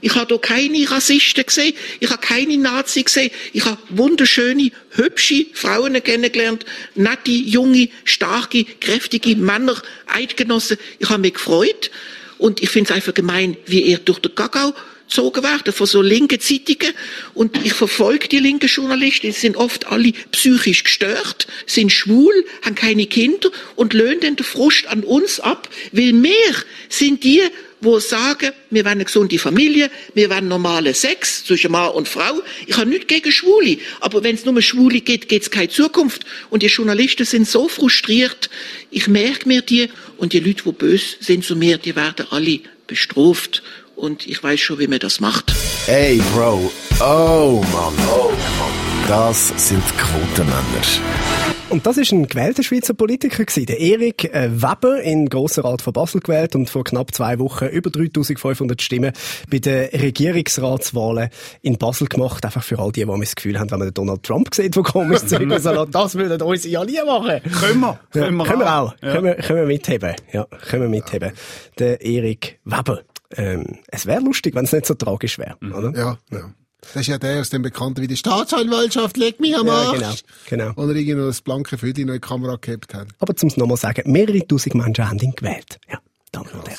Ich 0.00 0.14
habe 0.14 0.34
hier 0.34 0.40
keine 0.40 0.90
Rassisten 0.90 1.44
gesehen, 1.44 1.74
ich 2.00 2.10
habe 2.10 2.20
keine 2.20 2.56
Nazi 2.56 3.02
gesehen, 3.02 3.30
ich 3.52 3.64
habe 3.64 3.78
wunderschöne, 3.90 4.70
hübsche 4.90 5.46
Frauen 5.52 6.02
kennengelernt, 6.02 6.64
nette, 6.94 7.30
junge, 7.30 7.88
starke, 8.04 8.64
kräftige 8.80 9.36
Männer, 9.36 9.80
Eidgenossen. 10.06 10.78
Ich 10.98 11.08
habe 11.08 11.20
mich 11.20 11.34
gefreut 11.34 11.90
und 12.38 12.62
ich 12.62 12.70
finde 12.70 12.90
es 12.90 12.96
einfach 12.96 13.14
gemein, 13.14 13.56
wie 13.66 13.84
er 13.84 13.98
durch 13.98 14.18
den 14.20 14.34
Kakao 14.34 14.74
gezogen 15.10 15.42
werden 15.42 15.72
von 15.72 15.86
so 15.86 16.00
linken 16.00 16.40
Zeitungen. 16.40 16.94
Und 17.34 17.64
ich 17.64 17.74
verfolge 17.74 18.28
die 18.28 18.38
linken 18.38 18.68
Journalisten. 18.68 19.26
Die 19.26 19.32
sind 19.32 19.56
oft 19.56 19.86
alle 19.88 20.12
psychisch 20.32 20.84
gestört, 20.84 21.46
sind 21.66 21.92
schwul, 21.92 22.32
haben 22.62 22.76
keine 22.76 23.06
Kinder 23.06 23.50
und 23.76 23.92
löhnen 23.92 24.20
den 24.20 24.38
Frust 24.38 24.86
an 24.86 25.02
uns 25.02 25.40
ab, 25.40 25.68
weil 25.92 26.14
wir 26.22 26.54
sind 26.88 27.24
die, 27.24 27.42
wo 27.80 27.98
sagen, 27.98 28.52
wir 28.70 28.84
wollen 28.84 28.92
eine 28.92 29.04
gesunde 29.04 29.38
Familie, 29.38 29.90
wir 30.14 30.30
wollen 30.30 30.48
normale 30.48 30.94
Sex 30.94 31.44
zwischen 31.44 31.72
Mann 31.72 31.90
und 31.90 32.08
Frau. 32.08 32.42
Ich 32.66 32.76
habe 32.76 32.90
nichts 32.90 33.06
gegen 33.06 33.32
Schwule, 33.32 33.78
aber 34.00 34.22
wenn 34.22 34.34
es 34.34 34.44
nur 34.44 34.60
Schwule 34.60 35.00
geht, 35.00 35.28
geht 35.28 35.42
es 35.42 35.50
keine 35.50 35.68
Zukunft. 35.68 36.24
Und 36.50 36.62
die 36.62 36.66
Journalisten 36.66 37.24
sind 37.24 37.48
so 37.48 37.68
frustriert. 37.68 38.50
Ich 38.90 39.08
merke 39.08 39.48
mir 39.48 39.62
die 39.62 39.88
und 40.16 40.32
die 40.32 40.40
Leute, 40.40 40.64
die 40.64 40.72
böse 40.72 41.16
sind 41.20 41.44
zu 41.44 41.56
mir, 41.56 41.78
die 41.78 41.96
werden 41.96 42.26
alle 42.30 42.60
bestraft 42.86 43.62
und 43.96 44.26
ich 44.26 44.42
weiß 44.42 44.60
schon, 44.60 44.78
wie 44.78 44.86
man 44.86 44.98
das 44.98 45.20
macht. 45.20 45.52
Hey, 45.86 46.20
Bro. 46.32 46.72
Oh, 47.00 47.64
Mann. 47.72 47.94
Oh, 48.10 48.30
Mann. 48.30 49.08
Das 49.08 49.52
sind 49.56 49.82
Quotenmänner. 49.98 51.49
Und 51.70 51.86
das 51.86 51.98
ist 51.98 52.10
ein 52.10 52.26
gewählter 52.26 52.64
Schweizer 52.64 52.94
Politiker 52.94 53.44
gewesen, 53.44 53.66
der 53.66 53.78
Erik 53.78 54.24
äh, 54.24 54.50
Weber, 54.50 55.00
in 55.02 55.28
Grosser 55.28 55.62
Rat 55.62 55.82
von 55.82 55.92
Basel 55.92 56.20
gewählt 56.20 56.56
und 56.56 56.68
vor 56.68 56.82
knapp 56.82 57.14
zwei 57.14 57.38
Wochen 57.38 57.66
über 57.66 57.90
3500 57.90 58.82
Stimmen 58.82 59.12
bei 59.48 59.60
den 59.60 59.88
Regierungsratswahlen 59.88 61.28
in 61.62 61.78
Basel 61.78 62.08
gemacht. 62.08 62.44
Einfach 62.44 62.64
für 62.64 62.80
all 62.80 62.90
die, 62.90 63.04
die 63.04 63.20
das 63.20 63.36
Gefühl 63.36 63.60
haben, 63.60 63.70
wenn 63.70 63.78
man 63.78 63.94
Donald 63.94 64.24
Trump 64.24 64.52
sieht, 64.52 64.76
wo 64.76 64.82
komisch 64.82 65.24
zurück, 65.26 65.48
das 65.48 66.14
würden 66.16 66.42
uns 66.42 66.64
ja 66.64 66.84
nie 66.84 66.98
machen. 67.06 67.40
Können 67.60 67.80
wir. 67.80 68.00
Können 68.10 68.36
wir, 68.36 68.44
ja, 68.44 68.50
können 68.50 68.60
wir 68.60 68.74
auch. 68.74 68.94
Ja. 69.00 69.12
Können, 69.12 69.24
wir, 69.24 69.34
können 69.36 69.58
wir 69.60 69.66
mitheben. 69.66 70.14
Ja, 70.32 70.46
können 70.68 70.82
wir 70.82 70.88
mitheben. 70.88 71.30
Der 71.78 72.00
Erik 72.00 72.58
Weber. 72.64 73.02
Ähm, 73.36 73.78
es 73.86 74.06
wäre 74.06 74.20
lustig, 74.20 74.56
wenn 74.56 74.64
es 74.64 74.72
nicht 74.72 74.86
so 74.86 74.94
tragisch 74.94 75.38
wäre, 75.38 75.56
mhm. 75.60 75.74
oder? 75.74 75.92
Ja, 75.96 76.18
ja. 76.32 76.50
Das 76.80 77.02
ist 77.02 77.08
ja 77.08 77.18
der 77.18 77.40
aus 77.40 77.50
dem 77.50 77.62
Bekannten 77.62 78.02
wie 78.02 78.06
die 78.06 78.16
Staatsanwaltschaft, 78.16 79.16
leg 79.16 79.38
mich 79.40 79.56
am 79.56 79.68
Arsch. 79.68 80.00
Ja, 80.00 80.14
genau, 80.48 80.72
genau. 80.72 80.82
Oder 80.82 80.94
irgendwo 80.94 81.26
das 81.26 81.40
blanke 81.40 81.78
Födi 81.78 82.04
noch 82.04 82.14
in 82.14 82.20
die 82.20 82.26
Kamera 82.26 82.56
gehabt 82.56 82.94
haben. 82.94 83.10
Aber 83.18 83.36
zum 83.36 83.48
es 83.48 83.56
nochmal 83.56 83.76
sagen, 83.76 84.10
mehrere 84.10 84.46
tausend 84.46 84.74
Menschen 84.74 85.08
haben 85.08 85.18
ihn 85.18 85.34
gewählt. 85.36 85.78
Ja. 85.90 86.00
Und 86.38 86.52
Herren. 86.52 86.76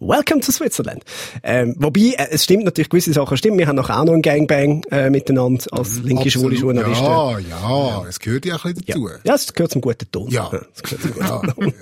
Welcome 0.00 0.40
to 0.40 0.52
Switzerland. 0.52 1.02
Ähm, 1.42 1.74
wobei, 1.78 2.14
äh, 2.16 2.28
es 2.30 2.44
stimmt 2.44 2.64
natürlich, 2.64 2.88
gewisse 2.88 3.12
Sachen 3.12 3.36
stimmen. 3.36 3.58
Wir 3.58 3.66
haben 3.66 3.76
nachher 3.76 4.00
auch 4.00 4.04
noch 4.04 4.12
einen 4.12 4.22
Gangbang 4.22 4.82
äh, 4.90 5.10
miteinander 5.10 5.64
als 5.72 5.96
mhm, 5.96 6.06
linke 6.06 6.30
schwule 6.30 6.56
Journalisten. 6.56 7.04
Ja, 7.04 7.38
ja, 7.38 8.04
es 8.08 8.18
gehört 8.18 8.46
ja 8.46 8.56
auch 8.56 8.64
ein 8.64 8.74
bisschen 8.74 9.04
dazu. 9.04 9.08
Ja, 9.24 9.34
es 9.34 9.52
gehört 9.52 9.72
zum 9.72 9.80
guten 9.80 10.10
Ton. 10.10 10.28
Ja. 10.30 10.50
ja 10.52 10.60
es 10.74 10.82
gehört 10.82 11.02
zum 11.02 11.12
guten 11.12 11.54
Ton. 11.54 11.72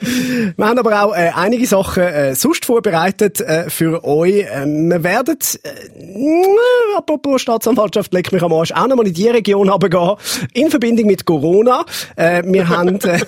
Wir 0.00 0.64
haben 0.64 0.78
aber 0.78 1.02
auch 1.02 1.12
äh, 1.12 1.32
einige 1.34 1.66
Sachen 1.66 2.04
äh, 2.04 2.34
sonst 2.36 2.64
vorbereitet 2.64 3.40
äh, 3.40 3.68
für 3.68 4.04
euch. 4.04 4.44
Äh, 4.44 4.64
wir 4.64 5.02
werden, 5.02 5.38
äh, 5.64 6.96
apropos 6.96 7.42
Staatsanwaltschaft, 7.42 8.12
leck 8.12 8.30
mich 8.32 8.42
am 8.42 8.52
Arsch, 8.52 8.70
auch 8.70 8.86
nochmal 8.86 9.08
in 9.08 9.14
die 9.14 9.28
Region 9.28 9.68
gehen, 9.80 10.16
in 10.54 10.70
Verbindung 10.70 11.06
mit 11.06 11.24
Corona. 11.24 11.84
Äh, 12.14 12.44
wir 12.46 12.68
haben, 12.68 13.00
äh, 13.00 13.20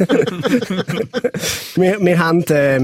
wir, 1.75 1.99
wir 2.01 2.19
haben 2.19 2.45
äh, 2.45 2.79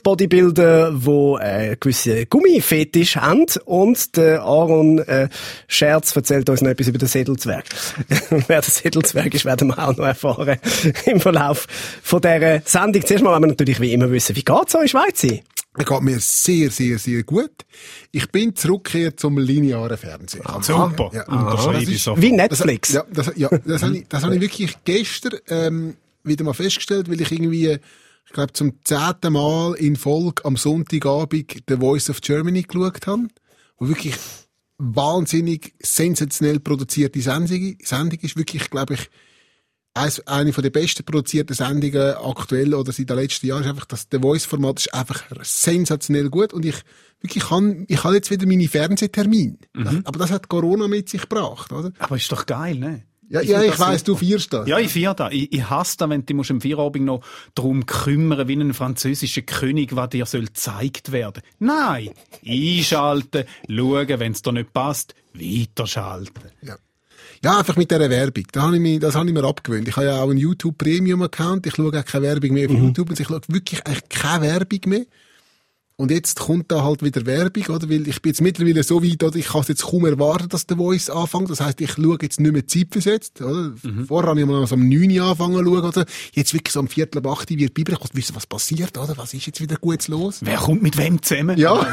Muskel-Bodybuilder, 0.00 0.92
die 0.92 1.44
äh, 1.44 1.76
gewisse 1.78 2.26
Gummifetisch 2.26 3.16
haben 3.16 3.46
und 3.64 4.16
der 4.16 4.42
Aaron 4.42 4.98
äh, 5.00 5.28
Scherz 5.68 6.14
erzählt 6.14 6.48
uns 6.48 6.62
noch 6.62 6.70
etwas 6.70 6.88
über 6.88 6.98
den 6.98 7.08
Sedelzwerg. 7.08 7.64
Wer 8.30 8.60
der 8.60 8.62
Sedelzwerg 8.62 9.34
ist, 9.34 9.44
werden 9.44 9.68
wir 9.68 9.78
auch 9.78 9.96
noch 9.96 10.04
erfahren 10.04 10.58
im 11.06 11.20
Verlauf 11.20 11.66
von 12.02 12.20
dieser 12.20 12.62
Sendung. 12.64 13.04
Zuerst 13.04 13.24
mal 13.24 13.32
wollen 13.32 13.42
wir 13.42 13.48
natürlich 13.48 13.80
wie 13.80 13.92
immer 13.92 14.10
wissen, 14.10 14.36
wie 14.36 14.44
geht's 14.44 14.74
euch, 14.74 14.90
Schweiz? 14.90 15.22
Es 15.22 15.86
geht 15.86 16.02
mir 16.02 16.18
sehr, 16.18 16.70
sehr, 16.70 16.98
sehr 16.98 17.22
gut. 17.22 17.52
Ich 18.10 18.28
bin 18.30 18.56
zurückgekehrt 18.56 19.20
zum 19.20 19.38
linearen 19.38 19.96
Fernsehen. 19.96 20.42
Ah, 20.44 20.60
super. 20.60 21.10
Ja. 21.12 21.24
Unterschreibe 21.26 21.90
ich 21.90 22.06
Wie 22.16 22.32
Netflix. 22.32 22.92
Das, 22.92 22.94
ja, 22.94 23.04
das, 23.12 23.32
ja, 23.36 23.48
das 23.64 23.82
habe 23.82 23.96
ich, 23.96 24.08
das 24.08 24.24
habe 24.24 24.34
ich 24.34 24.40
wirklich 24.40 24.76
gestern 24.84 25.38
ähm, 25.48 25.96
wieder 26.24 26.44
mal 26.44 26.54
festgestellt, 26.54 27.08
weil 27.08 27.20
ich 27.20 27.30
irgendwie, 27.30 27.78
ich 28.30 28.34
glaube, 28.34 28.52
zum 28.52 28.74
zehnten 28.84 29.32
Mal 29.32 29.74
in 29.74 29.96
Folge 29.96 30.44
am 30.44 30.56
Sonntagabend 30.56 31.64
The 31.68 31.78
Voice 31.78 32.10
of 32.10 32.20
Germany 32.20 32.62
geschaut 32.62 33.08
habe. 33.08 33.26
Wo 33.76 33.88
wirklich 33.88 34.14
wahnsinnig 34.78 35.74
sensationell 35.82 36.60
produzierte 36.60 37.20
Sendung, 37.20 37.76
Sendung 37.82 38.20
ist. 38.20 38.36
Wirklich, 38.36 38.70
glaube 38.70 38.94
ich, 38.94 39.10
eine 40.26 40.52
von 40.52 40.62
der 40.62 40.70
besten 40.70 41.04
produzierten 41.04 41.56
Sendungen 41.56 42.14
aktuell 42.18 42.72
oder 42.72 42.92
seit 42.92 43.10
den 43.10 43.16
letzten 43.16 43.48
Jahren 43.48 43.64
ist 43.64 43.68
einfach, 43.68 43.86
dass 43.86 44.08
der 44.08 44.20
Voice-Format 44.20 44.78
ist 44.78 44.94
einfach 44.94 45.24
sensationell 45.42 46.30
gut 46.30 46.52
und 46.52 46.64
ich 46.64 46.76
wirklich 47.20 47.42
kann, 47.48 47.84
ich 47.88 48.04
habe 48.04 48.14
jetzt 48.14 48.30
wieder 48.30 48.46
meine 48.46 48.68
Fernsehtermine. 48.68 49.58
Mhm. 49.74 50.02
Aber 50.04 50.20
das 50.20 50.30
hat 50.30 50.48
Corona 50.48 50.86
mit 50.86 51.08
sich 51.08 51.22
gebracht, 51.22 51.72
oder? 51.72 51.90
Aber 51.98 52.14
ist 52.14 52.30
doch 52.30 52.46
geil, 52.46 52.76
ne? 52.76 53.02
Ja, 53.30 53.40
ich, 53.40 53.48
ja, 53.48 53.62
ich 53.62 53.78
weiss, 53.78 54.02
du 54.02 54.16
feierst 54.16 54.52
das. 54.52 54.66
Ja, 54.66 54.80
ich 54.80 54.92
feiere 54.92 55.14
das. 55.14 55.32
Ich, 55.32 55.52
ich 55.52 55.70
hasse 55.70 55.96
das, 55.98 56.10
wenn 56.10 56.26
du 56.26 56.34
musst 56.34 56.50
im 56.50 56.60
Feierabend 56.60 57.04
noch 57.04 57.22
darum 57.54 57.86
kümmern, 57.86 58.48
wie 58.48 58.56
ein 58.56 58.74
französischer 58.74 59.42
König, 59.42 59.94
was 59.94 60.10
dir 60.10 60.26
soll 60.26 60.46
gezeigt 60.46 61.12
werden. 61.12 61.40
Nein! 61.60 62.10
Einschalten, 62.44 63.44
schauen, 63.68 64.08
wenn 64.08 64.32
es 64.32 64.42
dir 64.42 64.52
nicht 64.52 64.72
passt, 64.72 65.14
weiterschalten. 65.32 66.50
Ja. 66.62 66.76
Ja, 67.42 67.58
einfach 67.58 67.76
mit 67.76 67.90
dieser 67.90 68.10
Werbung. 68.10 68.44
Da 68.52 68.62
habe 68.62 68.74
ich 68.74 68.82
mich, 68.82 68.98
das 68.98 69.14
habe 69.14 69.28
ich 69.28 69.32
mir 69.32 69.44
abgewöhnt. 69.44 69.86
Ich 69.86 69.96
habe 69.96 70.06
ja 70.06 70.20
auch 70.20 70.28
einen 70.28 70.38
YouTube 70.38 70.76
Premium 70.76 71.22
Account. 71.22 71.66
Ich 71.66 71.76
schaue 71.76 71.98
auch 71.98 72.04
keine 72.04 72.26
Werbung 72.26 72.52
mehr 72.52 72.68
auf 72.68 72.76
mhm. 72.76 72.86
YouTube. 72.86 73.10
Und 73.10 73.20
ich 73.20 73.28
schaue 73.28 73.40
wirklich 73.48 73.86
eigentlich 73.86 74.08
keine 74.08 74.42
Werbung 74.42 74.80
mehr. 74.86 75.06
Und 76.00 76.10
jetzt 76.10 76.40
kommt 76.40 76.72
da 76.72 76.82
halt 76.82 77.02
wieder 77.02 77.26
Werbung, 77.26 77.66
oder? 77.66 77.90
Weil 77.90 78.08
ich 78.08 78.22
bin 78.22 78.30
jetzt 78.30 78.40
mittlerweile 78.40 78.82
so 78.82 79.04
weit, 79.04 79.22
oder? 79.22 79.36
Ich 79.36 79.48
kann 79.48 79.60
es 79.60 79.68
jetzt 79.68 79.82
kaum 79.82 80.06
erwarten, 80.06 80.48
dass 80.48 80.64
der 80.64 80.78
Voice 80.78 81.10
anfängt. 81.10 81.50
Das 81.50 81.60
heisst, 81.60 81.78
ich 81.82 81.92
schaue 81.92 82.16
jetzt 82.22 82.40
nicht 82.40 82.52
mehr 82.52 82.66
zeitversetzt, 82.66 83.42
oder? 83.42 83.74
Mhm. 83.82 84.06
Vorher 84.06 84.30
habe 84.30 84.40
ich 84.40 84.46
mal 84.46 84.66
so 84.66 84.76
um 84.76 84.88
9 84.88 85.10
Uhr 85.10 85.26
angefangen 85.26 85.58
zu 85.58 85.64
schauen, 85.64 85.84
oder? 85.84 86.06
Jetzt 86.32 86.54
wirklich 86.54 86.72
so 86.72 86.80
um 86.80 86.88
Viertel 86.88 87.18
ab 87.18 87.26
8 87.26 87.50
Uhr 87.50 87.58
wird 87.58 87.74
Bibel. 87.74 87.92
Ich 87.92 88.00
muss 88.00 88.14
wissen, 88.14 88.34
was 88.34 88.46
passiert, 88.46 88.96
oder? 88.96 89.14
Was 89.18 89.34
ist 89.34 89.44
jetzt 89.44 89.60
wieder 89.60 89.76
Gutes 89.76 90.08
los? 90.08 90.38
Wer 90.40 90.56
kommt 90.56 90.82
mit 90.82 90.96
wem 90.96 91.22
zusammen? 91.22 91.58
Ja. 91.58 91.74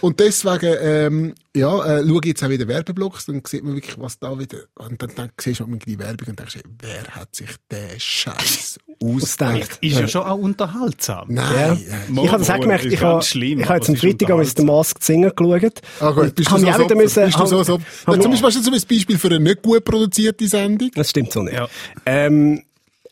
und 0.00 0.18
deswegen, 0.18 0.76
ähm, 0.80 1.34
ja, 1.54 2.00
äh, 2.00 2.04
schaue 2.04 2.20
jetzt 2.24 2.42
auch 2.42 2.48
wieder 2.48 2.66
Werbeblocks, 2.66 3.26
dann 3.26 3.42
sieht 3.46 3.62
man 3.62 3.76
wirklich, 3.76 3.96
was 3.96 4.18
da 4.18 4.36
wieder, 4.36 4.58
und 4.74 5.00
dann, 5.00 5.12
dann 5.14 5.30
siehst 5.40 5.60
du 5.60 5.66
die 5.66 6.00
Werbung 6.00 6.30
und 6.30 6.40
denkst, 6.40 6.58
wer 6.80 7.04
hat 7.14 7.36
sich 7.36 7.50
den 7.70 8.00
Scheiß 8.00 8.80
ausgedacht? 9.02 9.78
Ist 9.80 9.98
ja 9.98 10.08
schon 10.08 10.22
auch 10.22 10.38
unterhaltsam. 10.38 11.26
Nein. 11.28 11.80
Ja. 12.14 12.22
ich 12.22 12.28
habe 12.30 12.38
das 12.38 12.50
auch 12.50 12.60
gemerkt, 12.60 12.84
ich 12.84 13.00
habe, 13.00 13.24
ich 13.24 13.68
habe 13.68 13.74
jetzt 13.74 13.88
am 13.88 13.96
Freitag 13.96 14.30
am 14.30 14.44
The 14.44 14.64
Masked 14.64 15.02
Singer 15.02 15.30
geschaut. 15.30 15.80
Ah 16.00 16.10
gut, 16.10 16.34
bist 16.34 16.50
du 16.50 16.58
so, 16.58 16.66
so, 16.66 16.94
müssen, 16.94 17.24
bist 17.24 17.40
du 17.40 17.46
so, 17.46 17.62
so. 17.62 17.78
Zum 17.78 18.30
Beispiel 18.30 18.46
hast 18.46 18.56
du 18.56 18.62
so 18.62 18.70
ein 18.70 18.80
Beispiel 18.88 19.18
für 19.18 19.28
eine 19.28 19.40
nicht 19.40 19.62
gut 19.62 19.84
produzierte 19.84 20.46
Sendung. 20.46 20.90
Das 20.94 21.10
stimmt 21.10 21.32
so 21.32 21.42
nicht. 21.42 21.54
Ja. 21.54 21.68
Ähm, 22.06 22.62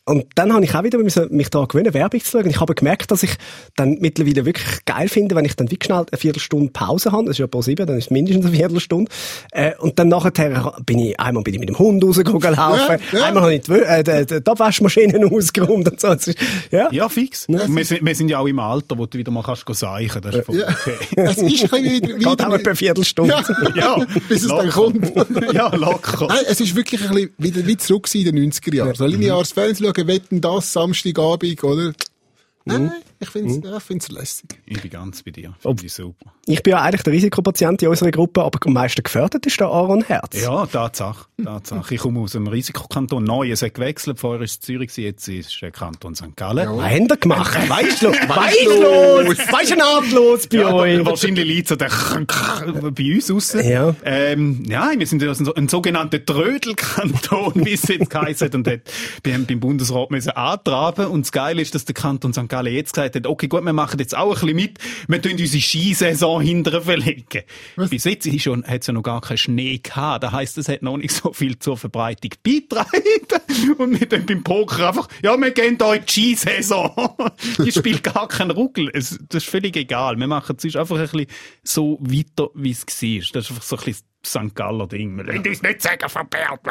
und 0.05 0.25
dann 0.33 0.51
habe 0.51 0.65
ich 0.65 0.73
auch 0.73 0.83
wieder 0.83 0.97
mich 0.97 1.49
da 1.49 1.65
gewöhnen, 1.65 1.93
Werbung 1.93 2.23
zu 2.23 2.31
schauen. 2.31 2.49
Ich 2.49 2.59
habe 2.59 2.73
gemerkt, 2.73 3.11
dass 3.11 3.21
ich 3.21 3.35
dann 3.75 3.99
mittlerweile 3.99 4.45
wirklich 4.45 4.83
geil 4.85 5.07
finde, 5.07 5.35
wenn 5.35 5.45
ich 5.45 5.55
dann 5.55 5.69
wie 5.69 5.77
schnell 5.81 6.05
eine 6.11 6.17
Viertelstunde 6.17 6.71
Pause 6.71 7.11
habe. 7.11 7.25
Das 7.25 7.35
ist 7.35 7.37
ja 7.37 7.45
pro 7.45 7.61
sieben, 7.61 7.85
dann 7.85 7.97
ist 7.99 8.05
es 8.05 8.09
mindestens 8.09 8.47
eine 8.47 8.55
Viertelstunde. 8.55 9.11
Äh, 9.51 9.75
und 9.77 9.99
dann 9.99 10.07
nachher 10.07 10.31
bin 10.87 10.97
ich, 10.97 11.19
einmal 11.19 11.43
bin 11.43 11.53
ich 11.53 11.59
mit 11.59 11.69
dem 11.69 11.77
Hund 11.77 12.03
rausgegangen 12.03 12.55
laufen, 12.55 12.97
ja, 13.11 13.19
ja. 13.19 13.25
einmal 13.25 13.43
habe 13.43 13.53
ich 13.53 13.61
die, 13.61 13.73
äh, 13.73 14.25
die, 14.25 14.41
die 14.41 14.49
Abwaschmaschine 14.49 15.23
ausgeräumt 15.31 15.91
und 15.91 15.99
so. 15.99 16.15
Ja, 16.71 16.89
ja 16.91 17.07
fix. 17.07 17.45
Ja. 17.47 17.67
Wir, 17.67 17.85
sind, 17.85 18.03
wir 18.03 18.15
sind 18.15 18.29
ja 18.29 18.39
auch 18.39 18.47
im 18.47 18.57
Alter, 18.57 18.97
wo 18.97 19.05
du 19.05 19.19
wieder 19.19 19.31
mal 19.31 19.43
kannst 19.43 19.65
seichen. 19.71 20.19
Das 20.19 20.33
ist 20.33 20.45
voll 20.45 20.63
okay. 20.63 20.95
Es 21.15 21.37
ist 21.37 21.43
ein 21.43 21.47
bisschen 21.47 21.83
wie... 21.83 21.99
Geht 22.21 22.25
auch 22.25 22.53
etwa 22.53 22.55
eine 22.55 22.75
Viertelstunde. 22.75 23.35
Ja, 23.75 24.03
bis 24.27 24.41
es 24.41 24.47
dann 24.47 24.69
kommt. 24.71 25.13
ja, 25.53 25.73
locker. 25.75 26.25
Nein, 26.27 26.45
es 26.49 26.59
ist 26.59 26.75
wirklich 26.75 27.03
ein 27.03 27.13
bisschen 27.13 27.33
wieder 27.37 27.67
wie 27.67 27.77
zurück 27.77 28.09
in 28.15 28.25
den 28.25 28.51
90er 28.51 28.75
Jahren. 28.75 28.95
So 28.95 29.05
lineares 29.05 29.51
Fernsehen 29.51 29.90
schauen, 29.95 30.07
wetten 30.07 30.41
das 30.41 30.73
Samstagabend, 30.73 31.63
oder? 31.63 31.93
Nein, 32.65 32.83
mhm. 32.83 32.91
ich 33.19 33.29
finde 33.29 33.51
es 33.51 33.57
mhm. 33.57 33.63
ja, 33.65 34.19
lässig. 34.19 34.61
Ich 34.65 34.81
bin 34.81 34.91
ganz 34.91 35.23
bei 35.23 35.31
dir. 35.31 35.55
Finde 35.59 35.85
ich 35.85 35.93
super. 35.93 36.33
Ich 36.47 36.63
bin 36.63 36.71
ja 36.71 36.81
eigentlich 36.81 37.03
der 37.03 37.13
Risikopatient 37.13 37.83
in 37.83 37.89
unserer 37.89 38.09
Gruppe, 38.09 38.41
aber 38.41 38.57
am 38.65 38.73
meisten 38.73 39.03
gefördert 39.03 39.45
ist 39.45 39.59
der 39.59 39.67
Aaron 39.67 40.03
Herz. 40.03 40.41
Ja, 40.41 40.65
Tatsache. 40.65 41.25
Tatsache. 41.43 41.93
Ich 41.93 42.01
komme 42.01 42.21
aus 42.21 42.31
dem 42.31 42.47
Risikokanton 42.47 43.23
Neu. 43.23 43.51
Es 43.51 43.61
hat 43.61 43.75
gewechselt. 43.75 44.19
Vorher 44.19 44.39
war 44.39 44.45
es 44.45 44.59
Zürich, 44.59 44.95
jetzt 44.97 45.27
ist 45.27 45.61
der 45.61 45.71
Kanton 45.71 46.15
St. 46.15 46.35
Gallen. 46.35 46.69
Ja. 46.69 46.77
Was 46.77 46.85
haben 46.85 47.07
ihr 47.07 47.17
gemacht? 47.17 47.69
Weißt 47.69 48.01
du, 48.01 48.07
weißt 48.07 48.65
du, 48.65 49.53
weißt 49.53 49.71
du, 49.71 49.75
nahtlos 49.75 50.47
bei 50.47 50.57
ja, 50.57 50.73
euch. 50.73 51.05
Wahrscheinlich 51.05 51.45
liegt 51.45 51.71
es 51.71 51.77
bei 51.77 53.13
uns 53.13 53.31
raus. 53.31 53.55
Ja. 53.61 53.93
Ähm, 54.03 54.63
ja, 54.67 54.91
wir 54.97 55.05
sind 55.05 55.23
ein, 55.23 55.47
ein 55.55 55.67
sogenannter 55.67 56.25
Trödelkanton, 56.25 57.53
wie 57.65 57.73
es 57.73 57.87
jetzt 57.87 58.09
geheißen 58.09 58.47
hat, 58.47 58.55
und 58.55 58.67
hat 58.67 58.81
beim, 59.21 59.45
beim 59.45 59.59
Bundesrat 59.59 60.09
müssen 60.09 60.31
antraben. 60.31 61.05
Und 61.05 61.25
das 61.25 61.31
Geile 61.31 61.61
ist, 61.61 61.75
dass 61.75 61.85
der 61.85 61.93
Kanton 61.93 62.33
St. 62.33 62.49
Gallen 62.49 62.73
jetzt 62.73 62.93
gesagt 62.93 63.11
gesagt 63.11 63.15
hat, 63.15 63.31
okay, 63.31 63.47
gut, 63.47 63.63
wir 63.63 63.73
machen 63.73 63.99
jetzt 63.99 64.15
auch 64.15 64.29
ein 64.29 64.33
bisschen 64.33 64.55
mit, 64.55 64.79
wir 65.07 65.21
tun 65.21 65.33
unsere 65.33 65.61
Skisaison 65.61 66.40
hinterher 66.41 66.81
verlegen. 66.81 67.43
Bis 67.75 68.03
jetzt 68.03 68.25
ist 68.25 68.43
schon, 68.43 68.65
hat 68.65 68.81
es 68.81 68.87
ja 68.87 68.93
noch 68.93 69.03
gar 69.03 69.21
keinen 69.21 69.37
Schnee 69.37 69.77
gehabt. 69.77 70.23
Das 70.23 70.31
heisst, 70.31 70.57
es 70.57 70.67
hat 70.67 70.81
noch 70.81 70.97
nicht 70.97 71.11
so 71.11 71.33
viel 71.33 71.57
zur 71.59 71.77
Verbreitung 71.77 72.31
beitragen. 72.43 73.75
Und 73.77 73.99
wir 73.99 74.07
dann 74.07 74.25
beim 74.25 74.43
Poker 74.43 74.89
einfach, 74.89 75.07
ja, 75.21 75.37
wir 75.37 75.51
gehen 75.51 75.77
da 75.77 75.93
in 75.93 76.05
die 76.05 76.35
Skisaison. 76.35 76.91
die 77.65 77.71
spielt 77.71 78.03
gar 78.03 78.27
keinen 78.27 78.51
Ruckel. 78.51 78.89
Es, 78.93 79.19
das 79.29 79.43
ist 79.43 79.49
völlig 79.49 79.75
egal. 79.75 80.17
Wir 80.17 80.27
machen 80.27 80.57
es 80.61 80.75
einfach 80.75 80.97
ein 80.97 81.03
bisschen 81.03 81.27
so 81.63 81.97
weiter, 82.01 82.49
wie 82.55 82.71
es 82.71 82.85
war. 82.85 83.19
Das 83.33 83.45
ist 83.45 83.51
einfach 83.51 83.63
so 83.63 83.77
ein 83.77 83.83
bisschen 83.83 84.05
St. 84.25 84.55
Galler 84.55 84.87
Ding. 84.87 85.17
Wir 85.17 85.27
wollen 85.27 85.47
uns 85.47 85.61
nicht 85.61 85.81
sagen, 85.81 86.09
verperrt. 86.09 86.61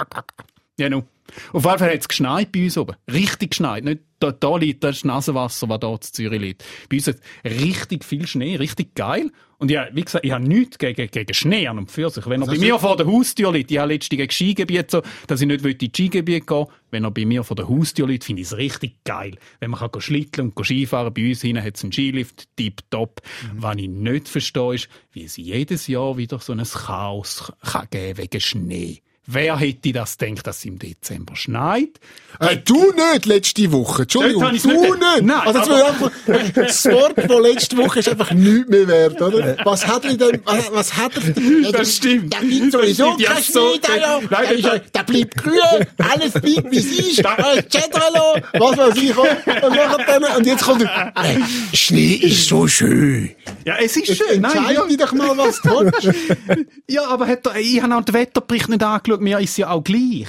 Genau. 0.76 1.04
Auf 1.52 1.64
jeden 1.64 1.78
Fall 1.78 1.92
hat 1.92 2.00
es 2.00 2.08
geschneit 2.08 2.52
bei 2.52 2.64
uns 2.64 2.78
oben. 2.78 2.96
Richtig 3.10 3.50
geschneit. 3.50 3.84
Nicht, 3.84 4.00
da, 4.18 4.32
da 4.32 4.56
liegt 4.56 4.84
das 4.84 5.04
Nasenwasser, 5.04 5.68
was 5.68 5.80
da 5.80 6.00
zu 6.00 6.12
Zürich 6.12 6.40
liegt. 6.40 6.64
Bei 6.88 6.96
uns 6.96 7.06
hat 7.06 7.16
richtig 7.44 8.04
viel 8.04 8.26
Schnee, 8.26 8.56
richtig 8.56 8.94
geil. 8.94 9.30
Und 9.60 9.70
ja, 9.70 9.88
wie 9.92 10.02
gesagt, 10.02 10.24
ich 10.24 10.32
habe 10.32 10.42
nichts 10.42 10.78
gegen, 10.78 11.10
gegen 11.10 11.34
Schnee 11.34 11.68
an 11.68 11.76
und 11.76 11.90
für 11.90 12.08
sich. 12.08 12.26
Wenn 12.26 12.40
er 12.40 12.46
bei 12.46 12.56
mir 12.56 12.78
vor 12.78 12.96
der 12.96 13.06
Haustür 13.06 13.52
liegt, 13.52 13.70
ich 13.70 13.76
habe 13.76 13.92
letztens 13.92 14.16
gegen 14.16 14.30
Skigebiet 14.30 14.90
so, 14.90 15.02
dass 15.26 15.42
ich 15.42 15.46
nicht 15.46 15.64
in 15.64 15.76
die 15.76 15.90
Skigebiet 15.94 16.46
gehen 16.46 16.66
Wenn 16.90 17.04
er 17.04 17.10
bei 17.10 17.26
mir 17.26 17.44
vor 17.44 17.56
der 17.56 17.68
Haustür 17.68 18.06
liegt, 18.06 18.24
finde 18.24 18.40
ich 18.40 18.48
es 18.48 18.56
richtig 18.56 19.04
geil. 19.04 19.36
Wenn 19.58 19.70
man 19.70 19.78
kann 19.78 20.00
schlitteln 20.00 20.52
und 20.54 20.64
Skifahren, 20.64 21.12
bei 21.12 21.28
uns 21.28 21.42
hinten 21.42 21.62
hat 21.62 21.76
es 21.76 21.82
einen 21.82 21.92
Skilift, 21.92 22.48
tipptopp. 22.56 23.20
Mhm. 23.52 23.62
Was 23.62 23.76
ich 23.76 23.88
nicht 23.88 24.28
verstehe, 24.28 24.74
ist, 24.74 24.88
wie 25.12 25.24
es 25.24 25.36
jedes 25.36 25.86
Jahr 25.88 26.16
wieder 26.16 26.38
so 26.38 26.54
ein 26.54 26.64
Chaos 26.64 27.52
kann 27.62 27.86
geben 27.90 28.16
wegen 28.16 28.40
Schnee. 28.40 29.02
Wer 29.32 29.56
hätte 29.58 29.92
das 29.92 30.18
gedacht, 30.18 30.46
dass 30.46 30.58
es 30.58 30.64
im 30.64 30.78
Dezember 30.78 31.36
schneit? 31.36 32.00
Äh, 32.40 32.56
du 32.56 32.92
nicht 32.92 33.26
letzte 33.26 33.70
Woche. 33.72 34.02
Entschuldigung, 34.02 34.42
du 34.44 34.50
nicht- 34.52 34.64
nicht. 34.64 34.98
Nein, 35.22 35.30
also, 35.30 35.52
das, 35.58 35.68
aber- 35.68 35.86
einfach, 35.88 36.10
das 36.54 36.84
Wort 36.86 37.20
von 37.30 37.42
letzte 37.42 37.76
Woche 37.76 37.98
ist 38.00 38.08
einfach 38.08 38.32
nichts 38.32 38.68
mehr 38.68 38.88
wert, 38.88 39.20
oder? 39.22 39.56
Was 39.64 39.86
hat 39.86 40.04
er 40.04 40.16
denn, 40.16 40.40
was, 40.44 40.72
was 40.72 40.96
hat 40.96 41.14
er 41.16 41.20
denn? 41.32 41.66
Das 41.72 41.96
stimmt. 41.96 42.32
Da 42.34 42.40
gibt 42.40 42.72
sowieso 42.72 43.16
Das 43.18 43.26
kein 43.34 43.42
Schnee, 43.44 43.80
da. 43.82 44.20
Nein, 44.30 44.62
Da, 44.62 44.70
das- 44.70 44.80
da 44.92 45.02
bleibt 45.02 45.36
grün, 45.36 45.58
alles 45.98 46.32
bleibt 46.32 46.70
wie 46.70 46.78
es 46.78 46.86
ist. 46.98 47.18
Äh, 47.20 47.62
Cedralo, 47.68 48.40
was 48.54 48.76
weiß 48.78 48.96
ich. 48.96 49.16
Und, 49.16 49.74
nachher 49.74 50.36
und 50.36 50.46
jetzt 50.46 50.64
kommt 50.64 50.82
er, 50.82 51.12
äh, 51.16 51.76
Schnee 51.76 52.14
ist 52.14 52.48
so 52.48 52.66
schön. 52.66 53.30
Ja, 53.64 53.76
es 53.78 53.96
ist 53.96 54.08
Jetzt 54.08 54.18
schön. 54.18 54.40
Nein, 54.40 54.56
entscheid 54.56 54.76
ja. 54.76 54.86
dich 55.06 55.12
mal, 55.12 55.36
was 55.38 55.60
du 55.60 55.68
willst. 55.70 56.66
Ja, 56.88 57.06
aber 57.06 57.26
hat 57.28 57.46
er, 57.46 57.56
ich 57.56 57.80
habe 57.82 57.94
auch 57.94 58.02
den 58.02 58.14
Wetterbericht 58.14 58.68
nicht 58.68 58.82
angeschaut, 58.82 59.19
mir 59.20 59.38
ist 59.40 59.56
ja 59.56 59.70
auch 59.70 59.82
gleich. 59.84 60.28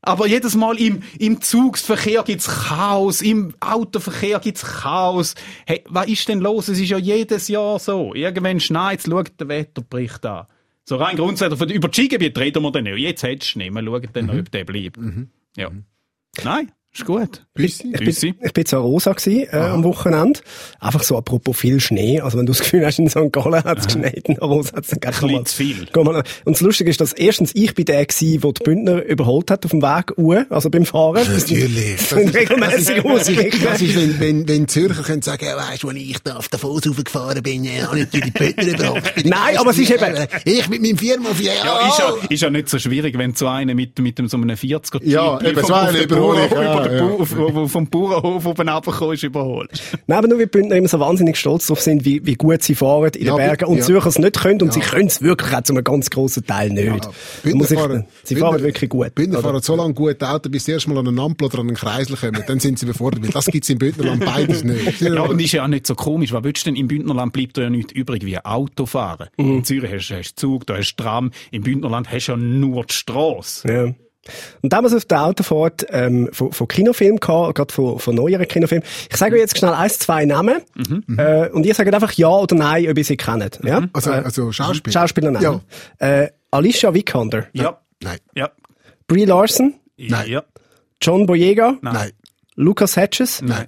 Aber 0.00 0.28
jedes 0.28 0.54
Mal 0.54 0.78
im, 0.80 1.02
im 1.18 1.40
Zugsverkehr 1.40 2.22
gibt's 2.22 2.46
Chaos, 2.46 3.20
im 3.20 3.52
Autoverkehr 3.60 4.38
gibt's 4.38 4.62
Chaos. 4.62 5.34
Hey, 5.66 5.82
was 5.88 6.06
ist 6.06 6.28
denn 6.28 6.38
los? 6.40 6.68
Es 6.68 6.78
ist 6.78 6.88
ja 6.90 6.98
jedes 6.98 7.48
Jahr 7.48 7.78
so. 7.80 8.14
Irgendwann 8.14 8.60
schneit's, 8.60 9.06
schaut 9.06 9.32
der 9.40 9.48
Wetterbericht 9.48 10.24
an. 10.24 10.46
So 10.84 10.96
rein 10.96 11.16
grundsätzlich, 11.16 11.58
von- 11.58 11.68
über 11.70 11.88
das 11.88 11.96
Skigebiet 11.96 12.38
reden 12.38 12.62
wir 12.62 12.70
dann 12.70 12.84
nicht. 12.84 12.98
Jetzt 12.98 13.24
hat's 13.24 13.48
Schnee, 13.48 13.70
wir 13.70 13.82
schauen 13.84 14.08
dann, 14.12 14.30
ob 14.38 14.50
der 14.52 14.64
bleibt. 14.64 14.98
Ja. 15.56 15.70
Nein, 16.44 16.70
ist 16.94 17.04
gut. 17.04 17.44
Büssi. 17.54 17.92
Ich 17.92 18.00
Büssi. 18.00 18.32
bin, 18.32 18.46
ich 18.46 18.52
bin 18.52 18.66
zu 18.66 18.76
Rosa 18.78 19.12
gewesen, 19.12 19.46
äh, 19.52 19.56
am 19.56 19.84
Wochenende. 19.84 20.40
Einfach 20.80 21.02
so 21.02 21.16
apropos 21.16 21.56
viel 21.56 21.80
Schnee. 21.80 22.20
Also 22.20 22.38
wenn 22.38 22.46
du 22.46 22.52
das 22.52 22.60
Gefühl 22.60 22.84
hast, 22.84 22.98
in 22.98 23.08
St. 23.08 23.30
Gallen 23.30 23.62
hat 23.62 23.78
es 23.78 23.86
geschneit, 23.86 24.28
in 24.28 24.36
Rosa 24.38 24.72
hat 24.76 24.84
es 24.84 24.90
dann 24.90 25.00
gleich 25.00 25.20
mal- 25.22 25.44
zu 25.44 25.56
viel. 25.56 25.86
Mal- 25.94 26.24
Und 26.44 26.56
das 26.56 26.60
Lustige 26.60 26.90
ist, 26.90 27.00
dass 27.00 27.12
erstens 27.12 27.52
ich 27.54 27.74
bin 27.74 27.84
der 27.84 28.04
gewesen, 28.06 28.40
der 28.40 28.52
die 28.52 28.62
Bündner 28.64 29.02
überholt 29.04 29.50
hat 29.50 29.64
auf 29.64 29.70
dem 29.70 29.82
Weg 29.82 30.16
uhr, 30.16 30.46
also 30.50 30.70
beim 30.70 30.84
Fahren. 30.86 31.26
Natürlich. 31.30 31.96
Das 31.98 32.08
sind 32.10 32.34
regelmäßig 32.34 33.04
ausgewichen. 33.04 33.60
Das 33.62 33.80
ist, 33.82 33.94
wenn, 33.96 34.18
wenn, 34.20 34.48
wenn 34.48 34.66
Zürcher 34.68 35.02
können 35.02 35.22
sagen, 35.22 35.44
ja, 35.44 35.56
weisst 35.56 35.82
du, 35.82 35.88
als 35.88 35.98
ich 35.98 36.18
da 36.24 36.36
auf 36.36 36.48
der 36.48 36.58
Fuß 36.58 36.88
raufgefahren 36.88 37.42
bin, 37.42 37.64
ja, 37.64 37.86
habe 37.88 38.00
ich 38.00 38.08
die. 38.08 38.18
Ich 38.18 38.32
bin 38.32 38.54
Nein, 39.24 39.56
aber 39.56 39.70
es 39.70 39.78
ist 39.78 39.90
eben- 39.90 40.26
Ich 40.44 40.68
mit 40.68 40.82
meinem 40.82 40.96
Firma 40.98 41.30
auf 41.30 41.40
Ja, 41.40 41.52
ist 41.88 41.98
ja, 41.98 42.14
ist 42.30 42.42
ja 42.42 42.50
nicht 42.50 42.68
so 42.68 42.78
schwierig, 42.78 43.16
wenn 43.18 43.34
so 43.34 43.46
einer 43.46 43.74
mit, 43.74 43.98
mit 43.98 44.18
dem, 44.18 44.26
so 44.28 44.36
einem 44.36 44.50
40er 44.56 45.00
Ja, 45.04 45.40
eben, 45.40 45.60
so 45.64 45.74
auf 45.74 45.88
einen 45.88 46.08
den 46.84 46.96
ja. 46.96 47.06
Bau- 47.06 47.16
auf- 47.20 47.38
auf- 47.38 47.70
vom 47.72 47.86
Bauernhof 47.88 48.46
oben 48.46 48.68
runtergekommen 48.68 49.14
ist, 49.14 49.22
überholt. 49.22 49.70
Nein, 50.06 50.18
aber 50.18 50.28
nur, 50.28 50.38
weil 50.38 50.46
die 50.46 50.50
Bündner 50.50 50.76
immer 50.76 50.88
so 50.88 50.98
wahnsinnig 51.00 51.36
stolz 51.36 51.66
drauf 51.66 51.80
sind, 51.80 52.04
wie, 52.04 52.24
wie 52.26 52.34
gut 52.34 52.62
sie 52.62 52.74
fahren 52.74 53.10
in 53.16 53.26
Ja, 53.26 53.34
den 53.36 53.46
Bergen 53.46 53.64
und 53.66 53.78
ja. 53.78 53.82
Zürcher 53.84 54.08
es 54.08 54.18
nicht 54.18 54.40
können 54.40 54.62
und 54.62 54.72
sie 54.72 54.80
können 54.80 55.06
es 55.06 55.22
wirklich 55.22 55.54
auch 55.54 55.62
zu 55.62 55.72
einem 55.72 55.84
ganz 55.84 56.10
grossen 56.10 56.44
Teil 56.46 56.70
nicht. 56.70 57.08
Ich, 57.44 57.52
sie 58.24 58.36
fahren 58.36 58.62
wirklich 58.62 58.90
gut. 58.90 59.14
Bündner 59.14 59.38
oder? 59.38 59.48
fahren 59.50 59.62
so 59.62 59.76
lange 59.76 59.94
gut 59.94 60.22
Auto, 60.22 60.48
bis 60.50 60.64
sie 60.64 60.72
erst 60.72 60.88
mal 60.88 60.98
an 60.98 61.08
einen 61.08 61.18
Ampel 61.18 61.46
oder 61.46 61.58
an 61.60 61.68
einen 61.68 61.76
Kreisel 61.76 62.16
kommen. 62.16 62.42
Dann 62.46 62.60
sind 62.60 62.78
sie 62.78 62.86
überfordert. 62.86 63.22
Weil 63.22 63.30
das 63.30 63.46
gibt's 63.46 63.68
im 63.70 63.78
Bündnerland 63.78 64.24
beides 64.24 64.64
nicht. 64.64 65.00
Ja, 65.08 65.22
und 65.22 65.40
ist 65.40 65.52
ja 65.52 65.64
auch 65.64 65.68
nicht 65.68 65.86
so 65.86 65.94
komisch. 65.94 66.32
Was 66.32 66.44
willst 66.44 66.66
du 66.66 66.70
denn? 66.70 66.76
Im 66.76 66.88
Bündnerland 66.88 67.32
bleibt 67.32 67.56
da 67.56 67.62
ja 67.62 67.70
nichts 67.70 67.92
übrig 67.92 68.24
wie 68.24 68.38
Autofahren. 68.38 69.28
Mhm. 69.36 69.58
In 69.58 69.64
Zürich 69.64 69.92
hast 69.92 70.08
du 70.08 70.40
Zug, 70.40 70.66
da 70.66 70.76
hast 70.76 70.94
du 70.96 71.02
Tram. 71.02 71.30
Im 71.50 71.62
Bündnerland 71.62 72.10
hast 72.12 72.26
du 72.26 72.32
ja 72.32 72.36
nur 72.38 72.84
die 72.84 72.94
Strasse. 72.94 73.68
Ja. 73.72 73.94
Und 74.62 74.72
damals 74.72 74.94
auf 74.94 75.04
der 75.04 75.24
Autofahrt 75.24 75.86
ähm, 75.90 76.28
von, 76.32 76.52
von 76.52 76.68
Kinofilmen 76.68 77.20
gehabt, 77.20 77.54
gerade 77.56 77.72
von, 77.72 77.98
von 77.98 78.14
neueren 78.14 78.46
Kinofilmen. 78.46 78.86
Ich 79.10 79.16
sage 79.16 79.34
euch 79.34 79.40
jetzt 79.40 79.58
schnell 79.58 79.72
eins, 79.72 79.98
zwei 79.98 80.24
Namen 80.24 80.62
äh, 81.16 81.48
und 81.50 81.66
ihr 81.66 81.74
sagt 81.74 81.92
einfach 81.92 82.12
ja 82.12 82.28
oder 82.28 82.54
nein, 82.56 82.88
ob 82.90 82.96
ihr 82.98 83.04
sie 83.04 83.16
kennt. 83.16 83.60
Ja? 83.64 83.88
Also, 83.92 84.10
Äh, 84.10 84.14
also 84.24 84.52
Schauspieler. 84.52 84.92
Schauspielernamen. 84.92 85.60
Äh, 85.98 86.28
Alicia 86.50 86.92
Vikander, 86.94 87.46
Ja. 87.52 87.78
Nein. 88.02 88.18
Ja. 88.34 88.50
Brie 89.06 89.24
Larson, 89.24 89.74
Nein. 89.96 90.28
Ja. 90.28 90.44
John 91.02 91.26
Boyega, 91.26 91.76
Nein. 91.82 92.12
Lucas 92.56 92.96
Hedges. 92.96 93.42
Nein. 93.42 93.66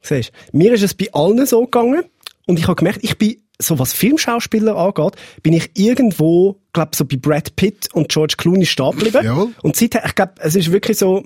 Siehst, 0.00 0.30
mir 0.52 0.72
ist 0.72 0.82
es 0.82 0.94
bei 0.94 1.08
allen 1.12 1.44
so 1.46 1.62
gegangen 1.64 2.04
und 2.46 2.58
ich 2.58 2.66
habe 2.68 2.76
gemerkt, 2.76 3.00
ich 3.02 3.18
bin, 3.18 3.36
so 3.58 3.78
was 3.78 3.92
Filmschauspieler 3.92 4.76
angeht, 4.76 5.14
bin 5.42 5.52
ich 5.54 5.70
irgendwo, 5.74 6.60
glaube 6.76 6.94
so 6.94 7.04
bei 7.04 7.16
Brad 7.16 7.56
Pitt 7.56 7.88
und 7.92 8.08
George 8.08 8.34
Clooney 8.38 8.66
stehen 8.66 8.90
geblieben. 8.92 9.24
Jawohl. 9.24 9.48
Und 9.62 9.74
seither, 9.76 10.04
ich 10.06 10.14
glaube, 10.14 10.34
es 10.38 10.54
ist 10.54 10.70
wirklich 10.70 10.98
so, 10.98 11.24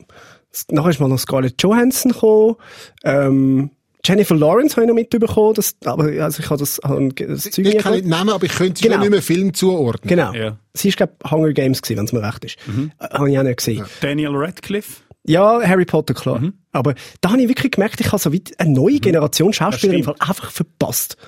nachher 0.71 0.91
ist 0.91 1.01
mal 1.01 1.09
noch 1.09 1.19
Scarlett 1.19 1.63
Johansson 1.63 2.13
gekommen, 2.13 2.57
ähm, 3.05 3.71
Jennifer 4.03 4.35
Lawrence 4.35 4.77
habe 4.77 4.85
ich 4.85 4.89
noch 4.89 4.95
mitbekommen, 4.95 5.55
das, 5.55 5.77
aber 5.85 6.05
also 6.23 6.41
ich 6.43 6.49
habe 6.49 6.59
das, 6.59 6.81
habe 6.83 7.11
das 7.13 7.43
Zeug 7.43 7.67
Ich 7.67 7.79
kann 7.79 7.93
nicht 7.93 8.07
nehmen, 8.07 8.31
aber 8.31 8.45
ich 8.47 8.53
könnte 8.53 8.81
Genau. 8.83 8.95
genau. 8.95 9.01
nicht 9.03 9.11
mehr 9.11 9.23
Film 9.23 9.53
zuordnen. 9.53 10.09
Genau. 10.09 10.33
Ja. 10.33 10.57
Sie 10.73 10.89
ist, 10.89 10.97
glaube 10.97 11.13
Hunger 11.31 11.53
Games 11.53 11.83
gewesen, 11.83 11.99
wenn 11.99 12.05
es 12.07 12.13
mir 12.13 12.23
recht 12.23 12.45
ist. 12.47 12.57
Äh, 12.67 13.09
Habe 13.13 13.31
ich 13.31 13.39
auch 13.39 13.43
nicht 13.43 13.59
gesehen. 13.59 13.85
Daniel 14.01 14.31
Radcliffe. 14.33 15.03
Ja, 15.27 15.61
Harry 15.63 15.85
Potter, 15.85 16.15
klar. 16.15 16.43
Aber 16.73 16.95
da 17.21 17.33
habe 17.33 17.43
ich 17.43 17.49
wirklich 17.49 17.73
gemerkt, 17.73 18.01
ich 18.01 18.07
habe 18.11 18.19
so 18.23 18.33
weit 18.33 18.53
eine 18.57 18.71
neue 18.73 19.01
Generation 19.01 19.53
Schauspieler 19.53 19.93
im 19.93 20.03
stimmt. 20.03 20.19
Fall 20.19 20.29
einfach 20.29 20.51
verpasst. 20.51 21.19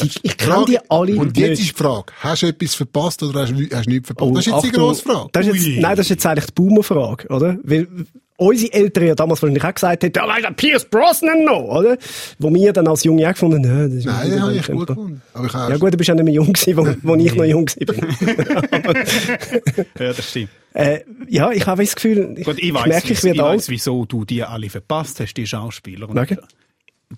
Die, 0.00 0.10
ich 0.22 0.36
kenne 0.36 0.64
die 0.66 0.78
alle 0.90 1.14
Und 1.16 1.36
jetzt 1.36 1.60
ist 1.60 1.70
die 1.70 1.74
Frage, 1.82 2.12
hast 2.20 2.42
du 2.42 2.46
etwas 2.48 2.74
verpasst 2.74 3.22
oder 3.22 3.42
hast 3.42 3.52
du 3.52 3.62
hast 3.74 3.86
du 3.86 3.90
nichts 3.90 4.06
verpasst? 4.08 4.30
Oh, 4.30 4.34
das 4.34 4.46
ist 4.46 4.52
jetzt 4.52 4.62
die 4.64 4.68
Achtung, 4.68 4.82
grosse 4.82 5.02
Frage. 5.02 5.28
Das 5.32 5.46
ist 5.46 5.54
jetzt, 5.66 5.80
nein, 5.80 5.96
das 5.96 6.06
ist 6.06 6.10
jetzt 6.10 6.26
eigentlich 6.26 6.46
die 6.46 6.52
Boomer-Frage, 6.54 7.28
oder? 7.28 7.56
Weil 7.62 7.86
unsere 8.36 8.72
Eltern 8.72 9.06
ja 9.06 9.14
damals 9.14 9.40
wahrscheinlich 9.40 9.62
auch 9.64 9.72
gesagt 9.74 10.02
hätten, 10.02 10.18
ja, 10.18 10.26
weißt 10.28 10.48
du, 10.48 10.52
Pierce 10.54 10.84
Brosnan 10.86 11.44
noch, 11.44 11.60
oder? 11.62 11.96
Wo 12.40 12.52
wir 12.52 12.72
dann 12.72 12.88
als 12.88 13.04
Junge 13.04 13.24
auch 13.28 13.32
gefunden 13.34 13.64
haben, 13.70 13.88
das 13.90 13.98
ist 13.98 14.06
Nein, 14.06 14.16
ein 14.22 14.30
den 14.32 14.42
habe 14.42 14.56
ich 14.56 14.66
gut 14.66 14.86
gefunden. 14.88 15.22
Aber 15.32 15.46
ich 15.46 15.54
habe 15.54 15.72
Ja 15.72 15.78
gut, 15.78 15.92
du 15.92 15.96
bist 15.96 16.08
ja 16.08 16.14
nicht 16.16 16.24
mehr 16.24 16.34
jung 16.34 16.52
gewesen, 16.52 16.76
wo, 16.76 17.08
wo 17.08 17.14
ich 17.14 17.34
noch 17.36 17.44
jung 17.44 17.68
war. 17.68 18.94
Ja, 20.00 20.12
das 20.12 20.28
stimmt. 20.30 20.48
äh, 20.74 21.00
ja, 21.28 21.52
ich 21.52 21.66
habe 21.66 21.84
das 21.84 21.94
Gefühl, 21.94 22.34
ich, 22.36 22.44
Gut, 22.44 22.58
ich 22.58 22.64
ich 22.64 22.74
weiss, 22.74 22.86
merke, 22.86 23.06
ich 23.06 23.18
ich, 23.18 23.24
werde 23.24 23.38
weiss, 23.38 23.48
alt. 23.50 23.68
wieso 23.68 24.04
du 24.04 24.24
die 24.24 24.42
alle 24.42 24.68
verpasst 24.68 25.20
hast, 25.20 25.34
die 25.34 25.46
Schauspieler. 25.46 26.08
Und 26.08 26.18
Okay. 26.18 26.36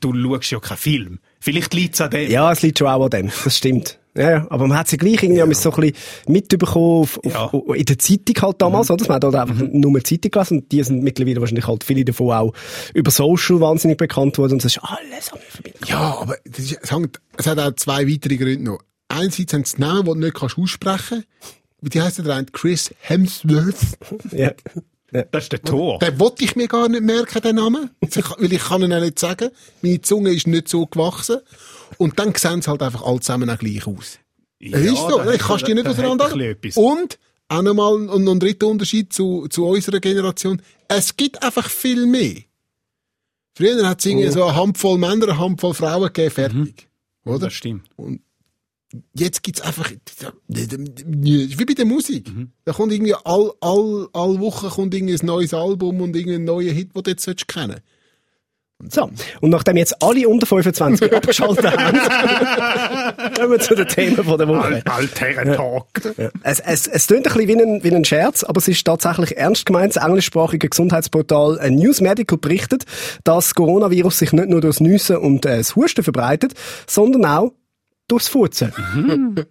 Du 0.01 0.13
schaust 0.13 0.51
ja 0.51 0.59
keinen 0.61 0.77
Film. 0.77 1.19
Vielleicht 1.47 1.75
liegt 1.75 1.95
es 1.95 2.01
an 2.01 2.11
dem. 2.11 2.29
Ja, 2.29 2.51
es 2.51 2.63
liegt 2.63 2.81
schon 2.81 2.89
auch 2.89 3.05
an 3.05 3.11
dem, 3.11 3.31
das 3.45 3.57
stimmt. 3.57 4.01
Ja, 4.17 4.31
ja, 4.31 4.47
aber 4.51 4.67
man 4.67 4.77
hat 4.77 4.89
sie 4.89 4.97
gleich 4.97 5.23
irgendwie 5.23 5.39
ja. 5.39 5.55
so 5.55 5.73
ein 5.73 5.81
bisschen 5.81 5.97
mitbekommen 6.27 7.03
auf, 7.03 7.21
auf, 7.25 7.33
Ja. 7.33 7.75
in 7.75 7.85
der 7.85 7.99
Zeitung 8.01 8.35
halt 8.43 8.61
damals, 8.61 8.91
oder? 8.91 9.07
Man 9.07 9.15
hat 9.15 9.25
halt 9.25 9.35
einfach 9.37 9.65
nur 9.71 10.01
die 10.01 10.03
Zeitung 10.03 10.31
gelesen 10.33 10.59
und 10.59 10.73
die 10.73 10.83
sind 10.83 11.05
mittlerweile 11.05 11.39
wahrscheinlich 11.39 11.69
halt 11.69 11.85
viele 11.85 12.05
davon 12.05 12.33
auch 12.33 12.53
über 12.95 13.13
Social 13.13 13.61
wahnsinnig 13.61 13.97
bekannt 13.97 14.39
worden 14.39 14.55
und 14.55 14.65
das 14.65 14.75
ist 14.75 14.83
alles 14.83 15.33
am 15.33 15.39
Verbinden. 15.49 15.79
Ja, 15.87 16.19
aber 16.21 16.37
das 16.45 16.65
ist, 16.65 16.79
es, 16.83 16.91
hängt, 16.91 17.21
es 17.37 17.47
hat 17.47 17.61
auch 17.61 17.73
zwei 17.77 18.09
weitere 18.09 18.39
Gründe 18.39 18.65
noch. 18.65 18.81
Einerseits 19.07 19.53
haben 19.53 19.65
sie 19.65 19.81
Namen, 19.81 20.05
die 20.05 20.13
du 20.15 20.19
nicht 20.19 20.35
kannst 20.35 20.59
aussprechen 20.59 21.23
kannst. 21.81 21.95
Wie 21.95 22.01
heisst 22.01 22.19
der? 22.27 22.45
Chris 22.51 22.93
Hemsworth. 23.03 23.77
Ja. 24.33 24.51
Das 25.13 25.45
ist 25.45 25.53
der 25.53 25.63
Tor. 25.63 25.99
Den 25.99 26.19
wollte 26.19 26.45
ich 26.45 26.57
mir 26.57 26.67
gar 26.67 26.89
nicht 26.89 27.03
merken, 27.03 27.41
den 27.41 27.57
Namen. 27.57 27.91
Weil 28.01 28.53
ich 28.53 28.65
kann 28.65 28.83
ihn 28.83 28.93
auch 28.93 29.01
nicht 29.01 29.19
sagen. 29.19 29.51
Meine 29.83 30.01
Zunge 30.01 30.31
ist 30.33 30.47
nicht 30.47 30.69
so 30.69 30.87
gewachsen. 30.87 31.39
Und 31.99 32.19
dann 32.19 32.35
sehen 32.35 32.63
sie 32.63 32.71
halt 32.71 32.83
einfach 32.83 33.03
alle 33.03 33.21
zusammen 33.21 33.49
auch 33.49 33.59
gleich 33.59 33.87
aus. 33.87 34.19
Ja, 34.59 34.79
ist 34.79 34.97
so, 34.97 35.31
ich 35.31 35.39
kannst 35.39 35.67
die 35.69 35.75
nicht 35.75 35.87
auseinander. 35.87 36.31
Und 36.75 37.19
auch 37.49 37.63
nochmal 37.63 37.95
ein, 37.97 38.25
noch 38.25 38.33
ein 38.33 38.41
dritter 38.41 38.67
Unterschied 38.67 39.13
zu, 39.13 39.47
zu 39.49 39.67
unserer 39.67 40.01
Generation. 40.01 40.61
Es 40.89 41.17
gibt 41.17 41.43
einfach 41.43 41.69
viel 41.69 42.07
mehr. 42.07 42.43
Früher 43.55 43.89
hat 43.89 44.01
es 44.01 44.07
irgendwie 44.07 44.29
so 44.31 44.45
eine 44.45 44.57
Handvoll 44.57 44.99
Männer, 44.99 45.29
eine 45.29 45.39
Handvoll 45.39 45.75
Frauen 45.75 46.13
gegeben, 46.13 46.31
fertig. 46.31 46.89
Oder? 47.25 47.47
Das 47.47 47.55
stimmt. 47.55 47.89
Jetzt 49.15 49.43
gibt's 49.43 49.61
einfach, 49.63 49.91
wie 50.49 51.65
bei 51.65 51.75
der 51.75 51.87
Musik. 51.87 52.29
Mhm. 52.29 52.53
Da 52.65 52.73
kommt 52.73 52.93
irgendwie 52.93 53.15
all, 53.25 53.53
all, 53.61 54.09
all 54.13 54.39
Woche 54.39 54.69
kommt 54.69 54.95
irgendwie 54.95 55.15
ein 55.15 55.27
neues 55.27 55.53
Album 55.53 56.01
und 56.01 56.15
irgendein 56.15 56.45
neuer 56.45 56.73
Hit, 56.73 56.95
den 56.95 57.03
du 57.03 57.11
jetzt 57.11 57.25
solltest 57.25 57.49
kennen. 57.49 57.81
So, 58.91 59.11
und 59.41 59.51
nachdem 59.51 59.79
jetzt 59.79 60.03
alle 60.03 60.29
unter 60.29 60.47
25 60.47 61.11
abgeschaltet 61.17 61.65
haben, 61.65 61.99
kommen 63.35 63.53
wir 63.53 63.59
zu 63.59 63.75
den 63.75 63.89
Themen 63.89 64.23
von 64.23 64.37
der 64.37 64.47
Woche. 64.49 64.83
Altherren-Talk. 64.85 65.87
Ja. 66.19 66.29
Es, 66.43 66.61
es, 66.61 66.87
es 66.87 67.07
klingt 67.07 67.27
ein 67.27 67.47
bisschen 67.47 67.59
wie 67.59 67.63
ein, 67.63 67.85
wie 67.85 67.95
ein 67.95 68.05
Scherz, 68.05 68.45
aber 68.45 68.59
es 68.59 68.69
ist 68.69 68.85
tatsächlich 68.85 69.37
ernst 69.39 69.65
gemeint. 69.65 69.97
Das 69.97 70.05
englischsprachige 70.05 70.69
Gesundheitsportal 70.69 71.59
äh, 71.59 71.71
News 71.71 72.03
Medical 72.03 72.37
berichtet, 72.37 72.85
dass 73.25 73.47
das 73.47 73.55
Coronavirus 73.55 74.19
sich 74.19 74.33
nicht 74.33 74.51
nur 74.51 74.61
durchs 74.61 74.81
Nüssen 74.81 75.17
und 75.17 75.47
äh, 75.47 75.57
das 75.57 75.75
Husten 75.75 76.05
verbreitet, 76.05 76.53
sondern 76.87 77.25
auch 77.25 77.53
durchs 78.09 78.29
Furzen. 78.29 78.73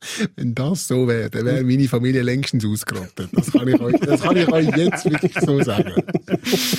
Wenn 0.36 0.54
das 0.54 0.88
so 0.88 1.06
wäre, 1.06 1.28
dann 1.30 1.44
wäre 1.44 1.62
meine 1.62 1.88
Familie 1.88 2.22
längstens 2.22 2.64
ausgerottet. 2.64 3.28
Das 3.32 3.52
kann 3.52 3.68
ich 3.68 3.80
euch, 3.80 4.00
das 4.00 4.22
kann 4.22 4.36
ich 4.36 4.48
euch 4.48 4.76
jetzt 4.76 5.04
wirklich 5.04 5.34
so 5.40 5.62
sagen. 5.62 5.92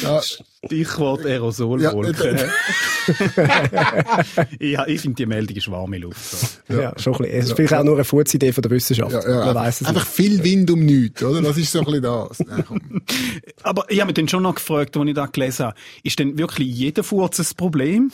Ja, 0.02 0.22
Stichwort 0.66 1.22
ja, 1.24 1.32
Aerosolwolke. 1.32 2.50
äh, 3.40 3.52
ja, 4.72 4.88
ich 4.88 5.02
finde 5.02 5.16
die 5.16 5.26
Meldung 5.28 5.56
ist 5.56 5.70
warme 5.70 6.00
Luft. 6.00 6.58
So. 6.68 6.76
Ja, 6.82 6.94
schon 6.98 7.14
ein 7.14 7.18
bisschen. 7.20 7.38
Es 7.38 7.46
ist 7.46 7.56
vielleicht 7.56 7.74
auch 7.74 7.84
nur 7.84 7.96
eine 7.96 8.04
Furzidee 8.04 8.52
von 8.54 8.62
der 8.64 8.72
Wissenschaft. 8.72 9.12
ja, 9.12 9.30
ja, 9.30 9.46
Man 9.46 9.56
weiss 9.56 9.82
es 9.82 9.88
einfach 9.88 10.08
viel 10.08 10.44
Wind 10.44 10.72
um 10.72 10.84
nichts, 10.84 11.22
oder? 11.24 11.42
Das 11.42 11.58
ist 11.58 11.72
so 11.72 11.80
ein 11.80 11.86
bisschen 11.86 12.02
das. 12.02 12.40
Ja, 12.40 12.64
komm. 12.64 12.82
Aber 13.64 13.86
ich 13.90 14.00
habe 14.00 14.08
mich 14.08 14.16
dann 14.16 14.28
schon 14.28 14.44
noch 14.44 14.56
gefragt, 14.56 14.98
als 14.98 15.08
ich 15.08 15.14
das 15.14 15.32
gelesen 15.32 15.66
habe, 15.68 15.76
ist 16.04 16.18
denn 16.18 16.38
wirklich 16.38 16.68
jeder 16.68 17.04
Furz 17.04 17.40
ein 17.40 17.56
Problem? 17.56 18.12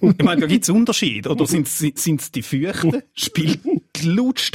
ich 0.00 0.24
meine, 0.24 0.40
da 0.42 0.46
gibt 0.46 0.64
es 0.64 0.70
Unterschiede. 0.70 1.28
Oder 1.28 1.46
sind 1.46 1.68
es 1.68 2.32
die 2.32 2.42
Feuchten? 2.42 3.02
Spielt 3.14 3.60
die 3.64 4.08
Lautstärke 4.08 4.45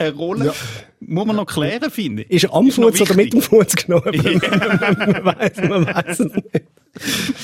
eine 0.00 0.14
Rolle? 0.14 0.46
Ja. 0.46 0.54
Muss 1.00 1.26
man 1.26 1.36
noch 1.36 1.46
klären, 1.46 1.90
finde 1.90 2.22
ich. 2.22 2.30
Ist 2.30 2.44
er 2.44 2.54
am 2.54 2.70
Furz 2.70 3.00
oder 3.00 3.14
mit 3.14 3.32
dem. 3.32 3.42
Furz 3.42 3.76
genommen? 3.76 4.04
man 4.14 5.24
weiß, 5.24 5.52
man 5.68 5.86
weiß 5.86 6.20
es 6.20 6.32
nicht. 6.32 6.46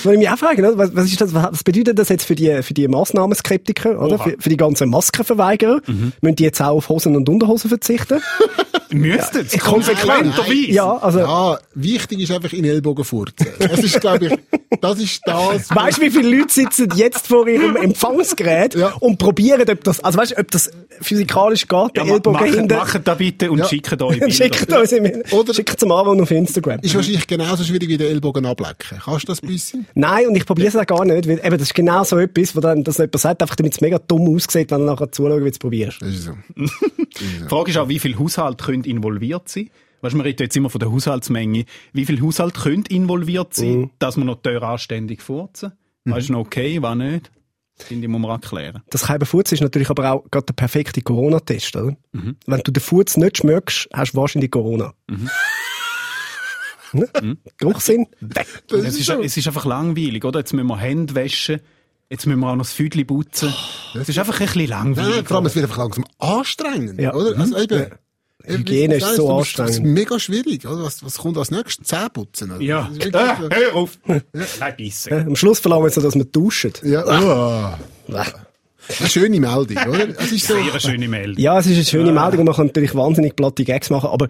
Wollte 0.05 0.15
ich 0.15 0.19
mich 0.21 0.31
auch 0.31 0.39
fragen, 0.39 0.65
oder? 0.65 0.79
was, 0.79 0.97
was, 0.97 1.05
ist 1.05 1.21
das, 1.21 1.35
was 1.35 1.63
bedeutet 1.63 1.99
das 1.99 2.09
jetzt 2.09 2.25
für 2.25 2.35
die, 2.35 2.63
für 2.63 2.73
die 2.73 2.89
Massnahmenskeptiker, 2.89 4.01
oder? 4.01 4.19
Für, 4.19 4.35
für 4.39 4.49
die 4.49 4.57
ganzen 4.57 4.89
Maskenverweigerer? 4.89 5.83
Müssen 6.23 6.37
die 6.37 6.43
jetzt 6.45 6.63
auch 6.63 6.77
auf 6.77 6.89
Hosen 6.89 7.15
und 7.17 7.29
Unterhosen 7.29 7.69
verzichten? 7.69 8.21
Müsste 8.91 9.41
es. 9.41 9.59
konsequenterweise. 9.59 10.71
Ja, 10.71 10.97
also, 10.97 11.19
Ja, 11.21 11.59
wichtig 11.75 12.21
ist 12.21 12.31
einfach 12.31 12.53
in 12.55 12.65
Ellbogen 12.65 13.05
furzen. 13.05 13.47
Das 13.59 13.79
ist, 13.81 14.01
glaube 14.01 14.27
ich, 14.27 14.79
das 14.81 14.99
ist 15.01 15.21
das. 15.27 15.69
weißt 15.75 15.99
du, 15.99 16.03
wie 16.03 16.11
viele 16.11 16.39
Leute 16.39 16.53
sitzen 16.53 16.89
jetzt 16.95 17.27
vor 17.27 17.47
ihrem 17.47 17.77
Empfangsgerät 17.77 18.75
Ja. 18.75 18.93
und 19.01 19.19
probieren, 19.19 19.69
ob 19.69 19.85
das, 19.85 20.01
also 20.01 20.19
weißt 20.19 20.33
du, 20.33 20.39
ob 20.39 20.51
das 20.51 20.71
physikalisch 21.01 21.69
geht, 21.69 21.79
Ja, 21.79 22.05
der 22.05 22.07
Ellbogen 22.07 22.41
macht, 22.41 22.55
hinten. 22.55 22.75
macht 22.77 23.07
das 23.09 23.19
bitte 23.19 23.42
und 23.51 23.59
Ja. 23.59 23.67
schickt 23.67 23.91
euch 24.03 24.19
Dann 24.21 24.31
Schickt 24.31 24.67
Bilder. 24.67 24.81
uns 24.81 25.33
Oder- 25.33 25.55
schickt 25.55 25.79
zum 25.81 25.91
Aaron 25.93 26.21
auf 26.21 26.31
Instagram. 26.31 26.81
Ist 26.81 26.95
wahrscheinlich 26.95 27.27
genauso 27.27 27.65
schwierig 27.65 27.89
wie 27.89 27.97
den 27.97 28.09
Ellbogen 28.11 28.47
ablecken. 28.47 28.99
Kannst 29.05 29.25
du 29.25 29.33
das 29.33 29.43
ein 29.43 29.49
bisschen? 29.49 29.87
Nein, 29.95 30.27
und 30.29 30.37
ich 30.37 30.47
probiere 30.47 30.69
es 30.69 30.77
auch 30.77 30.87
gar 30.87 31.05
nicht, 31.05 31.27
weil 31.29 31.39
eben, 31.39 31.51
das 31.59 31.63
ist 31.63 31.75
genau 31.75 32.05
so 32.05 32.19
etwas, 32.19 32.55
wo 32.55 32.61
dann 32.61 32.85
das 32.85 32.99
jemand 32.99 33.19
sagt, 33.19 33.43
einfach 33.43 33.57
damit 33.57 33.73
es 33.75 33.81
mega 33.81 33.99
dumm 33.99 34.35
aussieht, 34.35 34.71
wenn 34.71 34.81
du 34.81 34.87
nachher 34.87 35.11
zuschauen, 35.11 35.41
wie 35.41 35.45
du 35.45 35.51
es 35.51 35.59
probierst. 35.59 36.01
Das 36.03 36.11
ist 36.11 36.25
so. 36.25 36.33
Die 36.57 37.49
Frage 37.49 37.71
ist 37.71 37.77
auch, 37.79 37.89
wie 37.89 37.99
viele 37.99 38.19
Haushalte 38.19 38.65
können 38.65 38.85
involviert 38.85 39.49
sein? 39.49 39.71
Weißt 40.01 40.15
du, 40.15 40.17
man 40.17 40.27
redet 40.27 40.41
jetzt 40.41 40.57
immer 40.57 40.71
von 40.71 40.79
der 40.81 40.91
Haushaltsmenge. 40.91 41.65
Wie 41.93 42.05
viele 42.05 42.21
Haushalte 42.23 42.59
können 42.61 42.85
involviert 42.89 43.55
sein, 43.55 43.73
Mhm. 43.73 43.91
dass 43.99 44.17
man 44.17 44.27
noch 44.27 44.37
die 44.43 44.49
Tür 44.51 44.63
anständig 44.65 45.23
furzen? 45.23 45.73
Weißt 46.05 46.29
du 46.29 46.33
noch 46.33 46.41
okay, 46.41 46.83
was 46.83 46.97
nicht? 46.97 47.31
Finde 47.77 48.05
ich, 48.07 48.11
muss 48.11 48.21
man 48.21 48.31
erklären. 48.31 48.83
Das 48.91 49.05
kalbe 49.07 49.27
Furz 49.27 49.51
ist 49.53 49.61
natürlich 49.61 49.91
aber 49.91 50.13
auch 50.13 50.25
gerade 50.31 50.47
der 50.47 50.53
perfekte 50.55 51.03
Corona-Test, 51.03 51.75
oder? 51.77 51.97
Mhm. 52.13 52.37
Wenn 52.47 52.61
du 52.61 52.71
den 52.71 52.81
Furz 52.83 53.17
nicht 53.17 53.39
schmeckst, 53.39 53.89
hast 53.93 54.13
du 54.13 54.19
wahrscheinlich 54.19 54.51
Corona. 54.51 54.93
Mhm. 55.09 55.29
Ne? 56.95 57.09
Geruchssinn? 57.57 58.07
Weg. 58.21 58.47
Das 58.69 58.81
Es 58.85 58.99
ist 58.99 59.07
so. 59.07 59.23
es 59.23 59.35
ist 59.35 59.47
einfach 59.47 59.65
langweilig, 59.65 60.23
oder? 60.27 60.41
Jetzt 60.41 60.53
müssen 60.53 60.67
wir 60.67 60.77
Hände 60.79 61.15
waschen. 61.15 61.61
Jetzt 62.11 62.27
müssen 62.27 62.41
wir 62.41 62.49
auch 62.49 62.55
noch 62.57 62.65
das 62.67 62.75
Füdli 62.75 63.05
putzen. 63.05 63.55
Es 63.95 64.11
ist 64.11 64.19
einfach 64.19 64.39
ein 64.41 64.47
bisschen 64.47 64.67
langweilig. 64.69 65.17
Nein, 65.17 65.25
vor 65.25 65.39
allem, 65.39 65.47
es 65.47 65.55
wird 65.55 65.65
einfach 65.65 65.79
langsam 65.79 66.05
anstrengend, 66.19 67.01
Ja. 67.01 67.15
oder? 67.15 67.39
Also 67.39 67.57
eben, 67.59 67.79
Ja. 67.79 67.87
Hygiene 68.47 68.97
ist 68.97 69.15
so 69.17 69.29
musst- 69.29 69.59
Das 69.59 69.71
ist 69.71 69.77
anstrengend. 69.77 69.95
mega 69.95 70.19
schwierig, 70.19 70.67
oder? 70.67 70.83
Was, 70.85 71.05
was 71.05 71.19
kommt 71.19 71.37
als 71.39 71.51
nächstes? 71.51 71.87
Zähneputzen, 71.87 72.51
oder? 72.53 72.61
ja. 72.61 72.89
Das 72.89 73.07
ist 73.07 73.13
wirklich 73.13 73.23
Äh, 73.23 73.37
so- 73.41 73.49
hör 73.51 73.75
auf! 73.77 73.99
Nein, 74.07 74.75
bissen. 74.77 75.11
Ja, 75.13 75.19
Am 75.21 75.37
Schluss 75.37 75.59
verlangen 75.61 75.91
sie, 75.91 76.01
dass 76.01 76.15
wir 76.15 76.25
duschen. 76.25 76.73
Ja, 76.83 77.05
oh. 77.07 78.13
Eine 78.99 79.09
schöne 79.09 79.39
Meldung, 79.41 79.77
oder? 79.77 80.09
Es 80.19 80.33
ist 80.33 80.47
so. 80.47 80.55
Sehr 80.55 80.81
schöne 80.81 81.09
Meldung. 81.09 81.39
Ja, 81.39 81.59
es 81.59 81.67
ist 81.67 81.75
eine 81.77 81.85
schöne 81.85 82.13
Meldung 82.13 82.41
und 82.41 82.47
man 82.47 82.55
kann 82.57 82.67
natürlich 82.67 82.95
wahnsinnig 82.95 83.37
platte 83.37 83.65
Gags 83.65 83.91
machen, 83.91 84.11
aber 84.11 84.27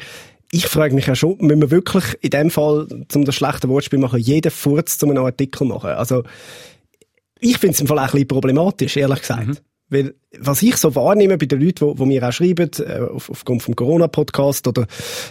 ich 0.50 0.66
frage 0.66 0.95
mich 0.95 1.07
ja 1.07 1.14
schon, 1.14 1.38
müssen 1.38 1.62
wir 1.62 1.71
wirklich 1.71 2.04
in 2.21 2.28
dem 2.31 2.50
Fall, 2.50 2.87
zum 3.09 3.25
das 3.25 3.35
schlechte 3.35 3.69
Wortspiel 3.71 3.99
machen, 3.99 4.21
jeden 4.21 4.50
Furz 4.50 4.99
zu 4.99 5.09
einem 5.09 5.25
Artikel 5.25 5.66
machen? 5.66 5.90
Also, 5.90 6.25
ich 7.40 7.57
finde 7.59 7.75
es 7.75 7.81
im 7.81 7.87
Fall 7.87 7.99
auch 7.99 8.02
ein 8.02 8.11
bisschen 8.12 8.28
problematisch, 8.28 8.97
ehrlich 8.99 9.21
gesagt. 9.21 9.62
Weil, 9.88 10.14
was 10.39 10.62
ich 10.62 10.77
so 10.77 10.95
wahrnehme 10.95 11.37
bei 11.37 11.47
den 11.47 11.61
Leuten, 11.61 11.95
die, 11.95 12.05
mir 12.05 12.27
auch 12.27 12.33
schreiben, 12.33 12.71
äh, 12.79 13.01
auf, 13.01 13.31
aufgrund 13.31 13.62
vom 13.62 13.77
Corona-Podcast 13.77 14.67
oder, 14.67 14.87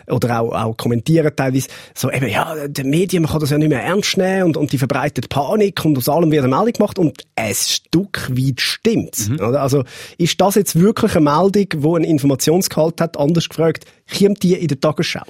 oder 0.08 0.42
auch, 0.42 0.52
auch 0.52 0.78
kommentieren 0.78 1.32
teilweise, 1.36 1.68
so 1.96 2.12
eben, 2.12 2.28
ja, 2.28 2.68
die 2.68 2.84
Medien, 2.84 3.24
man 3.24 3.32
kann 3.32 3.42
das 3.42 3.50
ja 3.50 3.58
nicht 3.58 3.70
mehr 3.70 3.84
ernst 3.84 4.18
nehmen 4.18 4.44
und, 4.44 4.58
und 4.58 4.72
die 4.72 4.78
verbreitet 4.78 5.30
Panik 5.30 5.84
und 5.84 5.98
aus 5.98 6.08
allem 6.08 6.32
wird 6.32 6.44
eine 6.44 6.56
Meldung 6.56 6.74
gemacht 6.74 7.00
und 7.00 7.24
ein 7.36 7.54
Stück 7.56 8.30
weit 8.30 8.62
stimmt's. 8.62 9.30
Oder? 9.32 9.62
Also, 9.62 9.84
ist 10.18 10.40
das 10.40 10.56
jetzt 10.56 10.80
wirklich 10.80 11.16
eine 11.16 11.30
Meldung, 11.30 11.68
die 11.82 11.96
einen 11.96 12.04
Informationsgehalt 12.04 13.02
hat? 13.02 13.18
Anders 13.18 13.50
gefragt, 13.50 13.86
kommt 14.18 14.44
die 14.44 14.54
in 14.54 14.68
der 14.68 14.80
Tagesschau? 14.80 15.24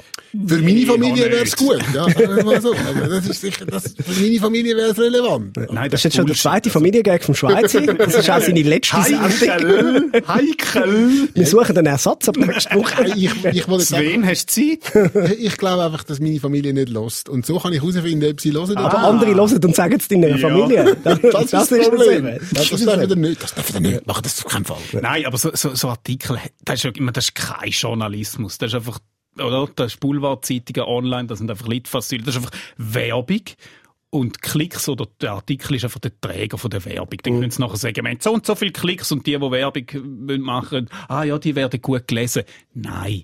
Für 0.45 0.57
meine 0.57 0.85
Familie 0.85 1.25
wäre 1.29 1.43
es 1.43 1.55
gut, 1.55 1.83
ja. 1.93 2.05
so. 2.61 2.73
Also 2.73 3.09
das 3.09 3.27
ist 3.27 3.41
sicher, 3.41 3.65
das, 3.65 3.93
für 3.93 4.21
meine 4.21 4.39
Familie 4.39 4.75
wäre 4.75 4.91
es 4.91 4.99
relevant. 4.99 5.57
Nein, 5.71 5.89
Das 5.89 5.99
ist 5.99 6.03
jetzt 6.05 6.15
schon 6.15 6.25
der 6.25 6.35
zweite 6.35 6.69
Familiengag 6.69 7.23
vom 7.23 7.35
Schweizer. 7.35 7.81
Das 7.81 8.15
ist 8.15 8.29
auch 8.29 8.41
seine 8.41 8.61
letzte 8.61 9.01
Sendung. 9.03 9.60
Heikel! 9.61 10.11
Heikel! 10.27 11.29
Wir 11.33 11.45
suchen 11.47 11.77
einen 11.77 11.87
Ersatz 11.87 12.29
ab 12.29 12.37
nächste 12.37 12.75
Woche. 12.75 13.05
Ich, 13.15 13.45
ich, 13.45 13.67
wollte 13.67 13.83
jetzt 13.83 13.87
Sven, 13.89 14.25
hast 14.25 14.57
du 14.57 14.77
Zeit? 14.77 15.31
ich 15.39 15.57
glaube 15.57 15.83
einfach, 15.83 16.03
dass 16.03 16.19
meine 16.19 16.39
Familie 16.39 16.73
nicht 16.73 16.89
lost. 16.89 17.29
Und 17.29 17.45
so 17.45 17.59
kann 17.59 17.73
ich 17.73 17.81
herausfinden, 17.81 18.31
ob 18.31 18.41
sie 18.41 18.51
hören 18.51 18.77
Aber 18.77 18.99
andere 18.99 19.35
hören 19.35 19.63
und 19.63 19.75
sagen 19.75 19.97
es 19.99 20.07
deiner 20.07 20.29
Ja. 20.29 20.37
Familie. 20.37 20.97
Das, 21.03 21.19
Das, 21.49 21.71
ist 21.71 21.71
das 21.71 21.89
Problem. 21.89 22.39
Das, 22.53 22.71
ist 22.71 22.87
darf 22.87 23.01
eben. 23.01 23.21
nicht. 23.21 23.43
Das 23.43 23.53
darf 23.53 23.73
ihr 23.73 23.79
nicht 23.79 24.07
machen. 24.07 24.21
Das 24.23 24.43
auf 24.45 24.51
keinen 24.51 24.65
Fall. 24.65 24.77
Nein, 24.93 25.25
aber 25.25 25.37
so, 25.37 25.51
so, 25.53 25.73
so 25.75 25.89
Artikel, 25.89 26.37
das 26.63 26.75
ist, 26.75 26.83
ja, 26.83 26.91
ich 26.93 26.99
meine, 26.99 27.11
das 27.11 27.25
ist 27.25 27.35
kein 27.35 27.69
Journalismus. 27.69 28.57
Das 28.57 28.69
ist 28.71 28.75
einfach, 28.75 28.99
oder? 29.37 29.67
Das 29.75 29.93
ist 29.93 29.99
Boulevardzeitungen 29.99 30.87
online, 30.87 31.27
das 31.27 31.39
sind 31.39 31.49
einfach 31.49 31.67
Litfaßsäule. 31.67 32.23
Das 32.23 32.35
ist 32.35 32.43
einfach 32.43 32.57
Werbung. 32.77 33.41
Und 34.11 34.41
Klicks 34.41 34.89
oder 34.89 35.07
der 35.21 35.31
Artikel 35.31 35.75
ist 35.75 35.85
einfach 35.85 36.01
der 36.01 36.11
Träger 36.19 36.57
von 36.57 36.69
der 36.69 36.83
Werbung. 36.83 37.17
Dann 37.23 37.39
können 37.39 37.51
sie 37.51 37.61
nachher 37.61 37.77
sagen, 37.77 38.03
wir 38.03 38.11
haben 38.11 38.19
so 38.19 38.33
und 38.33 38.45
so 38.45 38.55
viele 38.55 38.73
Klicks 38.73 39.11
und 39.11 39.25
die, 39.25 39.31
die 39.31 39.41
Werbung 39.41 39.85
wollen 40.27 40.41
machen, 40.41 40.89
ah 41.07 41.23
ja, 41.23 41.39
die 41.39 41.55
werden 41.55 41.81
gut 41.81 42.09
gelesen. 42.09 42.43
Nein. 42.73 43.23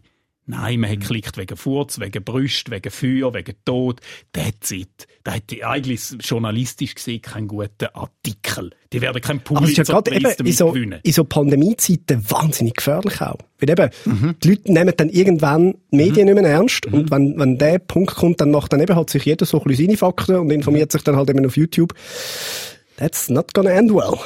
Nein, 0.49 0.79
man 0.79 0.89
hat 0.89 1.01
geklickt 1.01 1.35
wegen 1.37 1.57
Furz, 1.57 1.99
wegen 1.99 2.23
Brüst, 2.23 2.71
wegen 2.71 2.89
Feuer, 2.89 3.33
wegen 3.33 3.53
Tod. 3.65 3.99
That's 4.31 4.71
it. 4.71 5.05
Da 5.25 5.33
hätte 5.33 5.67
eigentlich 5.67 6.01
journalistisch 6.21 6.95
gesehen 6.95 7.21
keinen 7.21 7.49
guten 7.49 7.87
Artikel. 7.93 8.71
Die 8.93 9.01
werden 9.01 9.21
es 9.21 9.69
ist 9.71 9.77
ja 9.77 9.83
gerade 9.83 10.11
eben 10.11 10.23
Pulitzerpreis 10.23 10.31
in 10.31 10.37
damit 10.37 10.55
so, 10.55 10.71
gewinnen. 10.71 10.99
in 11.03 11.11
so 11.11 11.23
Pandemiezeiten 11.25 12.31
wahnsinnig 12.31 12.75
gefährlich 12.75 13.21
auch. 13.21 13.37
Weil 13.59 13.69
eben, 13.71 13.89
Mhm. 14.05 14.35
die 14.41 14.49
Leute 14.51 14.71
nehmen 14.71 14.93
dann 14.95 15.09
irgendwann 15.09 15.73
die 15.91 15.97
Medien 15.97 16.25
nicht 16.27 16.35
mehr 16.41 16.49
ernst 16.49 16.85
und 16.85 17.11
wenn, 17.11 17.37
wenn 17.37 17.57
der 17.57 17.79
Punkt 17.79 18.15
kommt, 18.15 18.39
dann 18.39 18.51
macht 18.51 18.71
dann 18.71 18.79
eben 18.79 18.95
halt 18.95 19.09
sich 19.09 19.25
jeder 19.25 19.45
so 19.45 19.57
ein 19.59 19.65
bisschen 19.65 19.87
seine 19.87 19.97
Fakten 19.97 20.35
und 20.37 20.49
informiert 20.49 20.93
sich 20.93 21.03
dann 21.03 21.17
halt 21.17 21.29
eben 21.29 21.45
auf 21.45 21.57
YouTube. 21.57 21.93
That's 22.95 23.29
not 23.29 23.53
gonna 23.53 23.71
end 23.71 23.91
well. 23.93 24.17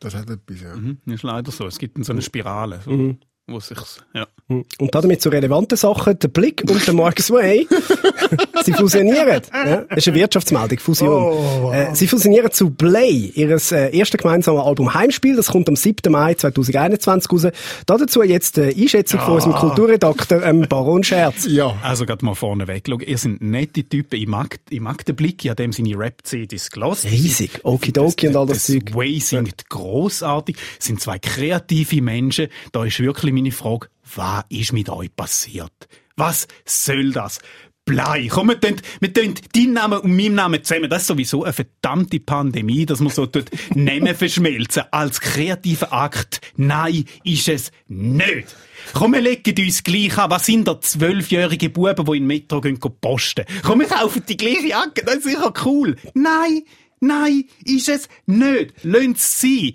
Das 0.00 0.14
hat 0.16 0.28
etwas, 0.30 0.60
ja. 0.62 0.74
Mhm, 0.76 0.98
ist 1.06 1.22
leider 1.22 1.50
so. 1.52 1.66
Es 1.66 1.78
gibt 1.78 1.96
dann 1.96 2.02
so 2.04 2.12
eine 2.12 2.22
Spirale, 2.22 2.80
so, 2.84 2.90
Mhm. 2.90 3.18
Wo 3.48 3.60
sich's, 3.60 4.00
ja. 4.14 4.26
Und 4.48 4.94
damit 4.94 5.20
zu 5.20 5.28
relevanten 5.28 5.76
Sachen, 5.76 6.18
der 6.18 6.28
Blick 6.28 6.62
und 6.68 6.86
der 6.86 6.94
Marcus 6.94 7.30
Way, 7.30 7.66
sie 8.64 8.72
fusionieren. 8.72 9.42
Ja, 9.52 9.82
das 9.88 9.98
ist 9.98 10.08
eine 10.08 10.16
Wirtschaftsmeldung, 10.16 10.78
Fusion. 10.78 11.72
äh, 11.72 11.94
sie 11.94 12.06
fusionieren 12.06 12.50
zu 12.52 12.70
Play, 12.70 13.32
ihres 13.34 13.72
äh, 13.72 13.90
ersten 13.96 14.16
gemeinsamen 14.18 14.60
Album 14.60 14.92
Heimspiel. 14.94 15.36
Das 15.36 15.48
kommt 15.48 15.68
am 15.68 15.76
7. 15.76 16.10
Mai 16.12 16.34
2021 16.34 17.32
raus. 17.32 17.46
Dazu 17.86 18.22
jetzt 18.22 18.56
die 18.56 18.74
Einschätzung 18.74 19.20
von 19.20 19.34
unserem 19.34 19.54
Kulturredakteur 19.54 20.42
ähm, 20.44 20.66
Baron 20.68 21.02
Scherz. 21.04 21.46
Ja. 21.48 21.76
Also 21.82 22.06
gerade 22.06 22.24
mal 22.24 22.34
vorneweg. 22.34 22.84
Schau, 22.88 22.98
ihr 22.98 23.18
seid 23.18 23.40
nette 23.40 23.84
Typen. 23.84 24.20
Ich 24.20 24.26
mag, 24.26 24.60
ich 24.70 24.80
mag 24.80 25.04
den 25.04 25.16
Blick. 25.16 25.44
Ich 25.44 25.50
habe 25.50 25.62
dem 25.62 25.72
seine 25.72 25.98
Rap-CDs 25.98 26.70
gelassen. 26.70 27.08
Riesig. 27.08 27.60
Okidoki 27.64 28.28
und 28.28 28.36
all 28.36 28.46
das 28.46 28.64
Zeug. 28.64 28.94
Way 28.94 29.20
singt 29.20 29.68
grossartig. 29.68 30.56
Sind 30.78 31.00
zwei 31.00 31.18
kreative 31.18 32.02
Menschen. 32.02 32.48
Da 32.72 32.84
ist 32.84 33.00
wirklich 33.00 33.32
meine 33.38 33.52
Frage, 33.52 33.88
was 34.16 34.44
ist 34.48 34.72
mit 34.72 34.88
euch 34.88 35.14
passiert? 35.14 35.88
Was 36.16 36.48
soll 36.64 37.12
das? 37.12 37.38
Blei. 37.84 38.28
Komm, 38.28 38.48
wir 38.48 38.60
tun, 38.60 38.76
wir 39.00 39.12
tun 39.14 39.34
deinen 39.54 39.72
Namen 39.72 40.00
und 40.00 40.14
meinen 40.14 40.34
Namen 40.34 40.62
zusammen. 40.62 40.90
Das 40.90 41.02
ist 41.02 41.06
sowieso 41.06 41.44
eine 41.44 41.52
verdammte 41.52 42.20
Pandemie, 42.20 42.84
dass 42.84 43.00
man 43.00 43.10
so 43.10 43.26
tut 43.26 43.46
Namen 43.74 44.14
verschmelzen 44.14 44.82
als 44.90 45.20
kreativer 45.20 45.92
Akt. 45.92 46.40
Nein, 46.56 47.04
ist 47.24 47.48
es 47.48 47.70
nicht. 47.86 48.54
Komm, 48.92 49.14
wir 49.14 49.20
legen 49.20 49.54
uns 49.64 49.84
gleich 49.84 50.18
an. 50.18 50.30
Was 50.30 50.46
sind 50.46 50.68
da 50.68 50.80
zwölfjährige 50.80 51.70
Buben, 51.70 52.04
die 52.04 52.16
in 52.16 52.22
den 52.24 52.26
Metro 52.26 52.60
gehen, 52.60 52.78
posten? 52.78 53.46
Komm, 53.62 53.80
wir 53.80 53.86
kaufen 53.86 54.22
die 54.28 54.36
gleiche 54.36 54.66
Jacke. 54.66 55.04
Das 55.04 55.16
ist 55.16 55.24
sicher 55.24 55.52
cool. 55.64 55.96
Nein, 56.12 56.64
nein, 57.00 57.44
ist 57.64 57.88
es 57.88 58.08
nicht. 58.26 58.74
Lasst 58.82 59.16
es 59.16 59.40
sein. 59.40 59.72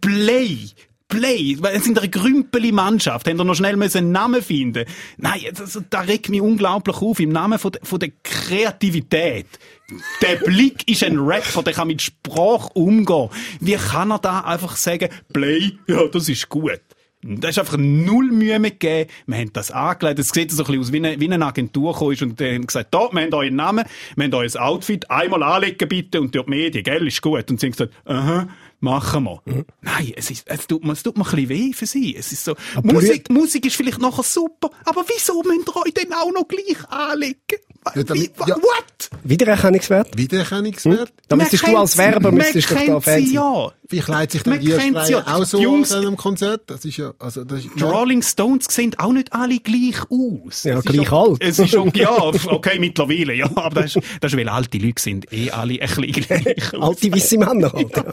Play. 0.00 0.70
Play. 1.08 1.56
Wir 1.60 1.80
sind 1.80 1.98
eine 1.98 2.08
grümpeli 2.08 2.72
Mannschaft. 2.72 3.28
Haben 3.28 3.36
wir 3.38 3.44
noch 3.44 3.54
schnell 3.54 3.80
einen 3.80 4.12
Namen 4.12 4.42
finden? 4.42 4.84
Nein, 5.18 5.40
das, 5.54 5.78
das 5.88 6.08
regt 6.08 6.28
mich 6.30 6.40
unglaublich 6.40 6.96
auf. 6.96 7.20
Im 7.20 7.30
Namen 7.30 7.58
von, 7.58 7.72
der- 7.72 7.82
von 7.84 7.98
der 8.00 8.10
Kreativität. 8.22 9.46
Der 10.22 10.36
Blick 10.36 10.88
ist 10.88 11.04
ein 11.04 11.18
Rapper, 11.18 11.62
der 11.62 11.74
kann 11.74 11.88
mit 11.88 12.00
Sprache 12.02 12.70
umgehen. 12.74 13.28
Wie 13.60 13.74
kann 13.74 14.10
er 14.10 14.18
da 14.18 14.40
einfach 14.40 14.76
sagen, 14.76 15.08
Play, 15.32 15.72
ja, 15.86 16.06
das 16.06 16.28
ist 16.28 16.48
gut. 16.48 16.80
Da 17.26 17.48
ist 17.48 17.58
einfach 17.58 17.78
null 17.78 18.30
Mühe 18.30 18.58
mitgegeben. 18.58 19.10
Wir 19.26 19.38
haben 19.38 19.52
das 19.54 19.70
angelegt. 19.70 20.18
Es 20.18 20.28
sieht 20.28 20.50
so 20.52 20.62
ein 20.62 20.66
bisschen 20.66 20.80
aus, 20.82 20.92
wie 20.92 20.96
eine, 20.98 21.18
wie 21.18 21.32
eine 21.32 21.44
Agentur 21.46 21.92
gekommen 21.94 22.12
ist 22.12 22.20
und 22.22 22.38
die 22.38 22.52
haben 22.54 22.66
gesagt, 22.66 22.92
da, 22.92 23.08
wir 23.12 23.22
haben 23.22 23.32
euren 23.32 23.56
Namen, 23.56 23.84
wir 24.14 24.24
haben 24.24 24.34
euer 24.34 24.60
Outfit, 24.62 25.10
einmal 25.10 25.42
anlegen 25.42 25.88
bitte 25.88 26.20
und 26.20 26.34
durch 26.34 26.44
die 26.44 26.50
Medien, 26.50 26.84
gell, 26.84 27.06
ist 27.06 27.22
gut. 27.22 27.50
Und 27.50 27.60
sie 27.60 27.66
haben 27.68 27.72
gesagt, 27.72 27.94
aha, 28.04 28.48
machen 28.84 29.24
wir. 29.24 29.42
Nein, 29.80 30.12
es, 30.16 30.30
ist, 30.30 30.46
es, 30.46 30.66
tut 30.66 30.84
mir, 30.84 30.92
es 30.92 31.02
tut 31.02 31.16
mir 31.16 31.24
ein 31.24 31.30
bisschen 31.30 31.48
weh 31.48 31.72
für 31.72 31.86
sie. 31.86 32.14
Es 32.14 32.30
ist 32.30 32.44
so, 32.44 32.54
Musik, 32.82 33.30
Musik 33.30 33.66
ist 33.66 33.76
vielleicht 33.76 34.00
nachher 34.00 34.22
super, 34.22 34.70
aber 34.84 35.04
wieso 35.08 35.42
müsst 35.42 35.68
ihr 35.68 35.76
euch 35.76 35.94
denn 35.94 36.12
auch 36.12 36.30
noch 36.30 36.46
gleich 36.46 36.88
anlegen? 36.88 37.58
Ja, 37.94 38.02
damit- 38.02 38.32
ja. 38.46 38.56
What? 38.56 39.10
Wiedererkennungswert? 39.24 40.16
Wiedererkennungswert? 40.16 41.12
Da 41.28 41.36
Man 41.36 41.44
müsstest 41.44 41.66
du 41.66 41.76
als 41.76 41.98
Werber 41.98 42.32
müsstest 42.32 42.70
doch 42.70 42.74
da 42.76 42.80
kennt 42.84 43.04
Fan 43.04 43.20
sie 43.20 43.26
sein. 43.26 43.34
ja. 43.34 43.72
Wie 43.86 44.00
kleidet 44.00 44.30
sich 44.32 44.42
denn 44.42 44.52
Man 44.54 44.60
die 44.64 44.70
kennt 44.72 44.98
sie 45.04 45.12
ja. 45.12 45.26
auch 45.26 45.44
so 45.44 45.58
Die 45.58 45.64
Jungs- 45.64 45.92
an 45.92 46.06
einem 46.06 46.16
Konzert? 46.16 46.62
Das 46.68 46.84
ist 46.86 46.96
ja, 46.96 47.12
also, 47.18 47.44
das 47.44 47.60
ist, 47.60 47.68
Die 47.76 47.82
Rolling 47.82 48.22
Stones 48.22 48.64
sehen 48.70 48.94
auch 48.98 49.12
nicht 49.12 49.32
alle 49.34 49.58
gleich 49.58 50.00
aus. 50.10 50.64
Ja, 50.64 50.78
Es 50.78 50.84
ist 50.86 50.86
gleich 50.86 51.06
schon- 51.08 51.30
alt. 51.32 51.36
Es 51.44 51.58
ist 51.58 51.70
schon, 51.70 51.92
ja, 51.94 52.10
okay, 52.46 52.78
mittlerweile, 52.78 53.34
ja. 53.34 53.50
Aber 53.54 53.82
das 53.82 53.96
ist, 53.96 54.06
das 54.20 54.32
ist, 54.32 54.38
weil 54.38 54.48
alte 54.48 54.78
Leute 54.78 55.02
sind 55.02 55.30
eh 55.32 55.50
alle 55.50 55.74
ein 55.74 55.86
bisschen 55.88 56.12
gleich. 56.12 56.72
Alte 56.80 57.12
weisse 57.12 57.38
Männer 57.38 57.70
halt. 57.72 57.94
ja. 57.94 58.04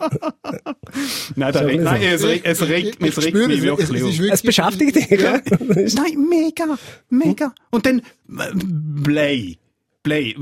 Nein, 1.35 1.53
das, 1.53 1.61
Schon 1.71 1.83
nein, 1.83 2.01
es, 2.01 2.23
regt- 2.23 2.45
es 2.45 2.61
regt, 2.61 2.97
es 3.03 3.17
regt 3.17 3.27
spüre, 3.29 3.47
mich 3.47 3.61
wirklich 3.61 4.19
es 4.19 4.19
Es 4.33 4.41
beschäftigt 4.41 4.95
dich, 4.97 5.09
ja? 5.21 5.39
Nein, 5.49 6.27
mega, 6.29 6.77
mega. 7.09 7.53
Und 7.69 7.85
dann, 7.85 7.99
äh, 7.99 8.51
Play. 10.03 10.35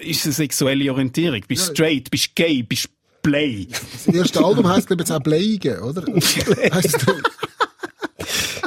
Ist 0.00 0.24
eine 0.24 0.32
sexuelle 0.34 0.90
Orientierung. 0.92 1.40
Bist 1.46 1.70
straight, 1.72 2.10
bist 2.10 2.34
gay, 2.34 2.62
bist 2.62 2.88
Play. 3.22 3.66
Das 4.06 4.14
erste 4.14 4.44
Album 4.44 4.68
heisst, 4.68 4.86
glaube 4.88 5.02
ich, 5.02 5.08
jetzt 5.08 5.16
auch 5.16 5.22
Bleigen, 5.22 5.80
oder? 5.80 6.02
heisst, 6.74 7.06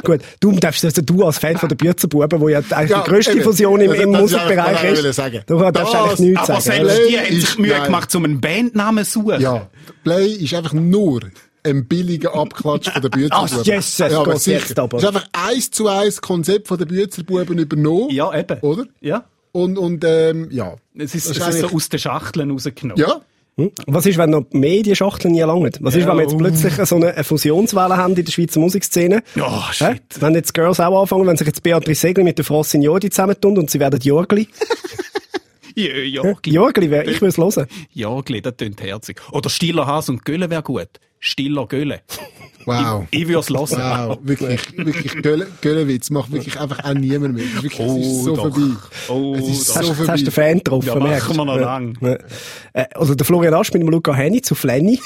Gut, 0.02 0.20
du 0.40 0.52
darfst, 0.52 0.82
also 0.84 1.02
du 1.02 1.24
als 1.24 1.38
Fan 1.38 1.58
von 1.58 1.68
der 1.68 1.76
Bützerbuben, 1.76 2.40
wo 2.40 2.48
ja 2.48 2.58
eigentlich 2.70 2.90
Ja, 2.90 3.02
die 3.02 3.10
grösste 3.10 3.32
eben. 3.32 3.42
Fusion 3.42 3.80
im, 3.82 3.92
im 3.92 4.10
Musikbereich 4.10 4.82
wollte 4.82 5.00
ich 5.00 5.06
ist. 5.06 5.16
sagen. 5.16 5.42
Du 5.46 5.58
darfst 5.58 5.76
Das- 5.76 5.94
eigentlich 5.94 6.18
nichts 6.20 6.50
Aber 6.50 6.60
sagen. 6.60 6.86
selbst 6.86 6.98
oder? 6.98 7.06
die 7.08 7.18
haben 7.18 7.40
sich 7.40 7.58
Mühe 7.58 7.70
nein. 7.72 7.84
gemacht, 7.84 8.14
um 8.14 8.24
einen 8.24 8.40
Bandnamen 8.40 9.04
zu 9.04 9.20
suchen. 9.20 9.40
ja, 9.42 9.68
Play 10.04 10.26
ist 10.32 10.54
einfach 10.54 10.72
nur 10.72 11.20
ein 11.64 11.86
billiger 11.86 12.34
Abklatsch 12.34 12.88
von 12.90 13.02
der 13.02 13.10
Bützerbuben. 13.10 13.58
Ach, 13.60 13.64
Jesus 13.66 13.98
ja, 13.98 14.18
aber 14.18 14.38
sicher. 14.38 14.58
jetzt 14.60 14.78
aber. 14.78 14.98
Das 14.98 15.10
ist 15.10 15.16
einfach 15.16 15.28
eins 15.32 15.70
zu 15.70 15.88
eins 15.88 16.20
Konzept 16.22 16.68
von 16.68 16.78
der 16.78 16.86
Bützerbuben 16.86 17.58
übernommen. 17.58 18.08
Ja, 18.10 18.32
eben. 18.38 18.58
Oder? 18.60 18.86
Ja. 19.02 19.24
Und, 19.52 19.78
und, 19.78 20.04
ähm, 20.06 20.48
ja. 20.50 20.74
Es 20.96 21.14
ist, 21.14 21.26
es 21.26 21.36
ist 21.36 21.42
eigentlich- 21.42 21.60
so 21.70 21.76
aus 21.76 21.88
den 21.88 21.98
Schachteln 21.98 22.50
rausgenommen. 22.50 23.02
Ja. 23.02 23.20
Hm? 23.56 23.72
Was 23.88 24.06
ist, 24.06 24.16
wenn 24.16 24.30
noch 24.30 24.44
die 24.52 24.56
Medienschachteln 24.58 25.34
nie 25.34 25.40
langen? 25.40 25.72
Was 25.80 25.94
ist, 25.94 26.02
Ja, 26.04 26.08
wenn 26.10 26.16
wir 26.18 26.22
jetzt 26.22 26.34
uh. 26.34 26.38
plötzlich 26.38 26.74
so 26.86 26.96
eine, 26.96 27.12
eine 27.14 27.24
Fusionswelle 27.24 27.96
haben 27.96 28.14
in 28.16 28.24
der 28.24 28.30
Schweizer 28.32 28.60
Musikszene? 28.60 29.22
Ja, 29.34 29.68
Hä? 29.70 29.74
shit. 29.74 30.02
Wenn 30.20 30.34
jetzt 30.34 30.54
Girls 30.54 30.78
auch 30.80 31.00
anfangen, 31.00 31.26
wenn 31.26 31.36
sich 31.36 31.46
jetzt 31.48 31.62
Beatrice 31.62 32.00
Segli 32.00 32.22
mit 32.22 32.38
der 32.38 32.44
Frassignodi 32.44 33.10
zusammentun 33.10 33.58
und 33.58 33.68
sie 33.70 33.80
werden 33.80 33.98
Jorgli. 34.00 34.48
Ja. 35.88 36.22
Jorgli, 36.44 36.90
wär, 36.90 37.06
ich 37.08 37.20
will 37.20 37.28
es 37.28 37.38
hören. 37.38 37.66
Jorgli, 37.92 38.40
das 38.42 38.56
tönt 38.56 38.80
herzig. 38.82 39.20
Oder 39.32 39.48
Stiller 39.50 39.86
Has 39.86 40.08
und 40.08 40.24
Gölle 40.24 40.50
wäre 40.50 40.62
gut. 40.62 40.88
Stiller 41.18 41.66
Gölle. 41.66 42.00
Wow. 42.64 43.06
Ich 43.10 43.26
würde 43.28 43.40
es 43.40 43.50
hören. 43.50 44.08
Wow, 44.08 44.18
wirklich, 44.22 44.60
wirklich, 44.76 45.12
Gölle- 45.22 45.46
Göllewitz 45.60 46.10
macht 46.10 46.30
wirklich 46.32 46.58
einfach 46.60 46.84
auch 46.84 46.94
niemand 46.94 47.34
mehr. 47.34 47.44
Wirklich, 47.62 47.78
es 47.80 48.06
ist 48.06 48.24
so 48.24 48.36
doch. 48.36 48.42
vorbei. 48.54 48.76
Oh, 49.08 49.34
es 49.36 49.48
ist 49.48 49.68
doch. 49.70 49.74
so 49.74 49.80
Hast, 49.80 49.96
vorbei. 49.96 50.12
hast 50.12 50.20
du 50.20 50.24
den 50.24 50.32
Fan 50.32 50.58
getroffen? 50.58 50.86
Ja, 50.88 50.94
machen 50.96 51.08
merkst 51.10 51.28
du? 51.30 51.34
wir 51.36 51.44
noch 51.44 51.56
lang. 51.58 51.98
Ja. 52.00 52.18
Äh, 52.72 52.98
Oder 52.98 53.16
der 53.16 53.26
Florian 53.26 53.54
Asch 53.54 53.72
mit 53.72 53.82
dem 53.82 53.88
Luca 53.88 54.14
Henny 54.14 54.40
zu 54.42 54.54
Flenny. 54.54 55.00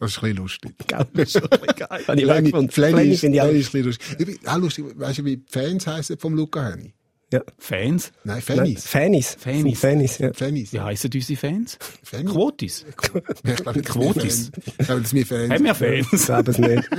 Das 0.00 0.10
ist 0.12 0.18
ein 0.18 0.20
bisschen 0.22 0.36
lustig. 0.38 0.72
Gell? 0.86 1.06
Das 1.14 1.28
ist 1.28 1.36
ein 1.36 1.48
bisschen 1.48 1.66
geil. 1.76 2.00
Ich 2.16 2.24
Flenny. 2.24 2.50
Flenny, 2.50 2.52
ist, 2.52 2.62
ich. 2.62 2.70
Flenny 2.72 3.10
ist 3.12 3.24
ein 3.24 3.52
bisschen 3.52 3.84
lustig. 3.84 4.06
Ich 4.18 4.26
bin 4.26 4.38
auch 4.48 4.58
lustig. 4.58 4.84
Weißt 4.96 5.18
du, 5.18 5.24
wie 5.24 5.36
die 5.36 5.44
Fans 5.48 5.86
heißen 5.86 6.18
vom 6.18 6.34
Luca 6.34 6.70
Henny? 6.70 6.93
Ja. 7.34 7.42
Fans? 7.58 8.12
Nein, 8.22 8.40
Fannys. 8.40 8.86
Fannies. 8.86 9.34
Fannies. 9.34 9.80
Fannies, 9.80 10.18
ja. 10.18 10.32
Fannys. 10.32 10.72
Wie 10.72 10.80
heissen 10.80 11.10
unsere 11.12 11.36
Fans? 11.36 11.78
Fanny? 12.04 12.24
Quotis. 12.30 12.86
Ich 12.88 12.96
glaube, 12.96 13.82
Quotis. 13.82 14.46
sind 14.46 14.56
wir 14.56 14.62
Fans. 14.62 14.76
Ich 14.78 14.86
glaube, 14.86 15.00
das 15.02 15.10
sind 15.10 15.18
wir 15.18 15.26
Fans. 15.26 15.50
Haben 15.50 15.64
wir 15.64 15.98
Ich 16.00 16.06
Fans? 16.06 16.26
glaube 16.26 16.50
es 16.52 16.58
nicht. 16.58 16.90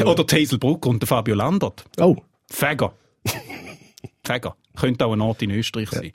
Oder 0.04 0.24
Hazel 0.24 0.58
Bruck 0.58 0.86
und 0.86 1.00
der 1.02 1.06
Fabio 1.06 1.36
Landert. 1.36 1.84
Oh. 2.00 2.16
Fäger. 2.50 2.92
Fäger. 4.24 4.56
Könnte 4.76 5.06
auch 5.06 5.12
ein 5.12 5.20
Ort 5.20 5.42
in 5.42 5.50
Österreich 5.52 5.90
sein. 5.90 6.12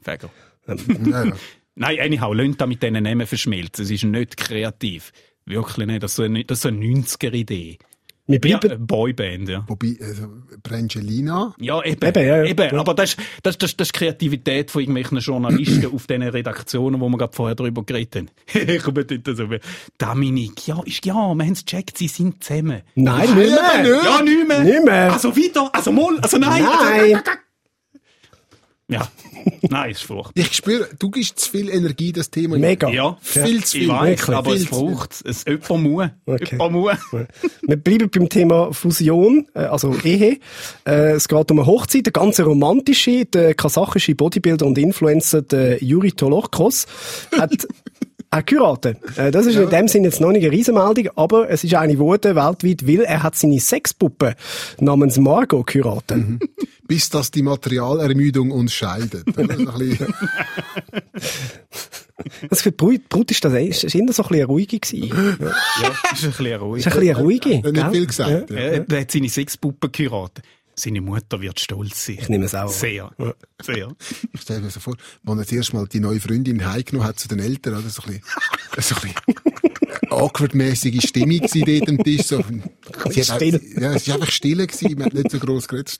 Fäger. 0.00 0.30
Nein, 1.78 2.00
anyhow, 2.00 2.32
lasst 2.32 2.60
da 2.60 2.66
mit 2.66 2.82
diesen 2.82 3.02
Namen 3.02 3.26
verschmelzen. 3.26 3.84
Es 3.84 3.90
ist 3.90 4.04
nicht 4.04 4.36
kreativ. 4.36 5.12
Wirklich 5.44 5.86
nicht. 5.86 6.02
Das 6.02 6.12
ist 6.12 6.16
so 6.16 6.22
eine, 6.22 6.44
das 6.44 6.58
ist 6.58 6.62
so 6.62 6.68
eine 6.68 6.78
90er-Idee. 6.78 7.78
Wir 8.28 8.40
Ja, 8.44 8.58
bleiben, 8.58 8.76
eine 8.76 8.84
Boyband, 8.84 9.48
ja. 9.48 9.64
Wobei, 9.68 9.96
also, 10.00 10.26
Brangelina, 10.62 11.54
Ja, 11.60 11.82
eben. 11.84 12.04
Eben, 12.08 12.26
ja, 12.26 12.36
ja. 12.38 12.44
eben. 12.44 12.76
Aber 12.76 12.94
das 12.94 13.10
ist, 13.10 13.20
das, 13.44 13.56
das, 13.56 13.76
das 13.76 13.88
ist 13.88 13.94
die 13.94 13.98
Kreativität 13.98 14.70
von 14.72 14.82
irgendwelchen 14.82 15.18
Journalisten 15.18 15.86
auf 15.94 16.08
diesen 16.08 16.22
Redaktionen, 16.22 17.00
wo 17.00 17.08
wir 17.08 17.18
gerade 17.18 17.36
vorher 17.36 17.54
darüber 17.54 17.84
geredet 17.84 18.16
haben. 18.16 18.30
ich 18.68 18.82
komme 18.82 19.04
dort 19.04 19.36
so, 19.36 19.46
Dominik, 19.98 20.66
ja, 20.66 20.80
ist, 20.84 21.06
ja, 21.06 21.14
wir 21.14 21.20
haben 21.20 21.52
es 21.52 21.64
gecheckt, 21.64 21.98
sie 21.98 22.08
sind 22.08 22.42
zusammen. 22.42 22.82
nein, 22.96 23.32
nicht 23.34 23.50
ja, 23.50 23.82
mehr. 23.82 24.02
Ja, 24.04 24.22
nicht 24.22 24.48
mehr. 24.48 24.64
Nicht 24.64 24.84
mehr. 24.84 25.12
Also 25.12 25.36
weiter, 25.36 25.70
also 25.72 25.92
mal, 25.92 26.18
also 26.20 26.38
nein. 26.38 26.64
Nein. 26.64 27.14
Also, 27.14 27.30
ja, 28.88 29.08
nein, 29.70 29.90
ist 29.90 30.02
furchtbar. 30.02 30.32
ich 30.34 30.52
spüre, 30.52 30.88
du 30.98 31.10
gibst 31.10 31.38
zu 31.40 31.50
viel 31.50 31.68
Energie 31.68 32.12
das 32.12 32.30
Thema. 32.30 32.58
Mega. 32.58 32.88
Ja, 32.88 33.16
Viel 33.20 33.64
zu 33.64 33.78
viel. 33.78 33.82
Ich 33.84 33.88
weiss, 33.88 34.18
wirklich. 34.28 34.36
aber 34.36 34.50
Viel 34.52 34.62
es 34.62 34.66
braucht 34.66 35.22
es. 35.24 35.44
Jemand 35.46 35.82
muss. 35.82 36.08
Okay. 36.26 36.48
Jemand 36.52 36.72
muss. 36.72 36.92
Wir 37.62 37.76
bleiben 37.76 38.10
beim 38.10 38.28
Thema 38.28 38.72
Fusion, 38.72 39.46
äh, 39.54 39.60
also 39.60 39.94
Ehe. 40.04 40.38
Äh, 40.86 41.12
Es 41.12 41.28
geht 41.28 41.50
um 41.50 41.58
eine 41.58 41.66
Hochzeit, 41.66 42.06
eine 42.06 42.12
ganz 42.12 42.40
romantische. 42.40 43.24
Der 43.26 43.54
kasachische 43.54 44.14
Bodybuilder 44.14 44.66
und 44.66 44.78
Influencer, 44.78 45.42
der 45.42 45.82
Juri 45.82 46.12
Tolokos, 46.12 46.86
hat 47.36 47.66
auch 48.30 48.44
geheiratet. 48.46 48.98
Äh, 49.16 49.30
Das 49.30 49.46
ist 49.46 49.56
in 49.56 49.70
dem 49.70 49.88
Sinne 49.88 50.08
jetzt 50.08 50.20
noch 50.20 50.32
nicht 50.32 50.42
eine 50.44 50.52
Riesenmeldung, 50.52 51.08
aber 51.16 51.48
es 51.50 51.62
ist 51.64 51.74
eine 51.74 51.94
geworden 51.94 52.34
weltweit, 52.36 52.86
weil 52.86 53.00
er 53.02 53.22
hat 53.22 53.36
seine 53.36 53.60
Sexpuppe 53.60 54.34
namens 54.80 55.18
Margot 55.18 55.66
geheiratet. 55.66 56.24
Bis 56.86 57.08
dass 57.08 57.30
die 57.30 57.42
Materialermüdung 57.42 58.50
uns 58.50 58.72
scheidet. 58.72 59.24
Das 62.48 62.62
für 62.62 62.72
Brut, 62.72 63.08
Brut 63.08 63.30
ist 63.30 63.44
das? 63.44 63.52
Ist 63.54 63.84
ist 63.84 63.94
immer 63.94 64.12
so 64.12 64.22
ein 64.22 64.28
bisschen 64.28 64.42
eine 64.42 64.44
ruhige 64.46 64.78
gewesen. 64.78 65.36
Ja. 65.40 65.46
Ja, 65.82 65.88
ist 66.12 66.24
ein 66.24 66.30
bisschen 66.30 66.60
ruhig. 66.60 66.86
Ist 66.86 66.92
ein 66.92 67.00
bisschen 67.00 67.16
ruhige. 67.16 67.56
Hat 67.62 67.72
nicht 67.72 67.90
viel 67.90 68.06
gesagt. 68.06 68.50
Ja. 68.50 68.56
Er 68.56 68.90
er 68.90 69.00
hat 69.00 69.10
seine 69.10 69.28
Sexpuppe 69.28 69.90
geheiratet. 69.90 70.44
Seine 70.78 71.00
Mutter 71.00 71.40
wird 71.40 71.58
stolz 71.58 72.04
sein. 72.04 72.18
Ich 72.20 72.28
nehme 72.28 72.44
es 72.44 72.54
auch. 72.54 72.68
Sehr. 72.70 73.10
Sehr. 73.62 73.88
Ich 74.34 74.42
stelle 74.42 74.60
mir 74.60 74.70
so 74.70 74.78
vor, 74.78 74.94
wenn 75.22 75.38
er 75.38 75.44
das 75.44 75.52
erste 75.52 75.74
Mal 75.74 75.86
die 75.86 76.00
neue 76.00 76.20
Freundin 76.20 76.66
heimgenommen 76.70 77.08
hat 77.08 77.18
zu 77.18 77.28
den 77.28 77.38
Eltern, 77.38 77.78
oder? 77.78 77.88
So 77.88 78.02
ein 78.02 78.20
bisschen, 78.74 78.82
so 78.82 78.94
ein 78.96 79.14
bisschen 79.14 79.75
awkward-mäßige 80.10 81.06
Stimmung 81.06 81.38
gewesen 81.40 81.64
dort 81.66 81.88
am 81.88 82.04
Tisch. 82.04 82.22
So. 82.26 82.42
Sie 83.10 83.20
hat, 83.22 83.36
Still. 83.36 83.56
auch- 83.76 83.80
ja, 83.82 83.92
es 83.94 84.08
war 84.08 84.14
einfach 84.16 84.30
still 84.30 84.66
gewesen, 84.66 84.94
man 84.98 85.06
hat 85.06 85.14
nicht 85.14 85.30
so 85.30 85.38
gross 85.38 85.68
geredet. 85.68 85.96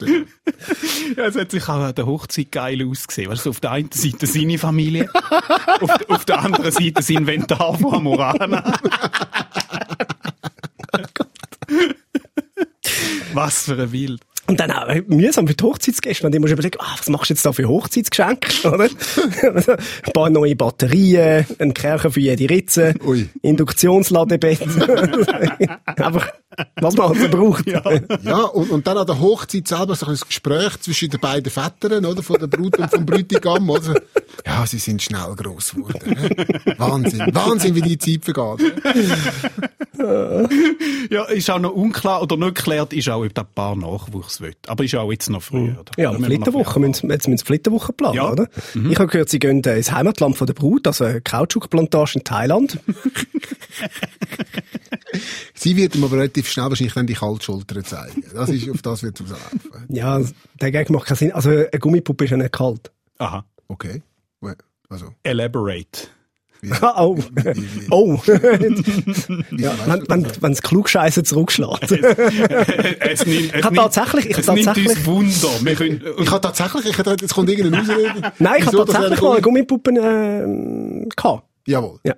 Ja, 1.17 1.27
es 1.27 1.37
hat 1.37 1.51
sich 1.51 1.63
auch 1.65 1.75
an 1.81 1.95
der 1.95 2.07
Hochzeit 2.07 2.51
geil 2.53 2.87
ausgesehen. 2.87 3.31
Weißt 3.31 3.47
du, 3.47 3.51
auf 3.51 3.61
der 3.61 3.71
einen 3.73 3.91
Seite 3.93 4.27
seine 4.27 4.59
Familie, 4.59 5.09
auf, 5.81 5.91
auf 6.11 6.25
der 6.25 6.41
anderen 6.41 6.71
Seite 6.73 7.03
sein 7.03 7.19
Inventar 7.19 7.79
von 7.79 7.95
Amorana. 7.95 8.79
Was 13.37 13.65
für 13.65 13.75
ein 13.81 13.93
Wild. 13.93 14.23
Und 14.47 14.61
dann 14.61 14.71
auch 14.71 14.87
mühsam 15.09 15.47
für 15.47 15.55
die 15.55 15.65
Hochzeitsgäste, 15.65 16.25
wenn 16.25 16.33
du 16.33 16.41
musst 16.41 16.53
überlegen, 16.53 16.79
ah, 16.81 16.95
was 16.97 17.09
machst 17.09 17.31
du 17.31 17.35
jetzt 17.35 17.45
da 17.45 17.53
für 17.53 17.69
Hochzeitsgeschenke, 17.69 18.69
oder? 18.73 18.85
Ein 18.85 20.13
paar 20.15 20.31
neue 20.31 20.57
Batterien, 20.57 21.45
ein 21.59 21.75
Kercher 21.75 22.11
für 22.11 22.21
jede 22.21 22.49
Ritze, 22.49 22.95
Ui. 23.05 23.29
Induktionsladebett. 23.43 24.61
Einfach 25.87 26.31
Was 26.81 26.97
man 26.97 27.09
also 27.09 27.29
braucht. 27.29 27.67
Ja, 27.67 28.43
und, 28.45 28.71
und 28.71 28.87
dann 28.87 28.99
an 28.99 29.07
der 29.07 29.19
Hochzeit 29.21 29.69
selber 29.69 29.95
so 29.95 30.07
ein 30.07 30.17
Gespräch 30.27 30.81
zwischen 30.81 31.11
den 31.11 31.21
beiden 31.21 31.51
Vätern, 31.51 32.05
oder? 32.05 32.23
Von 32.23 32.39
der 32.39 32.47
Brut 32.47 32.79
und 32.79 32.91
vom 32.91 33.05
Bräutigam, 33.07 33.69
oder? 33.71 34.01
Ja, 34.45 34.67
sie 34.67 34.79
sind 34.79 35.03
schnell 35.03 35.35
gross 35.37 35.73
geworden. 35.75 36.17
Wahnsinn. 36.79 37.21
Wahnsinn, 37.33 37.75
wie 37.75 37.83
die 37.83 37.99
Zeit 37.99 38.25
vergeht. 38.25 38.73
Ja, 41.11 41.25
ist 41.25 41.51
auch 41.51 41.59
noch 41.59 41.73
unklar 41.73 42.23
oder 42.23 42.37
nicht 42.37 42.57
geklärt, 42.57 42.93
ist 42.93 43.09
auch, 43.09 43.25
ob 43.25 43.35
das 43.35 43.47
Paar 43.55 43.75
Nachwuchs 43.77 44.41
will. 44.41 44.55
Aber 44.67 44.85
ist 44.85 44.95
auch 44.95 45.11
jetzt 45.11 45.31
noch 45.31 45.43
früh, 45.43 45.71
oder? 45.71 45.85
Ja, 45.97 46.13
noch 46.13 46.21
Flitterwoche, 46.25 46.81
müssen, 46.81 47.11
jetzt 47.11 47.27
müssen 47.29 47.39
sie 47.39 47.45
Flitterwoche 47.45 47.93
planen, 47.93 48.17
Ja. 48.17 48.31
oder? 48.31 48.47
Ich 48.91 48.99
habe 48.99 49.07
gehört, 49.07 49.29
sie 49.31 49.39
gehen 49.39 49.63
äh, 49.65 49.77
ins 49.79 49.91
Heimatland 49.93 50.37
von 50.37 50.47
der 50.47 50.55
Brut, 50.55 50.87
also 50.87 51.05
eine 51.05 51.21
Kautschukplantage 51.21 52.17
in 52.17 52.25
Thailand. 52.25 52.79
Sie 55.55 55.77
wird 55.77 55.95
ihm 55.97 56.05
aber 56.05 56.17
relativ 56.17 56.49
schnell 56.49 56.69
wahrscheinlich 56.69 56.95
dann 56.95 57.07
die 57.07 57.15
Kaltschultern 57.15 57.85
zeigen. 57.85 58.23
Das 58.35 58.49
ist, 58.49 58.69
auf 58.71 58.83
das 58.83 59.03
wird 59.03 59.21
es 59.21 59.31
rauslaufen. 59.31 59.61
ja, 59.89 60.21
der 60.61 60.71
Gag 60.71 60.91
macht 60.91 61.07
keinen 61.07 61.17
Sinn. 61.17 61.33
Also 61.33 61.51
eine 61.51 61.69
Gummipuppe 61.79 62.25
ist 62.25 62.31
ja 62.31 62.37
nicht 62.37 62.53
kalt. 62.53 62.91
Aha. 63.19 63.45
Okay. 63.69 64.03
Also, 64.89 65.07
Elaborate. 65.25 66.09
Ah, 66.81 67.05
oh. 67.05 67.19
oh. 67.91 68.21
ja, 68.27 69.75
wenn, 69.87 70.05
wenn, 70.09 70.27
wenn 70.41 70.53
das 70.53 70.63
Klugscheiße 70.63 71.23
zurückschlägt. 71.25 71.91
es 71.93 73.27
nimmt, 73.27 73.53
es 73.55 73.63
habe 73.65 73.75
nimmt- 73.75 73.77
tatsächlich- 73.77 74.27
ich 74.31 74.39
es 74.39 74.49
habe 74.49 74.55
nimmt 74.61 74.67
tatsächlich- 74.67 75.07
uns 75.09 75.43
Wunder. 75.43 75.65
Wir 75.65 75.75
können, 75.75 76.03
ich 76.19 76.31
habe 76.31 76.41
tatsächlich, 76.41 76.87
ich 76.87 76.99
hätte, 76.99 77.17
jetzt 77.21 77.35
kommt 77.35 77.51
irgendeine 77.51 77.83
Ausrede. 77.83 78.33
Nein, 78.39 78.55
ich 78.61 78.67
habe 78.67 78.77
tatsächlich 78.79 79.21
mal 79.21 79.31
eine 79.33 79.41
Gummi- 79.41 79.43
Gummipuppe 79.43 79.91
äh, 79.91 81.09
gehabt. 81.15 81.45
Jawohl. 81.67 81.99
Ja. 82.05 82.15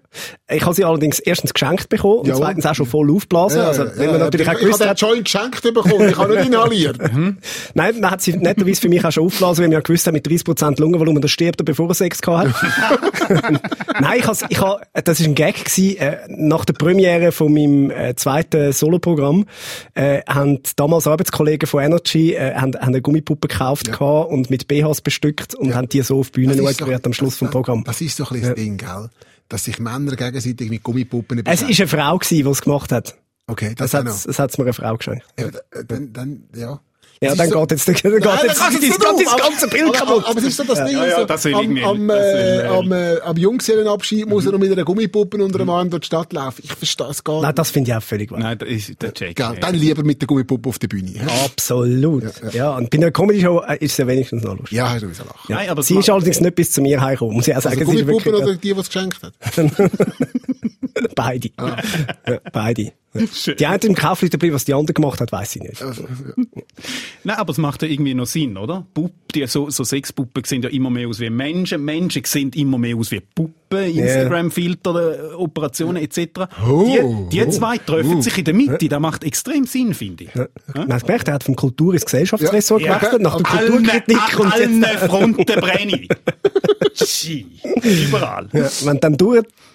Ich 0.50 0.62
habe 0.62 0.74
sie 0.74 0.84
allerdings 0.84 1.18
erstens 1.20 1.54
geschenkt 1.54 1.88
bekommen 1.88 2.20
und 2.20 2.26
Jawohl. 2.26 2.42
zweitens 2.42 2.66
auch 2.66 2.74
schon 2.74 2.86
voll 2.86 3.10
aufgeblasen. 3.10 3.60
also, 3.60 3.84
wenn 3.96 4.10
man 4.10 4.20
natürlich 4.20 4.46
ich, 4.46 4.52
auch 4.52 4.58
ich 4.58 4.60
gewusst 4.60 4.80
habe 4.86 4.94
den 4.94 4.96
Joint 4.96 5.24
geschenkt 5.24 5.62
bekommen, 5.62 6.08
ich 6.08 6.16
habe 6.18 6.36
nicht 6.36 6.46
inhaliert. 6.46 6.98
nein, 7.74 8.00
man 8.00 8.10
hat 8.10 8.20
sie 8.20 8.36
netterweise 8.36 8.80
für 8.80 8.90
mich 8.90 9.02
auch 9.04 9.10
schon 9.10 9.24
aufgeblasen, 9.24 9.62
weil 9.62 9.68
man 9.68 9.72
ja 9.72 9.80
gewusst 9.80 10.06
hat, 10.06 10.12
mit 10.12 10.26
30% 10.26 10.80
Lungenvolumen, 10.80 11.22
da 11.22 11.28
stirbt 11.28 11.60
er, 11.60 11.64
bevor 11.64 11.88
er 11.88 11.94
Sex 11.94 12.20
gehabt 12.20 12.54
hat. 12.62 13.62
nein, 14.00 14.18
ich 14.18 14.26
has, 14.26 14.44
ich 14.48 14.60
ha, 14.60 14.80
das 14.92 15.18
ist 15.18 15.26
ein 15.26 15.34
Gag 15.34 15.64
gewesen, 15.64 15.96
äh, 15.96 16.18
nach 16.28 16.66
der 16.66 16.74
Premiere 16.74 17.32
von 17.32 17.52
meinem 17.52 17.90
äh, 17.90 18.14
zweiten 18.16 18.72
Soloprogramm, 18.72 19.46
äh, 19.94 20.20
haben 20.28 20.60
damals 20.76 21.06
Arbeitskollegen 21.06 21.66
von 21.66 21.82
Energy, 21.82 22.34
äh, 22.34 22.54
haben, 22.54 22.74
haben 22.74 22.88
eine 22.88 23.00
Gummipuppe 23.00 23.48
gekauft 23.48 23.92
gehabt 23.92 24.30
und 24.30 24.50
mit 24.50 24.68
BHs 24.68 25.00
bestückt 25.00 25.54
und 25.54 25.74
haben 25.74 25.88
die 25.88 26.02
so 26.02 26.20
auf 26.20 26.30
die 26.30 26.40
Bühne 26.40 26.54
geriert 26.74 27.06
am 27.06 27.14
Schluss 27.14 27.36
vom 27.36 27.50
Programm. 27.50 27.84
Das 27.84 28.02
ist 28.02 28.20
doch 28.20 28.30
ein 28.30 28.40
bisschen 28.40 28.54
das 28.54 28.62
Ding, 28.62 28.76
gell? 28.76 29.08
Dass 29.48 29.64
sich 29.64 29.78
Männer 29.78 30.14
gegenseitig 30.14 30.68
mit 30.70 30.82
Gummipuppen 30.82 31.44
Es 31.46 31.62
ist 31.62 31.80
eine 31.80 31.88
Frau 31.88 32.18
gewesen, 32.18 32.44
die 32.44 32.50
es 32.50 32.62
gemacht 32.62 32.92
hat. 32.92 33.16
Okay, 33.46 33.74
Das 33.74 33.92
das, 33.92 34.04
hat's, 34.04 34.22
das 34.24 34.38
hat's 34.38 34.58
mir 34.58 34.64
eine 34.64 34.74
Frau 34.74 34.96
geschenkt. 34.96 35.24
Ja, 35.38 35.48
dann, 35.84 36.12
dann, 36.12 36.44
ja. 36.54 36.80
Ja, 37.20 37.32
Es 37.32 37.36
dann 37.36 37.46
ist 37.48 37.52
so- 37.52 37.60
geht 37.60 37.70
jetzt, 37.72 37.88
dann 37.88 37.94
geht 37.96 38.04
Nein, 38.24 38.38
jetzt, 38.44 38.60
das, 38.60 38.70
das, 38.78 39.36
ganze 39.36 39.68
Bild 39.68 39.82
aber, 39.84 39.92
kaputt. 39.92 40.18
Aber, 40.18 40.28
aber 40.28 40.38
es 40.38 40.44
ist 40.44 40.56
so 40.56 40.64
das 40.64 40.84
Ding, 40.84 40.96
Ja, 40.96 41.06
ja, 41.06 41.14
also, 41.16 41.26
das 41.26 41.44
will 41.44 41.50
ich 41.52 41.56
am, 41.58 41.72
nicht. 41.74 41.84
am, 41.86 42.10
äh, 42.10 42.58
äh, 42.60 42.66
am, 42.66 42.92
äh, 42.92 43.20
am 43.20 43.36
Junggesellenabschied 43.36 44.28
muss 44.28 44.46
er 44.46 44.52
noch 44.52 44.58
mit 44.60 44.70
einer 44.70 44.84
Gummipuppe 44.84 45.42
unter 45.42 45.58
einem 45.60 45.70
Arm 45.70 45.90
durch 45.90 46.02
die 46.02 46.06
Stadt 46.06 46.32
laufen. 46.32 46.62
Ich 46.64 46.72
verstehe 46.72 47.08
es 47.08 47.24
gar 47.24 47.40
Nein, 47.40 47.48
nicht. 47.48 47.58
das 47.58 47.70
finde 47.72 47.90
ich 47.90 47.96
auch 47.96 48.02
völlig 48.02 48.30
wahr. 48.30 48.38
nein, 48.38 48.56
das 48.58 48.68
ist 48.68 49.02
der 49.02 49.12
Check. 49.14 49.34
Dann 49.36 49.74
lieber 49.74 50.04
mit 50.04 50.20
der 50.22 50.28
Gummipuppe 50.28 50.68
auf 50.68 50.78
der 50.78 50.86
Bühne. 50.88 51.12
Absolut. 51.44 52.24
Ja, 52.52 52.76
und 52.76 52.88
bei 52.90 52.98
einer 52.98 53.10
Comedy-Show 53.10 53.62
äh, 53.66 53.78
ist 53.84 53.92
es 53.92 53.98
ja 53.98 54.06
wenigstens 54.06 54.44
noch 54.44 54.56
lustig. 54.56 54.78
Ja, 54.78 54.96
du 54.98 55.06
lachen. 55.06 55.24
Nein, 55.48 55.68
aber 55.70 55.82
sie 55.82 55.96
ist 55.98 56.08
allerdings 56.10 56.40
nicht 56.40 56.54
bis 56.54 56.70
zu 56.70 56.80
mir 56.82 57.00
heimgekommen, 57.00 57.34
muss 57.34 57.48
ich 57.48 57.56
auch 57.56 57.62
sagen. 57.62 57.80
Also 57.80 57.90
sie 57.90 57.98
ist 57.98 58.06
Gummipuppe 58.06 58.36
oder 58.36 58.54
die, 58.54 58.72
die 58.74 58.80
es 58.80 58.86
geschenkt 58.86 59.18
hat? 59.22 59.32
beide. 61.14 61.50
Ah. 61.56 61.76
Beide. 62.52 62.92
Die 63.58 63.66
eine 63.66 63.78
im 63.84 63.94
Kaufleute 63.94 64.32
geblieben, 64.32 64.54
was 64.54 64.66
die 64.66 64.74
andere 64.74 64.92
gemacht 64.92 65.20
hat, 65.20 65.32
weiß 65.32 65.56
ich 65.56 65.62
nicht. 65.62 65.82
Also, 65.82 66.04
Nein, 67.24 67.36
aber 67.36 67.50
es 67.50 67.58
macht 67.58 67.82
ja 67.82 67.88
irgendwie 67.88 68.14
noch 68.14 68.26
Sinn, 68.26 68.56
oder? 68.56 68.86
Puppe, 68.94 69.12
die, 69.34 69.46
so, 69.46 69.70
so 69.70 69.84
Sexpuppen 69.84 70.44
sehen 70.44 70.62
ja 70.62 70.68
immer 70.70 70.90
mehr 70.90 71.08
aus 71.08 71.20
wie 71.20 71.30
Menschen. 71.30 71.84
Menschen 71.84 72.22
sehen 72.24 72.50
immer 72.54 72.78
mehr 72.78 72.96
aus 72.96 73.10
wie 73.10 73.20
Puppen. 73.20 73.54
Instagram-Filter, 73.70 75.32
äh, 75.32 75.34
Operationen 75.34 76.02
etc. 76.02 76.46
Oh. 76.66 77.28
die, 77.30 77.38
die 77.44 77.50
zwei 77.50 77.76
treffen 77.78 78.22
sich 78.22 78.38
in 78.38 78.44
der 78.44 78.54
Mitte. 78.54 78.88
Das 78.88 79.00
macht 79.00 79.24
extrem 79.24 79.64
Sinn, 79.66 79.92
finde 79.94 80.24
ich. 80.24 80.30
Man 80.74 80.92
hat 80.92 81.02
gemerkt, 81.02 81.28
er 81.28 81.34
hat 81.34 81.44
vom 81.44 81.54
Kultur 81.56 81.92
ins 81.92 82.04
Gesellschaftsressort 82.04 82.82
Ja. 82.82 82.96
gewechselt, 82.98 83.22
nach 83.22 83.36
der 83.36 83.44
Kulturkritik 83.44 84.40
an 84.40 84.52
allen 84.52 84.84
Fronten 84.84 85.44
brenne 85.60 86.00
ich. 86.00 86.08
Überall. 87.82 88.48
ja, 88.52 88.68
wenn 88.84 88.94
du 88.94 89.00
dann 89.00 89.16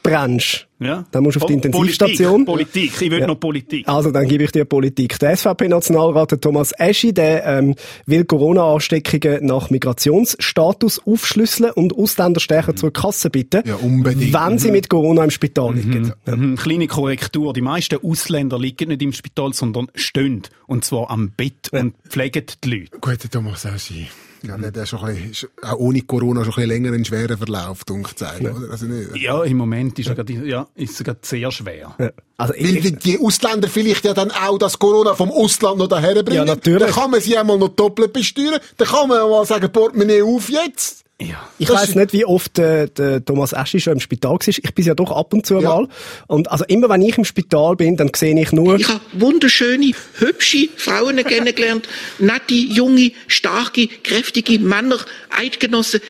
durchbrennst, 0.04 0.68
Ja. 0.80 1.06
dann 1.12 1.24
musst 1.24 1.38
du 1.38 1.42
auf 1.42 1.46
die 1.48 1.54
Po- 1.54 1.66
Intensivstation. 1.68 2.46
Politik, 2.46 2.74
Politik. 2.74 3.02
ich 3.02 3.12
will 3.12 3.20
Ja. 3.20 3.28
noch 3.28 3.40
Politik. 3.40 3.88
Also, 3.88 4.12
dann 4.12 4.28
gebe 4.28 4.44
ich 4.44 4.52
dir 4.52 4.66
Politik. 4.66 5.18
Der 5.20 5.32
SVP-Nationalrat 5.32 6.32
der 6.32 6.42
Thomas 6.42 6.72
Eschi, 6.78 7.14
der 7.14 7.46
ähm, 7.46 7.76
will 8.06 8.26
Corona-Ansteckungen 8.26 9.46
nach 9.46 9.70
Migrationsstatus 9.70 11.02
aufschlüsseln 11.06 11.72
und 11.72 11.96
Ausländer 11.98 12.40
stärker 12.40 12.76
zur 12.76 12.92
Kasse 12.92 13.30
bitten, 13.30 13.64
Ja, 13.66 13.76
unbedingt. 13.76 14.34
wenn 14.34 14.60
sie 14.60 14.72
mit 14.72 14.90
Corona 14.90 15.24
im 15.24 15.32
Spital 15.32 15.74
liegen. 15.76 16.14
Ja. 16.28 16.36
Mhm, 16.36 16.56
Kleine 16.58 16.88
Korrektur. 16.88 17.54
Die 17.54 17.62
meisten 17.62 17.98
Ausländer 18.04 18.60
liegen 18.60 18.90
nicht 18.90 19.02
im 19.02 19.14
Spital, 19.14 19.54
sondern 19.54 19.88
stehen. 19.96 20.44
Und 20.68 20.84
zwar 20.86 21.10
am 21.12 21.32
Bett 21.32 21.70
und 21.72 21.94
pflegen 22.10 22.46
die 22.64 22.70
Leute. 22.70 23.00
Gut, 23.00 23.24
der 23.24 23.30
Thomas 23.32 23.66
Aschi. 23.66 24.08
Ja, 24.46 24.58
der, 24.58 24.72
der 24.72 24.84
ist 24.84 24.90
schon 24.90 25.00
ein 25.00 25.16
bisschen, 25.16 25.32
ist 25.32 25.48
auch 25.62 25.78
ohne 25.78 26.02
Corona 26.02 26.44
schon 26.44 26.52
ein 26.52 26.56
bisschen 26.56 26.70
länger 26.70 26.94
einen 26.94 27.06
schweren 27.06 27.38
Verlauf, 27.38 27.86
dunkel 27.86 28.16
zeigen, 28.16 28.52
oder? 28.52 28.72
Also 28.72 28.86
nicht. 28.86 29.16
Ja, 29.16 29.44
im 29.44 29.58
Moment 29.58 29.98
ist 30.00 30.10
er 30.10 30.16
gerade, 30.16 30.34
ja, 30.34 30.68
ist 30.76 31.00
er 31.00 31.06
gerade 31.06 31.20
sehr 31.22 31.52
schwer. 31.52 31.96
Ja. 31.98 32.12
Also, 32.38 32.54
Weil 32.54 32.78
ich, 32.78 32.82
die, 32.82 32.96
die 32.96 33.20
Ausländer 33.20 33.70
vielleicht 33.70 34.04
ja 34.06 34.14
dann 34.14 34.32
auch 34.32 34.58
das 34.58 34.78
Corona 34.80 35.14
vom 35.16 35.32
Ausland 35.32 35.78
noch 35.78 35.88
daher 35.88 36.22
bringen. 36.24 36.38
Ja, 36.38 36.46
natürlich. 36.46 36.84
Dann 36.84 36.92
kann 36.92 37.12
man 37.12 37.22
sie 37.22 37.38
einmal 37.38 37.58
noch 37.58 37.70
doppelt 37.70 38.12
besteuern. 38.12 38.60
Dann 38.78 38.88
kann 38.88 39.08
man 39.08 39.30
mal 39.30 39.46
sagen, 39.46 39.72
Portemonnaie 39.72 40.24
auf 40.24 40.50
jetzt. 40.50 41.03
Ja. 41.22 41.48
ich 41.60 41.70
ist- 41.70 41.96
nicht, 41.96 42.12
wie 42.12 42.26
oft 42.26 42.58
äh, 42.60 42.88
der 42.90 43.24
Thomas 43.24 43.54
Eschi 43.54 43.80
schon 43.80 43.94
im 43.94 44.00
Spital 44.00 44.32
war. 44.32 44.48
Ich 44.48 44.74
bin 44.76 44.86
ja 44.86 44.94
doch 44.96 45.12
ab 45.12 45.34
und 45.34 45.46
zu 45.46 45.56
Ja. 45.60 45.62
mal. 45.70 45.88
Und 46.28 46.52
also 46.52 46.66
immer, 46.66 46.90
wenn 46.90 47.02
ich 47.02 47.18
im 47.18 47.24
Spital 47.24 47.76
bin, 47.76 47.96
dann 47.96 48.12
sehe 48.16 48.38
ich 48.40 48.52
nur... 48.52 48.76
Ich 48.78 48.90
habe 48.90 49.00
wunderschöne, 49.14 49.92
hübsche 50.16 50.68
Frauen 50.76 51.18
kennengelernt, 51.24 51.88
nette, 52.20 52.56
junge, 52.56 53.12
starke, 53.28 53.88
kräftige 53.88 54.60
Männer, 54.60 54.98
Eidgenossen. 55.30 56.02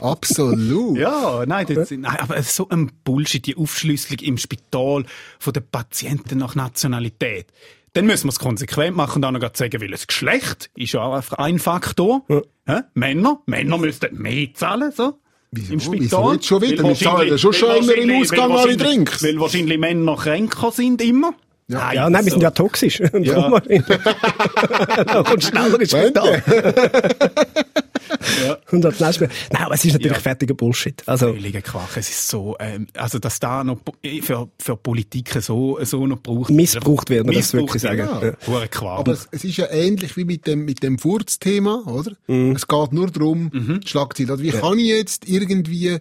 Absolut. 0.00 0.98
Ja, 0.98 1.44
nein, 1.46 1.66
das, 1.68 1.90
nein, 1.90 2.04
aber 2.18 2.42
so 2.42 2.68
ein 2.68 2.90
Bullshit, 3.04 3.44
die 3.46 3.56
Aufschlüsselung 3.56 4.20
im 4.24 4.38
Spital 4.38 5.04
von 5.38 5.52
den 5.52 5.64
Patienten 5.70 6.38
nach 6.38 6.54
Nationalität. 6.54 7.46
Dann 7.96 8.06
müssen 8.06 8.24
wir 8.26 8.30
es 8.30 8.38
konsequent 8.38 8.96
machen 8.96 9.24
und 9.24 9.36
auch 9.36 9.40
noch 9.40 9.50
sagen, 9.54 9.80
weil 9.80 9.88
das 9.90 10.06
Geschlecht 10.06 10.70
ist 10.76 10.92
ja 10.92 11.00
auch 11.02 11.32
ein 11.38 11.58
Faktor. 11.58 12.24
Hä? 12.66 12.80
Männer, 12.94 13.40
Männer 13.46 13.78
müssten 13.78 14.16
mehr 14.20 14.48
zahlen, 14.54 14.92
so. 14.94 15.18
Wieso? 15.50 15.72
Im 15.72 15.80
Spital. 15.80 16.00
Wieso 16.02 16.32
jetzt 16.32 16.46
schon 16.46 16.62
wieder? 16.62 16.84
Wir 16.84 16.94
zahlen 16.94 17.30
wahrscheinlich- 17.30 17.40
schon 17.40 17.52
schon 17.54 17.76
immer 17.76 17.94
im 17.94 18.20
Ausgang 18.20 18.52
alle 18.52 18.76
Drinks. 18.76 19.22
Weil 19.22 19.40
wahrscheinlich 19.40 19.78
Männer 19.78 20.16
kränker 20.16 20.72
sind 20.72 21.00
immer. 21.00 21.32
Ja. 21.68 21.92
Ja, 21.92 22.08
nein, 22.10 22.24
wir 22.24 22.30
sind 22.32 22.42
ja 22.42 22.50
toxisch. 22.52 23.00
Und 23.00 23.24
hin. 23.66 23.84
da 23.88 25.22
kommt 25.24 25.42
schneller 25.42 25.80
ins 25.80 25.90
Spital. 25.90 26.42
Und 28.70 28.82
dann 28.82 28.92
schnell 28.94 29.12
spielen. 29.12 29.30
Nein, 29.52 29.62
aber 29.64 29.74
es 29.74 29.84
ist 29.84 29.92
natürlich 29.94 30.12
Ja. 30.16 30.20
fertiger 30.22 30.54
Bullshit. 30.54 31.02
Also, 31.06 31.32
Völliger 31.32 31.60
Quach. 31.62 31.96
Es 31.96 32.08
ist 32.08 32.28
so, 32.28 32.56
ähm, 32.60 32.86
also, 32.96 33.18
dass 33.18 33.40
da 33.40 33.64
noch 33.64 33.82
po- 33.84 33.94
für, 34.22 34.48
für 34.60 34.76
Politiker 34.76 35.40
so, 35.40 35.78
so 35.82 36.06
noch 36.06 36.20
braucht. 36.22 36.50
Missbraucht 36.50 37.10
wird, 37.10 37.26
man 37.26 37.34
das 37.34 37.52
Missbraucht 37.52 37.74
wirklich 37.74 37.82
sagen. 37.82 38.20
wird. 38.20 38.36
Ja. 38.40 38.46
Pure 38.46 38.68
Qual. 38.68 38.98
Aber 38.98 39.12
es, 39.12 39.28
es 39.32 39.44
ist 39.44 39.56
ja 39.56 39.66
ähnlich 39.70 40.16
wie 40.16 40.24
mit 40.24 40.46
dem, 40.46 40.64
mit 40.64 40.82
dem 40.82 40.98
Furz-Thema, 40.98 41.84
oder? 41.86 42.12
Es 42.28 42.66
geht 42.68 42.92
nur 42.92 43.10
darum, 43.10 43.50
die 43.82 43.88
Schlagzeile. 43.88 44.32
Also 44.32 44.42
wie 44.44 44.50
kann 44.50 44.78
ich 44.78 44.86
jetzt 44.86 45.28
irgendwie 45.28 45.98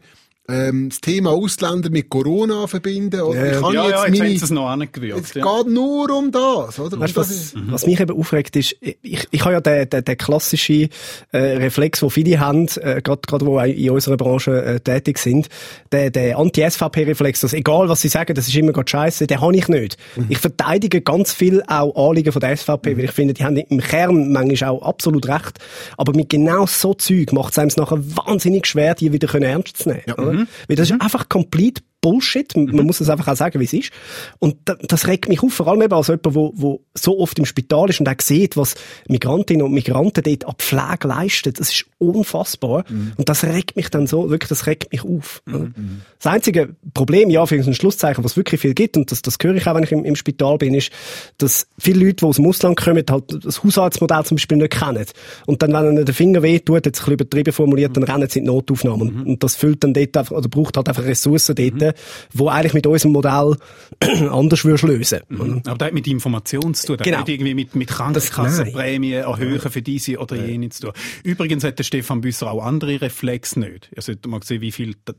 ähm, 0.47 0.89
das 0.89 1.01
Thema 1.01 1.31
Ausländer 1.31 1.89
mit 1.89 2.09
Corona 2.09 2.67
verbinden? 2.67 3.21
Oder 3.21 3.45
Ja, 3.45 3.57
wie 3.57 3.61
kann 3.61 3.73
ja, 3.73 3.83
ich 3.85 3.89
ja, 3.89 4.05
jetzt 4.05 4.13
jetzt 4.15 4.19
meine... 4.19 4.35
es 4.35 4.49
noch 4.51 4.67
angewürzt. 4.69 5.25
es 5.29 5.33
Ja. 5.33 5.43
geht 5.61 5.73
nur 5.73 6.09
um 6.17 6.31
das, 6.31 6.79
oder? 6.79 6.99
Weißt, 6.99 7.15
was, 7.15 7.31
ist- 7.31 7.55
was 7.67 7.85
mich 7.87 7.99
eben 7.99 8.17
aufregt, 8.17 8.55
ist, 8.55 8.75
ich, 8.81 9.27
ich 9.31 9.41
habe 9.43 9.53
ja 9.53 9.61
den, 9.61 9.89
den, 9.89 10.05
den 10.05 10.17
klassischen 10.17 10.89
äh, 11.31 11.37
Reflex, 11.37 11.99
den 12.01 12.09
viele 12.09 12.39
haben, 12.39 12.67
äh, 12.81 13.01
gerade 13.01 13.21
gerade 13.27 13.45
wo 13.45 13.59
auch 13.59 13.63
in 13.63 13.89
unserer 13.89 14.17
Branche 14.17 14.63
äh, 14.63 14.79
tätig 14.79 15.17
sind, 15.17 15.49
der, 15.91 16.11
der 16.11 16.37
Anti-SVP-Reflex, 16.37 17.41
dass 17.41 17.53
egal 17.53 17.89
was 17.89 18.01
sie 18.01 18.09
sagen, 18.09 18.33
das 18.35 18.47
ist 18.47 18.55
immer 18.55 18.71
gerade 18.73 18.89
scheiße, 18.89 19.27
den 19.27 19.41
habe 19.41 19.55
ich 19.55 19.67
nicht. 19.67 19.97
Ich 20.29 20.37
verteidige 20.37 21.01
ganz 21.01 21.33
viel 21.33 21.63
auch 21.67 22.09
Anliegen 22.09 22.31
von 22.31 22.39
der 22.39 22.55
SVP, 22.55 22.97
weil 22.97 23.05
ich 23.05 23.11
finde, 23.11 23.33
die 23.33 23.43
haben 23.43 23.57
im 23.57 23.79
Kern 23.79 24.31
manchmal 24.31 24.69
auch 24.71 24.81
absolut 24.83 25.27
recht, 25.27 25.59
aber 25.97 26.13
mit 26.13 26.29
genau 26.29 26.65
so 26.65 26.93
Zeug 26.93 27.33
macht 27.33 27.53
es 27.53 27.59
einem 27.59 27.71
nachher 27.77 27.97
wahnsinnig 28.15 28.67
schwer, 28.67 28.95
die 28.95 29.11
wieder 29.11 29.27
können 29.27 29.43
ernst 29.45 29.77
zu 29.77 29.89
nehmen. 29.89 30.34
Oder? 30.35 30.47
Weil 30.67 30.75
das 30.75 30.89
ist 30.89 31.01
einfach 31.01 31.29
komplett 31.29 31.83
Bullshit. 32.01 32.55
Man 32.55 32.65
Mhm. 32.65 32.85
muss 32.85 33.01
es 33.01 33.09
einfach 33.09 33.27
auch 33.27 33.35
sagen, 33.35 33.59
wie 33.59 33.65
es 33.65 33.73
ist. 33.73 33.91
Und 34.37 34.57
da, 34.65 34.75
das 34.75 35.07
regt 35.07 35.27
mich 35.27 35.41
auf, 35.41 35.53
vor 35.53 35.67
allem 35.67 35.81
eben 35.81 35.93
als 35.93 36.07
jemand, 36.07 36.35
wo, 36.35 36.53
wo 36.55 36.85
so 36.93 37.17
oft 37.19 37.39
im 37.39 37.45
Spital 37.45 37.89
ist 37.89 37.99
und 37.99 38.07
auch 38.07 38.21
sieht, 38.21 38.55
was 38.57 38.75
Migrantinnen 39.07 39.65
und 39.65 39.73
Migranten 39.73 40.23
dort 40.23 40.45
an 40.45 40.53
Pflege 40.59 41.07
leisten. 41.07 41.53
Das 41.53 41.69
ist 41.71 41.85
unfassbar. 41.97 42.83
Mhm. 42.89 43.13
Und 43.15 43.29
das 43.29 43.43
regt 43.43 43.75
mich 43.75 43.89
dann 43.89 44.05
so, 44.07 44.29
wirklich, 44.29 44.49
das 44.49 44.67
regt 44.67 44.91
mich 44.91 45.03
auf. 45.03 45.41
Das 46.19 46.31
einzige 46.31 46.75
Problem, 46.93 47.29
ja, 47.29 47.45
für 47.45 47.55
ein 47.55 47.73
Schlusszeichen, 47.73 48.23
was 48.23 48.35
wirklich 48.35 48.61
viel 48.61 48.73
gibt, 48.73 48.97
und 48.97 49.11
das, 49.11 49.21
das 49.21 49.37
höre 49.41 49.55
ich 49.55 49.65
auch, 49.67 49.75
wenn 49.75 49.83
ich 49.83 49.91
im, 49.91 50.03
im 50.03 50.15
Spital 50.15 50.57
bin, 50.57 50.73
ist, 50.73 50.91
dass 51.37 51.67
viele 51.77 52.05
Leute, 52.05 52.15
die 52.17 52.25
aus 52.25 52.35
dem 52.35 52.47
Ausland 52.47 52.77
kommen, 52.77 53.03
halt 53.09 53.45
das 53.45 53.63
Haushaltsmodell 53.63 54.23
zum 54.25 54.35
Beispiel 54.35 54.57
nicht 54.57 54.77
kennen. 54.77 55.05
Und 55.45 55.61
dann, 55.61 55.73
wenn 55.73 55.93
ihnen 55.93 56.05
der 56.05 56.15
Finger 56.15 56.43
weh 56.43 56.59
tut, 56.59 56.85
jetzt 56.85 56.87
ein 56.87 56.91
bisschen 56.91 57.13
übertrieben 57.13 57.53
formuliert, 57.53 57.95
dann 57.95 58.03
rennen 58.03 58.27
sie 58.29 58.39
in 58.39 58.45
die 58.45 58.51
Notaufnahme. 58.51 59.03
Und, 59.03 59.25
und 59.25 59.43
das 59.43 59.55
füllt 59.55 59.83
dann 59.83 59.93
dort 59.93 60.17
einfach, 60.17 60.35
oder 60.35 60.49
braucht 60.49 60.75
halt 60.77 60.89
einfach 60.89 61.05
Ressourcen 61.05 61.55
dort, 61.55 61.95
wo 62.33 62.49
eigentlich 62.49 62.73
mit 62.73 62.85
unserem 62.87 63.13
Modell 63.13 63.55
anders 64.29 64.65
würdest 64.65 64.83
lösen. 64.83 65.19
Aber 65.29 65.61
das 65.77 65.87
hat 65.87 65.93
mit 65.93 66.07
Information 66.07 66.73
zu 66.73 66.87
tun. 66.87 66.97
Das 66.97 67.05
Genau. 67.05 67.19
hat 67.19 67.27
nicht 67.27 67.35
irgendwie 67.35 67.53
mit, 67.53 67.75
mit 67.75 67.87
Krankenkassenprämien 67.87 69.23
erhöhen 69.23 69.59
für 69.59 69.81
diese 69.81 70.17
oder 70.17 70.35
jene 70.35 70.69
zu 70.69 70.81
tun. 70.83 70.91
Übrigens 71.23 71.63
hat 71.63 71.77
der 71.77 71.83
Stefan 71.95 72.21
Büsser 72.21 72.51
auch 72.51 72.63
andere 72.63 72.99
Reflexe 73.01 73.59
nicht. 73.59 73.89
Ihr 73.95 74.01
solltet 74.01 74.27
mal 74.27 74.41
sehen, 74.43 74.61
wie 74.61 74.71
viele 74.71 74.93
Ta- 75.05 75.13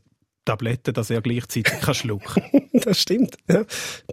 Tabletten 0.45 0.93
das 0.93 1.09
er 1.09 1.21
gleichzeitig 1.21 1.65
kann 1.81 1.93
schlucken 1.93 2.41
Das 2.73 2.99
stimmt. 3.01 3.35
Ja. 3.49 3.65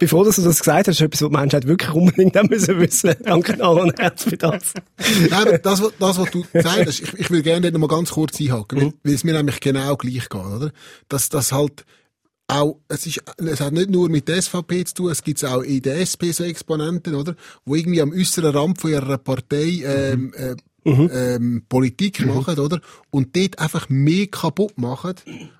Froh, 0.07 0.23
dass 0.25 0.35
du 0.35 0.41
das 0.41 0.59
gesagt 0.59 0.87
hast. 0.87 0.95
Ist 0.95 1.01
etwas, 1.01 1.21
was 1.21 1.29
die 1.29 1.37
Menschheit 1.37 1.65
wirklich 1.67 1.91
unbedingt 1.93 2.49
müssen 2.49 2.77
wissen. 2.79 3.15
Danke, 3.23 3.55
Nara 3.55 3.83
und 3.83 3.97
Herz 3.99 4.23
für 4.23 4.35
das. 4.35 4.73
Nein, 5.29 5.31
aber 5.33 5.57
das, 5.59 5.81
was- 5.81 5.93
das, 5.97 6.17
was 6.17 6.31
du 6.31 6.41
gesagt 6.51 6.87
hast, 6.87 6.99
ich, 6.99 7.13
ich 7.13 7.29
will 7.31 7.41
gerne 7.41 7.71
noch 7.71 7.79
mal 7.79 7.87
ganz 7.87 8.09
kurz 8.11 8.39
einhaken, 8.41 8.81
weil, 8.81 8.93
weil 9.03 9.13
es 9.13 9.23
mir 9.23 9.33
nämlich 9.33 9.59
genau 9.61 9.95
gleich 9.95 10.27
geht, 10.27 10.33
oder? 10.41 10.71
Dass 11.07 11.29
das 11.29 11.51
halt 11.53 11.85
auch, 12.47 12.79
es 12.89 13.05
ist, 13.07 13.21
es 13.37 13.61
hat 13.61 13.73
nicht 13.73 13.89
nur 13.89 14.09
mit 14.09 14.27
der 14.27 14.41
SVP 14.41 14.83
zu 14.85 14.93
tun, 14.95 15.11
es 15.11 15.23
gibt 15.23 15.43
auch 15.45 15.61
in 15.61 15.81
der 15.81 15.99
SP 16.03 16.29
so 16.33 16.43
Exponenten, 16.43 17.15
oder? 17.15 17.35
Wo 17.65 17.75
irgendwie 17.75 18.01
am 18.01 18.11
äußeren 18.11 18.53
Rand 18.55 18.81
von 18.81 18.91
ihrer 18.91 19.17
Partei, 19.19 19.81
ähm, 19.85 20.33
äh, 20.35 20.55
ähm, 20.85 21.63
Politik 21.67 22.25
machen, 22.25 22.59
oder? 22.59 22.79
Und 23.09 23.35
dort 23.35 23.59
einfach 23.59 23.89
mehr 23.89 24.27
kaputt 24.27 24.77
machen, 24.77 25.15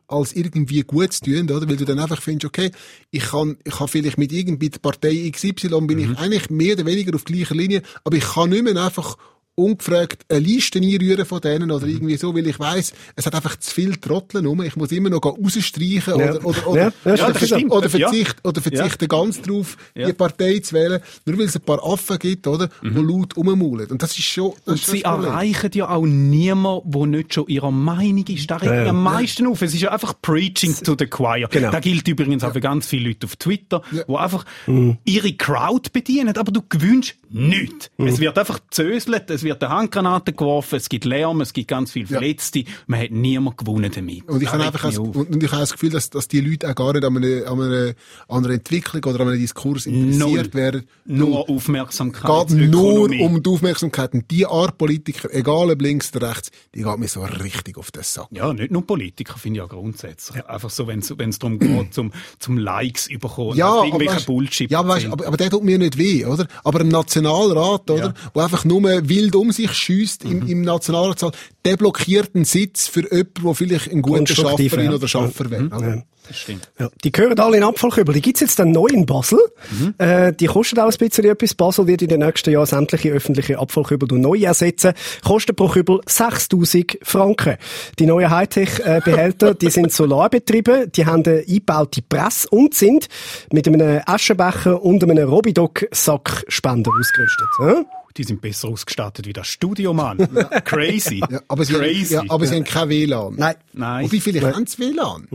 als 0.08 0.34
irgendwie 0.34 0.82
gut 0.82 1.14
zu 1.14 1.26
tun, 1.26 1.50
oder? 1.50 1.68
Weil 1.68 1.78
du 1.78 1.86
dann 1.86 2.00
einfach 2.00 2.22
findest, 2.22 2.46
okay, 2.46 2.72
ich 3.12 3.24
kann, 3.24 3.58
ich 3.64 3.76
kann 3.76 3.88
vielleicht 3.88 4.18
mit 4.18 4.32
irgendwie 4.32 4.70
der 4.70 4.80
Partei 4.80 5.30
XY 5.32 5.82
bin 5.82 6.00
ich 6.00 6.18
eigentlich 6.18 6.50
mehr 6.50 6.76
oder 6.76 6.86
weniger 6.86 7.16
auf 7.16 7.26
gleicher 7.26 7.56
Linie, 7.56 7.82
aber 8.04 8.18
ich 8.18 8.26
kann 8.26 8.50
nicht 8.50 8.64
mehr 8.64 8.84
einfach 8.84 9.18
ungefragt 9.56 10.24
eine 10.30 10.40
Liste 10.40 10.80
einrühren 10.80 11.26
von 11.26 11.40
denen 11.42 11.72
oder 11.72 11.88
irgendwie 11.88 12.18
so, 12.18 12.36
weil 12.36 12.46
ich 12.48 12.60
weiss, 12.60 12.94
es 13.16 13.26
hat 13.26 13.36
einfach 13.36 13.58
zu 13.58 13.74
viel 13.74 13.96
Trotteln 13.98 14.46
rum. 14.46 14.62
Ich 14.64 14.76
muss 14.76 14.92
immer 14.92 15.10
noch 15.10 15.22
ausstreichen 15.24 16.02
Ja. 16.20 16.34
oder, 16.34 16.46
oder, 16.46 16.68
oder, 16.68 16.82
Ja, 16.82 16.92
ja, 17.06 17.14
oder, 17.14 17.28
das 17.34 17.38
ver- 17.38 17.46
stimmt. 17.58 17.72
oder, 17.72 17.90
verzicht, 17.90 18.36
oder 18.44 18.62
verzichte 18.62 19.08
ganz 19.08 19.42
drauf, 19.42 19.78
die 19.96 20.14
Partei 20.14 20.60
zu 20.60 20.76
wählen, 20.76 21.02
nur 21.26 21.38
weil 21.40 21.46
es 21.46 21.56
ein 21.56 21.62
paar 21.62 21.84
Affen 21.86 22.20
gibt, 22.20 22.48
oder, 22.48 22.70
die 22.84 22.90
laut 22.90 23.36
rummaulen. 23.38 23.88
Und 23.92 24.04
das 24.04 24.12
ist 24.18 24.26
schon, 24.26 24.52
das 24.66 24.68
Und 24.68 24.76
ist 24.76 24.86
sie 24.88 25.02
das 25.02 25.12
Problem. 25.12 25.32
erreichen 25.32 25.72
ja 25.74 25.90
auch 25.90 26.06
niemanden, 26.06 26.92
der 26.92 27.06
nicht 27.08 27.34
schon 27.34 27.48
ihrer 27.48 27.72
Meinung 27.72 28.26
ist. 28.28 28.50
Da 28.52 28.58
regt 28.58 28.88
am 28.90 29.02
meisten 29.04 29.48
auf. 29.48 29.62
Es 29.62 29.74
ist 29.74 29.82
ja 29.82 29.92
einfach 29.92 30.14
Preaching 30.22 30.76
to 30.84 30.96
the 31.00 31.06
choir. 31.08 31.48
Genau. 31.50 31.72
Das 31.72 31.82
gilt 31.82 32.08
übrigens 32.08 32.44
auch 32.44 32.54
für 32.54 32.62
ganz 32.62 32.88
viele 32.88 33.08
Leute 33.10 33.26
auf 33.28 33.36
Twitter, 33.38 33.82
Ja. 33.92 34.04
die 34.04 34.16
einfach 34.16 34.46
Mhm. 34.68 34.98
ihre 35.06 35.34
Crowd 35.34 35.90
bedienen, 35.94 36.36
aber 36.38 36.52
du 36.52 36.62
gewünscht 36.68 37.16
nichts. 37.30 37.90
Mhm. 37.98 38.08
Es 38.08 38.20
wird 38.20 38.38
einfach 38.38 38.60
gezöselt, 38.70 39.30
es 39.30 39.44
wird 39.46 39.64
eine 39.64 39.74
Handgranate 39.74 40.34
geworfen, 40.34 40.76
es 40.76 40.90
gibt 40.90 41.06
Lärm, 41.06 41.40
es 41.42 41.54
gibt 41.54 41.70
ganz 41.70 41.92
viele 41.94 42.06
Ja. 42.10 42.20
Verletzte. 42.20 42.66
Man 42.88 43.00
hat 43.00 43.12
niemand 43.12 43.58
gewonnen 43.58 43.90
damit. 43.96 44.28
Und 44.28 44.44
ich 44.44 44.52
habe 44.52 44.64
einfach 44.66 44.84
auf. 44.86 44.98
und 44.98 45.16
und 45.16 45.42
ich 45.44 45.52
habe 45.52 45.62
das 45.62 45.72
Gefühl, 45.72 45.92
dass, 45.92 46.10
dass 46.10 46.28
die 46.28 46.42
Leute 46.42 46.70
auch 46.70 46.76
gar 46.76 46.92
nicht 46.94 47.06
an 47.06 47.16
einer, 47.16 47.48
an 47.50 47.62
einer, 47.62 47.94
an 48.28 48.44
einer 48.46 48.54
Entwicklung 48.56 49.04
oder 49.06 49.22
an 49.22 49.30
einem 49.30 49.40
Diskurs 49.40 49.86
interessiert 49.86 50.20
Null. 50.20 50.54
werden. 50.54 50.84
Nur 51.06 51.50
Aufmerksamkeit. 51.50 52.48
geht 52.50 52.70
nur 52.72 53.10
um 53.10 53.42
die 53.44 53.50
Aufmerksamkeit. 53.50 54.14
Und 54.14 54.30
die 54.32 54.46
Art 54.46 54.78
Politiker, 54.78 55.30
egal 55.32 55.72
ob 55.72 55.82
links 55.82 56.14
oder 56.16 56.30
rechts, 56.32 56.52
die 56.74 56.84
geht 56.84 56.98
mir 56.98 57.08
so 57.08 57.22
richtig 57.24 57.78
auf 57.78 57.92
den 57.92 58.04
Sack. 58.04 58.28
Ja, 58.32 58.54
nicht 58.54 58.72
nur 58.72 58.86
Politiker, 58.86 59.38
finde 59.38 59.60
ich 59.60 59.64
ja 59.64 59.68
grundsätzlich. 59.68 60.46
Einfach 60.46 60.70
so, 60.70 60.88
wenn 60.88 61.00
es 61.00 61.40
darum 61.40 61.60
geht, 61.60 61.94
zum, 61.94 62.12
zum 62.40 62.58
Likes 62.58 63.08
überkommen, 63.08 63.56
Ja, 63.58 63.68
also 63.68 63.78
aber 63.80 63.88
irgendwelche 63.88 64.20
weißt- 64.22 64.26
Bullshit. 64.26 64.72
Ja, 64.72 64.88
weißt, 64.88 65.08
aber, 65.08 65.28
aber 65.28 65.38
der 65.38 65.50
tut 65.50 65.64
mir 65.64 65.78
nicht 65.78 65.98
weh, 65.98 66.26
oder? 66.26 66.48
Aber 66.64 66.82
im 66.82 66.90
Nationalrat, 66.90 67.90
oder? 67.90 68.06
Ja. 68.08 68.14
Wo 68.34 68.40
einfach 68.42 68.66
nur 68.66 68.84
wild 69.08 69.35
um 69.36 69.52
sich 69.52 69.72
schießt 69.72 70.26
im, 70.26 70.48
im 70.48 70.62
Nationalratssaal, 70.62 71.32
der 71.64 71.78
blockiert 71.78 72.36
einen 72.36 72.46
Sitz 72.46 72.88
für 72.88 73.02
jemanden, 73.02 73.44
der 73.44 73.54
vielleicht 73.56 73.92
ein 73.92 74.02
guter 74.02 74.36
Schafferin 74.36 74.86
ja. 74.86 74.94
oder 74.94 75.08
Schaffer 75.08 75.50
wäre. 75.50 75.66
oder? 75.66 76.04
Das 76.28 76.38
stimmt. 76.38 76.70
Ja, 76.80 76.90
die 77.04 77.12
gehören 77.12 77.38
alle 77.40 77.58
in 77.58 77.64
Abfallkübel. 77.64 78.14
Die 78.14 78.22
gibt's 78.22 78.42
jetzt 78.42 78.58
dann 78.58 78.72
neu 78.72 78.88
in 78.88 79.06
Basel. 79.06 79.40
Mhm. 79.72 79.94
Äh, 79.98 80.34
die 80.34 80.48
kosten 80.48 80.80
auch 80.80 80.92
ein 80.92 80.98
bisschen 80.98 81.26
etwas. 81.26 81.54
Basel 81.54 81.88
wird 81.88 82.02
in 82.02 82.10
den 82.10 82.20
nächsten 82.22 82.52
Jahren 82.52 82.66
sämtliche 82.66 83.12
öffentliche 83.12 83.60
Abfallkübel 83.60 84.08
durch 84.08 84.22
neu 84.22 84.40
ersetzen. 84.40 84.94
Kosten 85.24 85.56
pro 85.56 85.68
Kübel 85.68 86.00
6000 86.06 86.98
Franken. 87.04 87.58
Die 88.00 88.06
neuen 88.06 88.30
Hightech-Behälter, 88.30 89.54
die 89.54 89.70
sind 89.70 89.92
solarbetrieben, 89.92 90.92
die 90.92 91.06
haben 91.06 91.24
eine 91.26 91.40
eingebaute 91.40 92.02
Presse 92.02 92.48
und 92.50 92.74
sind 92.74 93.08
mit 93.52 93.68
einem 93.68 94.02
Aschenbecher 94.06 94.82
und 94.82 95.04
einem 95.04 95.30
Robidoc-Sackspender 95.30 96.92
ausgerüstet. 96.92 97.48
Ja? 97.60 97.86
Die 98.18 98.24
sind 98.24 98.42
besser 98.42 98.70
ausgestattet 98.70 99.28
wie 99.28 99.34
das 99.34 99.48
Studio, 99.48 99.94
Mann. 99.94 100.18
Crazy. 100.64 101.22
Ja, 101.30 101.42
aber 101.48 101.66
sie, 101.66 101.74
Crazy. 101.74 102.16
haben, 102.16 102.28
ja, 102.28 102.34
aber 102.34 102.46
sie 102.46 102.56
haben 102.56 102.64
kein 102.64 102.90
WLAN. 102.90 103.36
Nein. 103.36 103.56
Nein. 103.74 104.06
Wobei, 104.06 104.20
vielleicht 104.22 104.46
haben 104.56 104.66
sie 104.68 104.78
WLAN. 104.80 105.28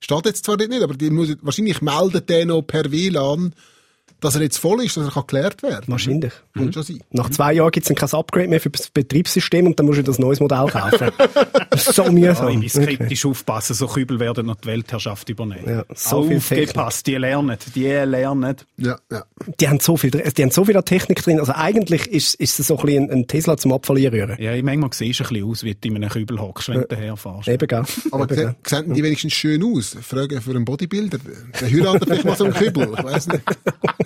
Steht 0.00 0.26
jetzt 0.26 0.44
zwar 0.44 0.56
dort 0.56 0.70
nicht, 0.70 0.82
aber 0.82 0.94
die 0.94 1.10
muss, 1.10 1.36
wahrscheinlich 1.40 1.80
meldet 1.80 2.28
der 2.28 2.44
noch 2.46 2.62
per 2.62 2.92
WLAN, 2.92 3.54
dass 4.20 4.34
er 4.34 4.42
jetzt 4.42 4.58
voll 4.58 4.82
ist, 4.84 4.96
dass 4.96 5.04
er 5.06 5.10
kann 5.10 5.22
geklärt 5.22 5.62
werden 5.62 5.84
Wahrscheinlich. 5.88 6.32
Kann 6.54 6.72
schon 6.72 6.82
sein. 6.82 7.00
Nach 7.10 7.28
zwei 7.30 7.52
Jahren 7.52 7.70
gibt's 7.70 7.88
dann 7.88 7.96
kein 7.96 8.10
Upgrade 8.12 8.48
mehr 8.48 8.60
für 8.60 8.70
das 8.70 8.88
Betriebssystem 8.88 9.66
und 9.66 9.78
dann 9.78 9.86
musst 9.86 9.98
du 9.98 10.02
das 10.02 10.18
neues 10.18 10.40
Modell 10.40 10.66
kaufen. 10.66 11.10
So 11.76 12.04
Ja, 12.04 12.10
mühsam. 12.10 12.48
ich 12.62 12.74
muss 12.74 12.84
kritisch 12.84 13.26
aufpassen, 13.26 13.74
so 13.74 13.86
Kübel 13.86 14.18
werden 14.18 14.46
noch 14.46 14.56
die 14.56 14.68
Weltherrschaft 14.68 15.28
übernehmen. 15.28 15.68
Ja, 15.68 15.84
so 15.94 16.22
viel 16.22 16.38
Aufgepasst, 16.38 17.06
die 17.06 17.16
lernen, 17.16 17.58
die 17.74 17.84
lernen. 17.86 18.56
Ja, 18.78 18.98
ja. 19.12 19.24
Die 19.60 19.68
haben 19.68 19.80
so 19.80 19.96
viel, 19.98 20.10
die 20.10 20.42
haben 20.42 20.50
so 20.50 20.64
viel 20.64 20.76
an 20.76 20.84
Technik 20.86 21.22
drin. 21.22 21.38
Also 21.38 21.52
eigentlich 21.54 22.06
ist, 22.06 22.34
ist 22.36 22.58
es 22.58 22.68
so 22.68 22.78
ein, 22.78 22.86
bisschen 22.86 23.10
ein, 23.10 23.26
Tesla 23.26 23.56
zum 23.58 23.72
Abfallieren. 23.72 24.36
Ja, 24.40 24.52
manchmal 24.62 24.90
siehst 24.94 25.20
du 25.20 25.24
ein 25.24 25.28
bisschen 25.28 25.44
aus, 25.50 25.62
wie 25.64 25.74
du 25.74 25.88
in 25.88 25.96
einem 25.96 26.08
Kübel 26.08 26.40
hockst, 26.40 26.68
wenn 26.70 26.80
du 26.80 26.86
daherfährst. 26.86 27.48
Eben, 27.48 27.68
gell? 27.68 27.82
Aber 28.10 28.24
Eben, 28.24 28.34
gell? 28.36 28.54
se- 28.64 28.76
sehen 28.76 28.94
die 28.94 29.02
wenigstens 29.02 29.32
schön 29.34 29.62
aus? 29.62 29.96
Frage 30.00 30.40
für 30.40 30.50
einen 30.52 30.64
Bodybuilder. 30.64 31.18
Der 31.60 31.70
heiratet 31.70 32.04
vielleicht 32.04 32.24
mal 32.24 32.36
so 32.36 32.44
einen 32.44 32.54
Kübel. 32.54 32.88
Ich 32.96 33.04
weiss 33.04 33.26
nicht. 33.28 33.42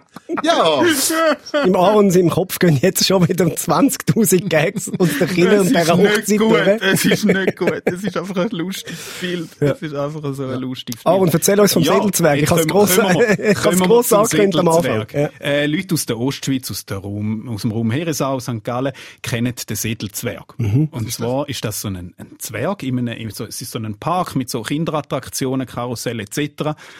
ja, 0.43 0.81
Im 1.65 1.75
Aaron 1.75 2.05
und 2.05 2.15
im 2.15 2.29
Kopf 2.29 2.59
gehen 2.59 2.77
jetzt 2.81 3.05
schon 3.05 3.27
wieder 3.27 3.45
20.000 3.45 4.47
Gags 4.47 4.91
aus 4.99 5.09
der 5.19 5.27
Kinder 5.27 5.61
und 5.61 5.69
dieser 5.69 5.97
Hochzeit 5.97 6.39
durch. 6.39 6.67
Es 6.81 7.05
ist 7.05 7.25
nicht 7.25 7.57
gut. 7.57 7.81
Es 7.85 8.03
ist 8.03 8.17
einfach 8.17 8.35
ein 8.37 8.49
lustiges 8.49 8.99
Bild. 9.19 9.49
Es 9.59 9.81
ist 9.81 9.93
einfach 9.95 10.21
so 10.33 10.45
ein 10.45 10.59
lustiges 10.59 11.03
Bild. 11.03 11.07
Aaron, 11.07 11.29
erzähl 11.31 11.59
uns 11.59 11.73
vom. 11.73 11.81
Ich 11.83 11.89
gross- 11.89 12.95
können 12.95 13.15
wir- 13.15 13.39
ich 13.51 13.55
hab's 13.57 13.63
können 13.63 13.79
wir 13.79 13.87
gross 13.87 14.07
zum 14.07 14.19
angekündigt 14.19 14.59
am 14.59 14.67
Anfang. 14.67 14.83
Sädelzwerg. 14.83 15.31
Äh, 15.41 15.65
Leute 15.65 15.93
aus 15.95 16.05
der 16.05 16.19
Ostschweiz, 16.19 16.71
aus, 16.71 16.85
der 16.85 16.97
Raum, 16.97 17.47
aus 17.49 17.61
dem 17.61 17.71
Raum 17.71 17.91
Heresau, 17.91 18.39
St. 18.39 18.63
Gallen, 18.63 18.93
kennen 19.21 19.53
den 19.69 19.75
Sädelzwerg. 19.75 20.53
Mhm. 20.57 20.87
Und 20.91 21.11
zwar 21.11 21.47
ist 21.49 21.63
das 21.65 21.81
so 21.81 21.87
ein, 21.87 22.13
ein 22.17 22.27
Zwerg, 22.39 22.83
in 22.83 22.97
einem, 22.99 23.17
in 23.17 23.29
so, 23.31 23.45
es 23.45 23.61
ist 23.61 23.71
so 23.71 23.79
ein 23.79 23.95
Park 23.97 24.35
mit 24.35 24.49
so 24.49 24.61
Kinderattraktionen, 24.61 25.67
Karussell 25.67 26.19
etc. 26.19 26.37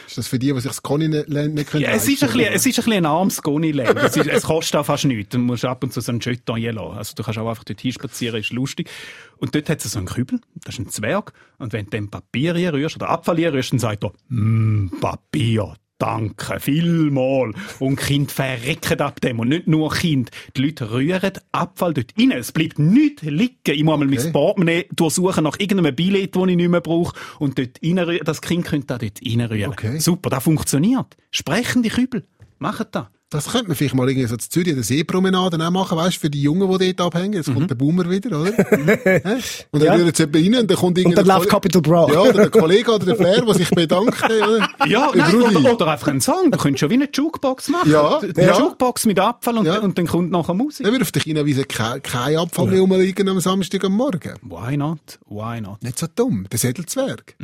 ist 0.08 0.18
das 0.18 0.28
für 0.28 0.40
die, 0.40 0.54
die 0.54 0.60
sich 0.60 0.70
das 0.72 0.82
Conny 0.84 1.08
nicht, 1.08 1.28
können? 1.28 1.84
Ja, 1.84 1.92
es 1.92 2.08
ist 2.08 2.24
ein 2.24 2.30
bisschen, 2.32 2.54
es 2.54 2.66
ist 2.66 2.80
ein 2.80 2.86
bisschen 2.86 3.06
ein 3.06 3.06
armes 3.32 3.42
Goniland. 3.42 3.98
Es, 4.00 4.18
ist- 4.18 4.28
es 4.28 4.44
kostet 4.44 4.76
auch 4.80 4.86
fast 4.86 5.06
nichts. 5.06 5.30
Du 5.30 5.40
musst 5.40 5.66
ab 5.66 5.84
und 5.84 5.94
zu 5.94 6.02
so 6.02 6.12
einen 6.12 6.22
Jeton 6.22 6.62
lassen. 6.62 6.98
Also 6.98 7.14
du 7.16 7.24
kannst 7.24 7.40
auch 7.40 7.50
einfach 7.50 7.64
dort 7.64 7.82
hinspazieren, 7.82 8.40
ist 8.40 8.52
lustig. 8.52 8.90
Und 9.38 9.56
dort 9.56 9.70
hat 9.70 9.84
es 9.84 9.92
so 9.92 9.98
einen 10.00 10.08
Kübel, 10.08 10.40
das 10.64 10.76
ist 10.76 10.80
ein 10.80 10.90
Zwerg. 10.90 11.34
Und 11.58 11.74
wenn 11.74 11.86
du 11.86 11.92
dem 11.92 12.10
Papier 12.10 12.56
rührst 12.56 12.96
oder 12.96 13.10
Abfall 13.10 13.38
rührst, 13.44 13.72
dann 13.74 13.80
sagt 13.80 14.04
er, 14.04 14.12
mm, 14.30 14.92
Papier. 15.00 15.74
Danke, 15.98 16.60
vielmal. 16.60 17.54
Und 17.78 17.96
Kinder 17.98 18.32
verrecken 18.34 19.00
ab 19.02 19.22
dem. 19.22 19.38
Und 19.40 19.50
nicht 19.50 19.68
nur 19.68 19.92
Kind. 19.94 20.32
Die 20.58 20.64
Leute 20.64 20.92
rühren 20.92 21.34
Abfall 21.52 21.94
dort 21.94 22.14
rein. 22.20 22.32
Es 22.32 22.52
bleibt 22.52 22.80
nichts 22.80 23.22
liegen. 23.22 23.54
Ich 23.66 23.84
muss 23.84 23.94
einmal 24.02 24.08
mein 24.08 24.32
Portemonnaie 24.34 24.88
durchsuchen 24.96 25.44
nach 25.44 25.60
irgendeinem 25.60 25.96
Billett, 25.96 26.36
das 26.36 26.48
ich 26.48 26.56
nicht 26.56 26.70
mehr 26.70 26.82
brauche. 26.82 27.16
Und 27.38 27.60
dort 27.60 27.80
reinrühren. 27.84 28.26
Das 28.26 28.42
Kind 28.42 28.66
könnte 28.66 28.88
da 28.88 28.98
dort 28.98 29.20
reinrühren. 29.24 29.72
Okay. 29.74 30.00
Super, 30.00 30.32
das 30.32 30.44
funktioniert. 30.44 31.16
Sprechende 31.30 31.90
Kübel. 31.90 32.26
Machen 32.58 32.88
das. 32.92 33.06
Das 33.32 33.50
könnte 33.50 33.70
man 33.70 33.78
vielleicht 33.78 33.96
mal 33.96 34.10
irgendwie 34.10 34.28
so 34.28 34.36
zu 34.36 34.50
Zürich 34.50 34.74
der 34.74 34.84
Seepromenade 34.84 35.58
auch 35.66 35.72
machen, 35.72 35.98
weißt 35.98 36.18
du, 36.18 36.20
für 36.20 36.30
die 36.30 36.42
Jungen, 36.42 36.70
die 36.78 36.94
dort 36.94 37.16
abhängen. 37.16 37.32
Jetzt 37.34 37.52
kommt 37.54 37.70
der 37.70 37.76
Boomer 37.76 38.10
wieder, 38.10 38.42
oder? 38.42 38.52
Und 39.72 39.82
dann 39.82 40.00
Ja. 40.06 40.12
sie 40.14 40.24
eben 40.24 40.54
rein 40.54 40.62
und 40.62 40.70
dann 40.70 40.78
kommt 40.78 41.00
Und 41.06 41.18
dann 41.18 41.26
läuft 41.26 41.48
Capital 41.50 41.82
Bra. 41.82 42.12
Ja, 42.12 42.20
oder 42.22 42.34
der 42.34 42.50
Kollege 42.50 42.92
oder 42.94 43.06
der 43.06 43.16
Flair, 43.16 43.42
der 43.46 43.54
sich 43.54 43.70
bedankt. 43.70 44.22
Oder? 44.26 44.70
Ja, 44.86 45.10
nein, 45.16 45.36
oder, 45.36 45.74
oder 45.74 45.88
einfach 45.88 46.10
einen 46.10 46.20
Song. 46.20 46.52
Du 46.52 46.58
könntest 46.58 46.82
schon 46.82 46.90
wie 46.90 46.96
eine 46.96 47.08
Jukebox 47.12 47.70
machen. 47.70 47.90
Ja, 47.90 48.20
eine 48.20 48.34
ja. 48.36 48.60
Jukebox 48.60 49.06
mit 49.06 49.18
Abfall 49.18 49.58
und, 49.60 49.66
Ja. 49.66 49.80
und 49.80 49.98
dann 49.98 50.08
kommt 50.08 50.30
nachher 50.32 50.54
Musik. 50.54 50.84
Dann 50.84 50.92
wird 50.92 51.02
auf 51.02 51.12
der 51.14 51.22
China-Wiese 51.22 51.64
kein, 51.64 52.04
kein 52.04 52.36
Abfall 52.36 52.68
mehr 52.68 52.82
rumliegen 52.82 53.30
am 53.30 53.40
Samstag 53.40 53.86
am 53.86 53.94
Morgen. 53.94 54.34
Why 54.42 54.76
not? 54.76 55.20
Why 55.30 55.62
not? 55.62 55.82
Nicht 55.84 55.98
so 56.00 56.08
dumm. 56.14 56.48
Der 56.52 56.60
Sädelzwerg. 56.60 57.36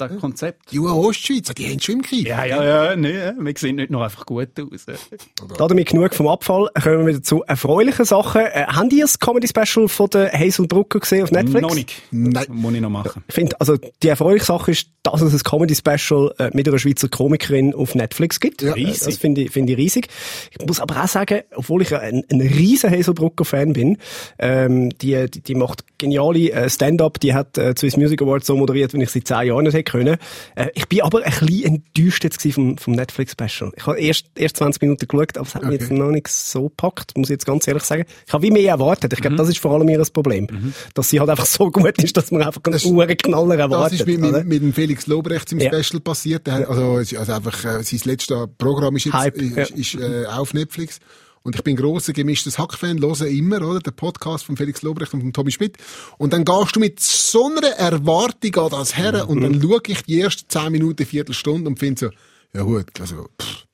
Das 0.00 0.18
Konzept. 0.18 0.72
Die 0.72 0.78
Ostschweiz, 0.80 1.52
die 1.54 1.66
haben 1.66 1.80
Schwimmkind. 1.80 2.26
Ja, 2.26 2.44
ja, 2.44 2.62
ja, 2.62 2.96
nee, 2.96 3.32
wir 3.38 3.54
sehen 3.56 3.76
nicht 3.76 3.90
nur 3.90 4.04
einfach 4.04 4.26
gut 4.26 4.48
aus. 4.60 4.86
Damit 5.58 5.88
genug 5.88 6.14
vom 6.14 6.28
Abfall. 6.28 6.68
Kommen 6.82 7.00
wir 7.00 7.06
wieder 7.06 7.22
zu 7.22 7.42
erfreulichen 7.44 8.04
Sachen. 8.04 8.42
Äh, 8.42 8.66
haben 8.66 8.88
die 8.88 9.00
das 9.00 9.18
Comedy 9.18 9.48
Special 9.48 9.88
von 9.88 10.08
der 10.10 10.32
Hazel 10.32 10.66
Brugger 10.66 11.00
gesehen 11.00 11.22
auf 11.22 11.30
Netflix? 11.30 11.62
Noch 11.62 11.74
nicht. 11.74 12.02
Nein. 12.10 12.46
Muss 12.48 12.74
ich 12.74 12.80
noch 12.80 12.90
machen. 12.90 13.24
Ich 13.28 13.34
finde, 13.34 13.60
also 13.60 13.76
die 14.02 14.08
erfreuliche 14.08 14.44
Sache 14.44 14.70
ist, 14.72 14.88
dass 15.02 15.20
es 15.22 15.32
ein 15.32 15.40
Comedy 15.40 15.74
Special 15.74 16.34
äh, 16.38 16.50
mit 16.52 16.68
einer 16.68 16.78
Schweizer 16.78 17.08
Komikerin 17.08 17.74
auf 17.74 17.94
Netflix 17.94 18.40
gibt. 18.40 18.62
Ja. 18.62 18.74
Äh, 18.74 18.86
Das 18.86 19.16
finde 19.16 19.42
ich, 19.42 19.50
finde 19.50 19.72
ich 19.72 19.78
riesig. 19.78 20.08
Ich 20.58 20.66
muss 20.66 20.80
aber 20.80 21.02
auch 21.02 21.08
sagen, 21.08 21.40
obwohl 21.54 21.82
ich 21.82 21.94
ein, 21.94 22.24
ein 22.30 22.40
riesen 22.40 22.90
Hazel 22.90 23.14
Brugger 23.14 23.44
Fan 23.44 23.72
bin, 23.72 23.98
ähm, 24.38 24.90
die, 24.98 25.28
die, 25.30 25.40
die 25.40 25.54
macht 25.54 25.84
geniale 25.98 26.50
äh, 26.52 26.70
Stand-up. 26.70 27.20
Die 27.20 27.34
hat 27.34 27.58
äh, 27.58 27.74
Swiss 27.76 27.96
Music 27.96 28.22
Awards 28.22 28.46
so 28.46 28.56
moderiert, 28.56 28.92
wie 28.94 29.02
ich 29.02 29.10
sie 29.10 29.24
zehn 29.24 29.48
Jahren 29.48 29.64
nicht 29.64 29.74
hätte 29.74 29.89
können. 29.90 30.16
Äh, 30.54 30.68
ich 30.74 30.88
bin 30.88 31.02
aber 31.02 31.22
ein 31.24 31.32
bisschen 31.46 31.64
enttäuscht 31.64 32.24
jetzt 32.24 32.42
vom, 32.54 32.78
vom 32.78 32.94
Netflix 32.94 33.32
Special. 33.32 33.72
Ich 33.76 33.86
habe 33.86 34.00
erst, 34.00 34.26
erst 34.34 34.56
20 34.58 34.82
Minuten 34.82 35.06
geschaut, 35.06 35.36
aber 35.36 35.46
es 35.46 35.54
hat 35.54 35.64
mich 35.64 35.80
jetzt 35.80 35.90
noch 35.90 36.10
nicht 36.10 36.28
so 36.28 36.64
gepackt, 36.68 37.16
muss 37.16 37.28
ich 37.28 37.34
jetzt 37.34 37.46
ganz 37.46 37.66
ehrlich 37.68 37.82
sagen. 37.84 38.04
Ich 38.26 38.32
habe 38.32 38.42
wie 38.42 38.50
mehr 38.50 38.68
erwartet. 38.70 39.12
Ich 39.12 39.20
glaube, 39.20 39.36
das 39.36 39.48
ist 39.48 39.58
vor 39.58 39.72
allem 39.72 39.88
ihr 39.88 39.98
das 39.98 40.10
Problem. 40.10 40.46
Dass 40.94 41.08
sie 41.08 41.20
halt 41.20 41.30
einfach 41.30 41.46
so 41.46 41.70
gut 41.70 42.02
ist, 42.02 42.16
dass 42.16 42.30
man 42.30 42.42
einfach 42.42 42.60
einen 42.64 42.72
Das- 42.72 42.84
hohen 42.84 43.16
Knaller 43.16 43.56
Das 43.56 43.70
erwartet. 43.70 44.00
ist 44.00 44.06
mit, 44.06 44.18
oder? 44.22 44.38
mit, 44.38 44.46
mit 44.48 44.62
dem 44.62 44.72
Felix 44.72 45.06
Lobrecht 45.06 45.52
im 45.52 45.60
Ja. 45.60 45.72
Special 45.82 46.00
passiert. 46.00 46.48
Also, 46.48 46.98
ist 46.98 47.16
also 47.16 47.32
einfach, 47.32 47.64
äh, 47.64 47.82
sein 47.82 48.00
letztes 48.04 48.36
Programm 48.58 48.96
ist 48.96 49.04
jetzt, 49.04 49.14
Hype, 49.14 49.36
ist, 49.36 49.56
ja. 49.56 49.62
ist 49.76 49.94
äh, 49.96 50.26
auf 50.26 50.54
Netflix. 50.54 50.98
Und 51.42 51.54
ich 51.56 51.62
bin 51.62 51.74
grosser 51.76 52.12
gemischtes 52.12 52.58
Hack-Fan, 52.58 53.00
höre 53.00 53.22
immer, 53.26 53.62
oder? 53.66 53.80
Den 53.80 53.94
Podcast 53.94 54.44
von 54.44 54.56
Felix 54.56 54.82
Lobrecht 54.82 55.14
und 55.14 55.22
von 55.22 55.32
Tommy 55.32 55.50
Schmidt. 55.50 55.78
Und 56.18 56.32
dann 56.32 56.44
gehst 56.44 56.76
du 56.76 56.80
mit 56.80 57.00
so 57.00 57.46
einer 57.46 57.68
Erwartung 57.68 58.54
an 58.56 58.70
das 58.70 58.96
her 58.96 59.26
und 59.28 59.38
Mhm. 59.38 59.42
dann 59.42 59.62
schaue 59.62 59.80
ich 59.86 60.02
die 60.02 60.20
ersten 60.20 60.48
10 60.48 60.70
Minuten, 60.72 61.06
Viertelstunde 61.06 61.68
und 61.68 61.78
finde 61.78 61.98
so, 61.98 62.10
ja 62.52 62.62
gut, 62.62 63.00
also, 63.00 63.28
pff, 63.40 63.64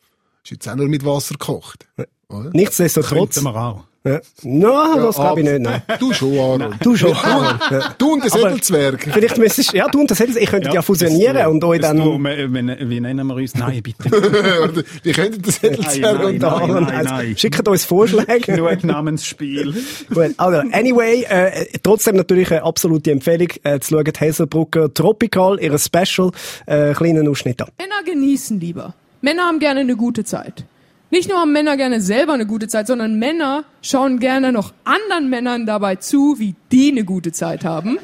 ist 0.45 0.51
jetzt 0.51 0.69
auch 0.69 0.77
nur 0.77 0.87
mit 0.89 1.05
Wasser 1.05 1.35
gekocht. 1.35 1.87
Oder? 2.29 2.51
Nichtsdestotrotz. 2.53 3.35
Könnten 3.35 3.45
wir 3.53 3.57
auch. 3.61 3.85
Ja. 4.07 4.21
No, 4.45 4.95
das 4.97 5.17
glaube 5.17 5.41
ich 5.41 5.47
nicht, 5.49 5.61
nein. 5.63 5.83
Du 5.99 6.13
schon, 6.13 6.39
Aaron. 6.39 6.75
Du 6.81 6.97
schon. 6.97 7.11
Ja. 7.11 7.95
Du 7.99 8.13
und 8.13 8.23
der 8.23 8.31
Säbelzwerg. 8.31 9.09
Vielleicht 9.13 9.37
müsstest 9.37 9.73
ja, 9.73 9.89
du 9.89 10.01
und 10.01 10.11
das 10.11 10.21
hättest, 10.21 10.39
ich 10.39 10.49
könntet 10.49 10.73
ja, 10.73 10.81
fusionieren 10.83 11.47
und 11.49 11.65
euch 11.65 11.81
dann, 11.81 11.97
du, 11.99 12.17
wir- 12.19 12.53
wir- 12.53 12.89
wie 12.89 13.01
nennen 13.01 13.27
wir 13.27 13.35
uns? 13.35 13.55
Nein, 13.57 13.83
bitte. 13.83 14.09
Die 15.05 15.13
könnten 15.13 15.43
den 15.43 15.51
Säbelzwerg 15.53 16.23
und 16.25 16.39
da 16.39 16.59
nein, 16.61 16.71
nein, 16.85 16.95
also, 16.95 17.15
nein. 17.15 17.35
schickt 17.37 17.67
uns 17.67 17.85
Vorschläge. 17.85 18.41
Genug 18.41 18.85
Namensspiel. 18.85 19.75
Gut, 20.13 20.35
also, 20.37 20.59
anyway, 20.73 21.25
äh, 21.29 21.67
trotzdem 21.83 22.17
natürlich 22.17 22.51
eine 22.53 22.63
absolute 22.63 23.11
Empfehlung, 23.11 23.49
äh, 23.65 23.81
zu 23.81 23.95
schauen, 23.95 24.07
Hazelbrugger 24.21 24.95
Tropical, 24.95 25.59
ihre 25.61 25.79
Special, 25.79 26.31
äh, 26.67 26.93
kleinen 26.95 27.27
Ausschnitt 27.29 27.61
an. 27.61 27.69
Männer 27.79 28.03
genießen 28.05 28.61
lieber. 28.61 28.95
Männer 29.21 29.43
haben 29.47 29.59
gerne 29.59 29.81
eine 29.81 29.97
gute 29.97 30.23
Zeit. 30.25 30.65
Nicht 31.11 31.29
nur 31.29 31.39
haben 31.39 31.53
Männer 31.53 31.77
gerne 31.77 32.01
selber 32.01 32.33
eine 32.33 32.47
gute 32.47 32.67
Zeit, 32.67 32.89
sondern 32.89 33.19
Männer 33.19 33.65
schauen 33.81 34.19
gerne 34.19 34.51
noch 34.51 34.73
anderen 34.85 35.31
Männern 35.31 35.65
dabei 35.65 35.97
zu, 35.97 36.39
wie 36.39 36.57
die 36.73 36.91
eine 36.91 37.05
gute 37.05 37.31
Zeit 37.31 37.65
haben. 37.65 37.99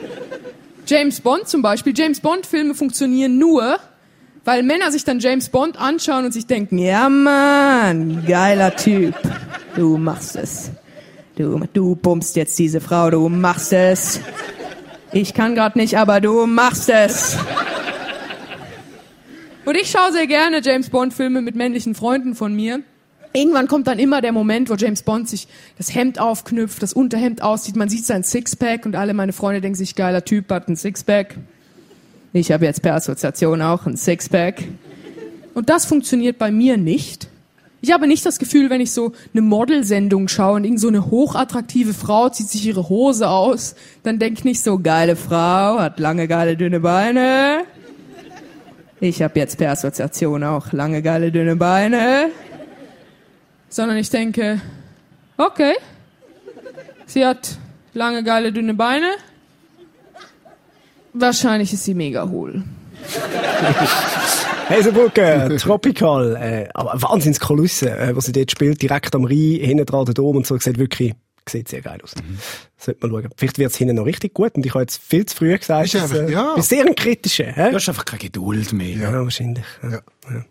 James 0.86 1.20
Bond 1.20 1.48
zum 1.48 1.62
Beispiel. 1.62 1.94
James 1.96 2.20
Bond-Filme 2.20 2.74
funktionieren 2.74 3.38
nur, 3.38 3.78
weil 4.44 4.62
Männer 4.62 4.92
sich 4.92 5.04
dann 5.04 5.18
James 5.18 5.48
Bond 5.48 5.80
anschauen 5.80 6.26
und 6.26 6.32
sich 6.32 6.46
denken, 6.46 6.78
ja 6.78 7.08
Mann, 7.08 8.24
geiler 8.26 8.74
Typ. 8.76 9.14
Du 9.74 9.96
machst 9.96 10.36
es. 10.36 10.70
Du, 11.36 11.60
du 11.72 11.96
bummst 11.96 12.36
jetzt 12.36 12.58
diese 12.58 12.80
Frau, 12.80 13.10
du 13.10 13.28
machst 13.28 13.72
es. 13.72 14.20
Ich 15.12 15.34
kann 15.34 15.54
grad 15.54 15.76
nicht, 15.76 15.98
aber 15.98 16.20
du 16.20 16.46
machst 16.46 16.88
es. 16.88 17.36
Und 19.64 19.76
ich 19.76 19.90
schaue 19.90 20.12
sehr 20.12 20.26
gerne 20.26 20.60
James 20.62 20.90
Bond-Filme 20.90 21.40
mit 21.40 21.56
männlichen 21.56 21.94
Freunden 21.94 22.34
von 22.34 22.54
mir. 22.54 22.82
Irgendwann 23.34 23.66
kommt 23.66 23.86
dann 23.86 23.98
immer 23.98 24.20
der 24.20 24.32
Moment, 24.32 24.68
wo 24.68 24.74
James 24.74 25.02
Bond 25.02 25.28
sich 25.28 25.48
das 25.78 25.94
Hemd 25.94 26.20
aufknüpft, 26.20 26.82
das 26.82 26.92
Unterhemd 26.92 27.42
auszieht, 27.42 27.76
man 27.76 27.88
sieht 27.88 28.04
sein 28.04 28.24
Sixpack 28.24 28.84
und 28.84 28.94
alle 28.94 29.14
meine 29.14 29.32
Freunde 29.32 29.60
denken 29.62 29.76
sich, 29.76 29.94
geiler 29.94 30.24
Typ 30.24 30.50
hat 30.50 30.68
ein 30.68 30.76
Sixpack. 30.76 31.36
Ich 32.34 32.52
habe 32.52 32.66
jetzt 32.66 32.82
per 32.82 32.94
Assoziation 32.94 33.62
auch 33.62 33.86
ein 33.86 33.96
Sixpack. 33.96 34.62
Und 35.54 35.70
das 35.70 35.84
funktioniert 35.84 36.38
bei 36.38 36.50
mir 36.50 36.76
nicht. 36.76 37.28
Ich 37.80 37.92
habe 37.92 38.06
nicht 38.06 38.24
das 38.24 38.38
Gefühl, 38.38 38.70
wenn 38.70 38.80
ich 38.80 38.92
so 38.92 39.12
eine 39.32 39.42
Modelsendung 39.42 40.28
schaue 40.28 40.56
und 40.56 40.64
irgend 40.64 40.80
so 40.80 40.88
eine 40.88 41.10
hochattraktive 41.10 41.94
Frau 41.94 42.28
zieht 42.28 42.48
sich 42.48 42.64
ihre 42.66 42.88
Hose 42.88 43.28
aus, 43.28 43.74
dann 44.02 44.18
denke 44.18 44.38
ich 44.38 44.44
nicht 44.44 44.62
so, 44.62 44.78
geile 44.78 45.16
Frau, 45.16 45.80
hat 45.80 45.98
lange, 45.98 46.28
geile, 46.28 46.56
dünne 46.56 46.80
Beine. 46.80 47.64
Ich 49.00 49.20
habe 49.20 49.40
jetzt 49.40 49.58
per 49.58 49.72
Assoziation 49.72 50.44
auch 50.44 50.72
lange, 50.72 51.02
geile, 51.02 51.32
dünne 51.32 51.56
Beine. 51.56 52.30
Sondern 53.72 53.96
ich 53.96 54.11
denke, 54.11 54.61
okay, 55.38 55.72
sie 57.06 57.24
hat 57.24 57.56
lange, 57.94 58.22
geile, 58.22 58.52
dünne 58.52 58.74
Beine. 58.74 59.06
Wahrscheinlich 61.14 61.72
ist 61.72 61.85
sie 61.85 61.94
mega 61.94 62.28
hohl. 62.28 62.64
Hazelbrugger 64.68 65.56
Tropical, 65.56 66.37
äh, 66.37 66.68
aber 66.74 67.00
Wahnsinnskulisse, 67.00 67.90
äh, 67.98 68.14
was 68.14 68.26
sie 68.26 68.32
dort 68.32 68.50
spielt, 68.50 68.80
direkt 68.82 69.14
am 69.14 69.24
Rhein, 69.24 69.58
hinten 69.61 69.87
dran, 69.87 70.04
der 70.04 70.12
Dom 70.14 70.37
und 70.37 70.46
so, 70.46 70.58
sieht 70.58 70.78
wirklich, 70.78 71.14
sieht 71.48 71.68
sehr 71.68 71.80
geil 71.80 71.98
aus. 72.02 72.14
Sollte 72.76 73.06
man 73.06 73.22
schauen. 73.22 73.30
Vielleicht 73.37 73.58
wird's 73.58 73.76
hinten 73.76 73.96
noch 73.96 74.04
richtig 74.04 74.35
gut 74.35 74.54
und 74.54 74.66
ich 74.66 74.72
habe 74.74 74.82
jetzt 74.82 75.00
viel 75.02 75.24
zu 75.26 75.35
früh 75.37 75.56
gesagt, 75.56 75.87
Ist 75.87 75.94
dass, 75.94 76.02
einfach- 76.12 76.28
äh, 76.28 76.32
ja. 76.32 76.54
bist 76.56 76.68
sehr 76.68 76.85
ein 76.87 76.94
kritischer, 76.94 77.46
hä? 77.46 77.70
Du 77.70 77.76
hast 77.76 77.88
einfach 77.88 78.04
keine 78.04 78.20
Geduld 78.20 78.72
mehr. 78.74 78.96
Ja, 78.98 79.12
wahrscheinlich. 79.24 79.64
Ja. 79.82 79.90
Ja. 79.90 80.44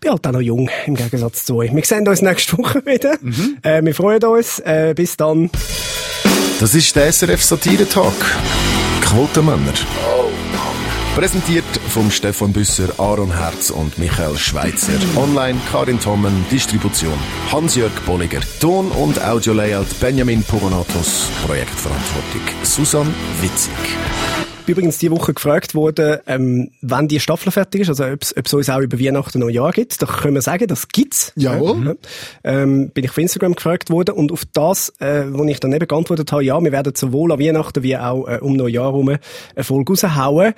Bin 0.00 0.10
halt 0.10 0.26
auch 0.26 0.32
noch 0.32 0.40
jung, 0.40 0.68
im 0.86 0.94
Gegensatz 0.94 1.44
zu 1.44 1.56
euch. 1.56 1.74
Wir 1.74 1.84
sehen 1.84 2.06
uns 2.06 2.22
nächste 2.22 2.58
Woche 2.58 2.84
wieder. 2.84 3.18
Äh, 3.62 3.82
wir 3.84 3.94
freuen 3.94 4.22
uns. 4.24 4.58
Äh, 4.60 4.94
bis 4.96 5.16
dann. 5.16 5.50
Das 6.60 6.74
ist 6.74 6.94
der 6.96 7.12
SRF 7.12 7.42
Satire 7.42 7.88
Talk. 7.88 8.14
Quotenmänner. 9.02 9.72
Präsentiert 11.14 11.64
vom 11.88 12.10
Stefan 12.10 12.52
Büsser, 12.52 12.88
Aaron 12.98 13.34
Herz 13.34 13.70
und 13.70 13.98
Michael 13.98 14.36
Schweitzer. 14.36 14.92
Online 15.16 15.58
Karin 15.72 15.98
Tommen, 15.98 16.44
Distribution 16.50 17.18
Hans-Jörg 17.50 17.92
Bolliger. 18.04 18.40
Ton- 18.60 18.90
und 18.90 19.22
Audio-Layout 19.22 19.98
Benjamin 19.98 20.42
Pogonatos. 20.42 21.30
Projektverantwortung 21.46 22.42
Susan 22.62 23.14
Witzig. 23.40 23.72
Bin 24.66 24.72
übrigens 24.72 24.98
die 24.98 25.10
Woche 25.10 25.32
gefragt 25.32 25.74
worden, 25.74 26.18
ähm, 26.26 26.70
wann 26.82 27.08
die 27.08 27.20
Staffel 27.20 27.50
fertig 27.50 27.82
ist, 27.82 27.88
also 27.88 28.04
ob 28.04 28.22
es 28.22 28.52
uns 28.54 28.68
auch 28.68 28.80
über 28.80 29.00
Weihnachten 29.00 29.38
noch 29.38 29.48
Jahr 29.48 29.70
gibt. 29.72 30.02
Da 30.02 30.06
können 30.06 30.34
wir 30.34 30.42
sagen, 30.42 30.66
das 30.66 30.88
gibt's. 30.88 31.32
Jawohl. 31.36 31.86
Ja. 31.86 31.94
Ähm, 32.44 32.90
bin 32.90 33.04
ich 33.04 33.10
auf 33.10 33.18
Instagram 33.18 33.54
gefragt 33.54 33.90
worden 33.90 34.16
und 34.16 34.32
auf 34.32 34.42
das, 34.52 34.92
äh, 34.98 35.24
wo 35.28 35.44
ich 35.44 35.60
dann 35.60 35.72
eben 35.72 35.86
geantwortet 35.86 36.30
habe, 36.32 36.44
ja, 36.44 36.60
wir 36.62 36.72
werden 36.72 36.94
sowohl 36.94 37.32
an 37.32 37.38
Weihnachten 37.38 37.82
wie 37.82 37.96
auch 37.96 38.26
äh, 38.26 38.38
um 38.40 38.54
Neujahr 38.54 38.86
herum 38.86 39.08
eine 39.08 39.64
Folge 39.64 39.92
raushauen, 39.92 40.52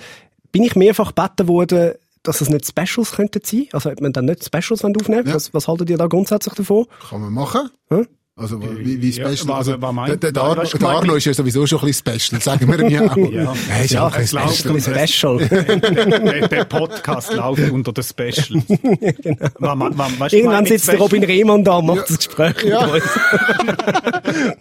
bin 0.50 0.62
ich 0.62 0.74
mehrfach 0.74 1.14
gebeten 1.14 1.46
worden, 1.46 1.92
dass 2.22 2.40
es 2.40 2.48
nicht 2.48 2.66
Specials 2.66 3.12
könnten 3.12 3.40
sein. 3.44 3.66
Also, 3.72 3.90
ob 3.90 4.00
man 4.00 4.12
dann 4.12 4.24
nicht 4.24 4.44
Specials 4.44 4.84
aufnehmen 4.84 5.26
Ja. 5.26 5.34
was, 5.34 5.52
was 5.54 5.68
haltet 5.68 5.90
ihr 5.90 5.98
da 5.98 6.06
grundsätzlich 6.06 6.54
davon? 6.54 6.86
Kann 7.08 7.20
man 7.20 7.32
machen. 7.32 7.70
Hm? 7.90 8.06
Also, 8.40 8.60
wie, 8.62 9.02
wie 9.02 9.10
Ja, 9.10 9.28
special. 9.28 9.48
was- 9.48 9.68
also, 9.68 9.82
was 9.82 9.92
meint- 9.92 10.22
der, 10.22 10.30
der, 10.32 10.42
Arno, 10.42 10.62
du 10.62 10.78
der 10.78 10.88
Arno 10.88 11.14
ist 11.16 11.24
ja 11.24 11.34
sowieso 11.34 11.66
schon 11.66 11.80
ein 11.80 11.86
bisschen 11.86 12.18
special, 12.20 12.40
sagen 12.40 12.68
wir 12.70 12.78
ihm 12.78 12.88
ja 12.88 13.02
auch. 13.10 13.16
Ja. 13.16 13.52
Er 13.76 13.84
ist 13.84 13.90
ja 13.90 14.06
auch 14.06 14.14
ein 14.14 14.28
läuft 14.30 14.56
special. 14.58 14.80
Special. 14.80 15.38
der, 15.48 16.48
der 16.48 16.64
Podcast 16.64 17.34
läuft 17.34 17.70
unter 17.72 17.92
den 17.92 18.04
Specials. 18.04 18.48
genau. 18.68 19.90
Irgendwann 20.30 20.66
sitzt 20.66 20.86
der 20.88 20.98
Robin 20.98 21.24
Rehmann 21.24 21.64
da 21.64 21.78
und 21.78 21.86
macht 21.86 21.96
Ja. 21.98 22.04
das 22.08 22.18
Gespräch 22.18 22.54
Ja. 22.64 22.88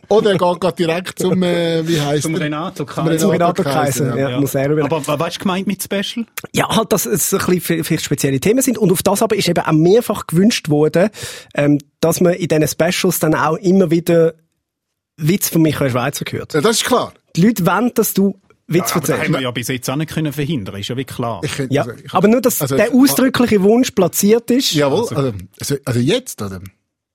Oder 0.09 0.31
er 0.31 0.37
geht 0.37 0.59
gerade 0.61 0.75
direkt 0.75 1.19
zum, 1.19 1.43
äh, 1.43 1.87
wie 1.87 1.99
heisst 2.01 2.23
Zum? 2.23 2.35
Renato 2.35 2.85
Kaiser. 2.85 3.17
Zum 3.17 3.29
Renato 3.31 3.63
Kaiser, 3.63 4.17
ja, 4.17 4.39
muss 4.39 4.55
er. 4.55 4.71
Aber 4.83 5.01
was 5.19 5.27
ist 5.29 5.39
gemeint 5.39 5.67
mit 5.67 5.83
Special? 5.83 6.25
Ja, 6.53 6.67
halt, 6.75 6.91
dass 6.93 7.05
es 7.05 7.33
ein 7.33 7.39
bisschen 7.59 7.83
vielleicht 7.83 8.05
spezielle 8.05 8.39
Themen 8.39 8.61
sind. 8.61 8.77
Und 8.77 8.91
auf 8.91 9.03
das 9.03 9.21
aber 9.21 9.35
ist 9.35 9.47
eben 9.49 9.63
auch 9.63 9.71
mehrfach 9.71 10.25
gewünscht 10.27 10.69
worden, 10.69 11.09
ähm, 11.53 11.79
dass 11.99 12.21
man 12.21 12.33
in 12.33 12.47
diesen 12.47 12.67
Specials 12.67 13.19
dann 13.19 13.33
auch 13.35 13.57
immer 13.67 13.91
wieder 13.91 14.33
Witz 15.17 15.49
von 15.49 15.61
Michael 15.61 15.91
Schweizer 15.91 16.25
hört. 16.29 16.53
Ja, 16.53 16.61
das 16.61 16.77
ist 16.77 16.85
klar. 16.85 17.13
Die 17.35 17.41
Leute 17.45 17.65
wollen, 17.65 17.91
dass 17.93 18.13
du 18.13 18.39
Witz 18.67 18.91
Aber 18.91 19.01
das 19.01 19.09
haben 19.09 19.15
erzählst. 19.19 19.33
wir 19.33 19.41
ja 19.41 19.51
bis 19.51 19.67
jetzt 19.69 19.89
auch 19.89 19.95
nicht 19.95 20.11
können 20.11 20.33
verhindern, 20.33 20.75
ist 20.75 20.89
ja 20.89 20.97
wirklich 20.97 21.15
klar. 21.15 21.41
Ich 21.43 21.53
könnte, 21.55 21.73
Ja, 21.73 21.83
also, 21.83 21.93
ich- 22.03 22.13
aber 22.13 22.27
nur, 22.27 22.41
dass 22.41 22.61
also- 22.61 22.75
der 22.75 22.93
ausdrückliche 22.93 23.61
Wunsch 23.63 23.91
platziert 23.91 24.51
ist. 24.51 24.73
Jawohl, 24.73 25.07
also, 25.15 25.33
also, 25.59 25.75
also 25.85 25.99
jetzt, 25.99 26.41
oder? 26.41 26.61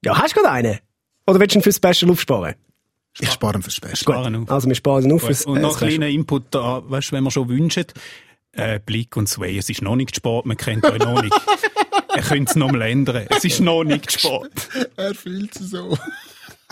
Ja, 0.04 0.18
hast 0.20 0.34
du 0.34 0.40
gerade 0.40 0.50
einen? 0.54 0.78
Oder 1.26 1.38
willst 1.40 1.54
du 1.54 1.58
ihn 1.58 1.62
fürs 1.62 1.76
Special 1.76 2.10
aufsparen? 2.10 2.54
Ich 3.20 3.30
spare 3.30 3.58
ihn 3.58 3.62
fürs 3.62 3.74
Special. 3.74 3.96
Sparen 3.96 4.34
auf. 4.36 4.50
Also 4.50 4.66
wir 4.68 4.74
sparen 4.74 5.04
ihn 5.04 5.12
auf 5.12 5.22
fürs 5.22 5.44
Und 5.44 5.58
äh, 5.58 5.60
noch 5.60 5.72
ein 5.72 5.76
Special. 5.76 5.90
kleiner 5.90 6.08
Input 6.08 6.44
da, 6.50 6.82
weißt 6.88 7.10
du, 7.12 7.16
wenn 7.16 7.24
wir 7.24 7.30
schon 7.30 7.48
wünschen, 7.48 7.84
äh, 8.52 8.80
Blick 8.80 9.16
und 9.16 9.28
Sway, 9.28 9.58
es 9.58 9.68
ist 9.68 9.82
noch 9.82 9.96
nicht 9.96 10.16
spät, 10.16 10.46
man 10.46 10.56
kennt 10.56 10.84
euch 10.86 10.98
noch 10.98 11.20
nicht. 11.22 11.34
Ihr 12.16 12.22
könnt 12.22 12.48
es 12.50 12.56
noch 12.56 12.72
mal 12.72 12.82
ändern. 12.82 13.26
Es 13.28 13.44
ist 13.44 13.60
noch 13.60 13.84
nicht 13.84 14.10
spät. 14.12 14.50
Er 14.96 15.14
fühlt 15.14 15.54
sich 15.54 15.68
so. 15.68 15.96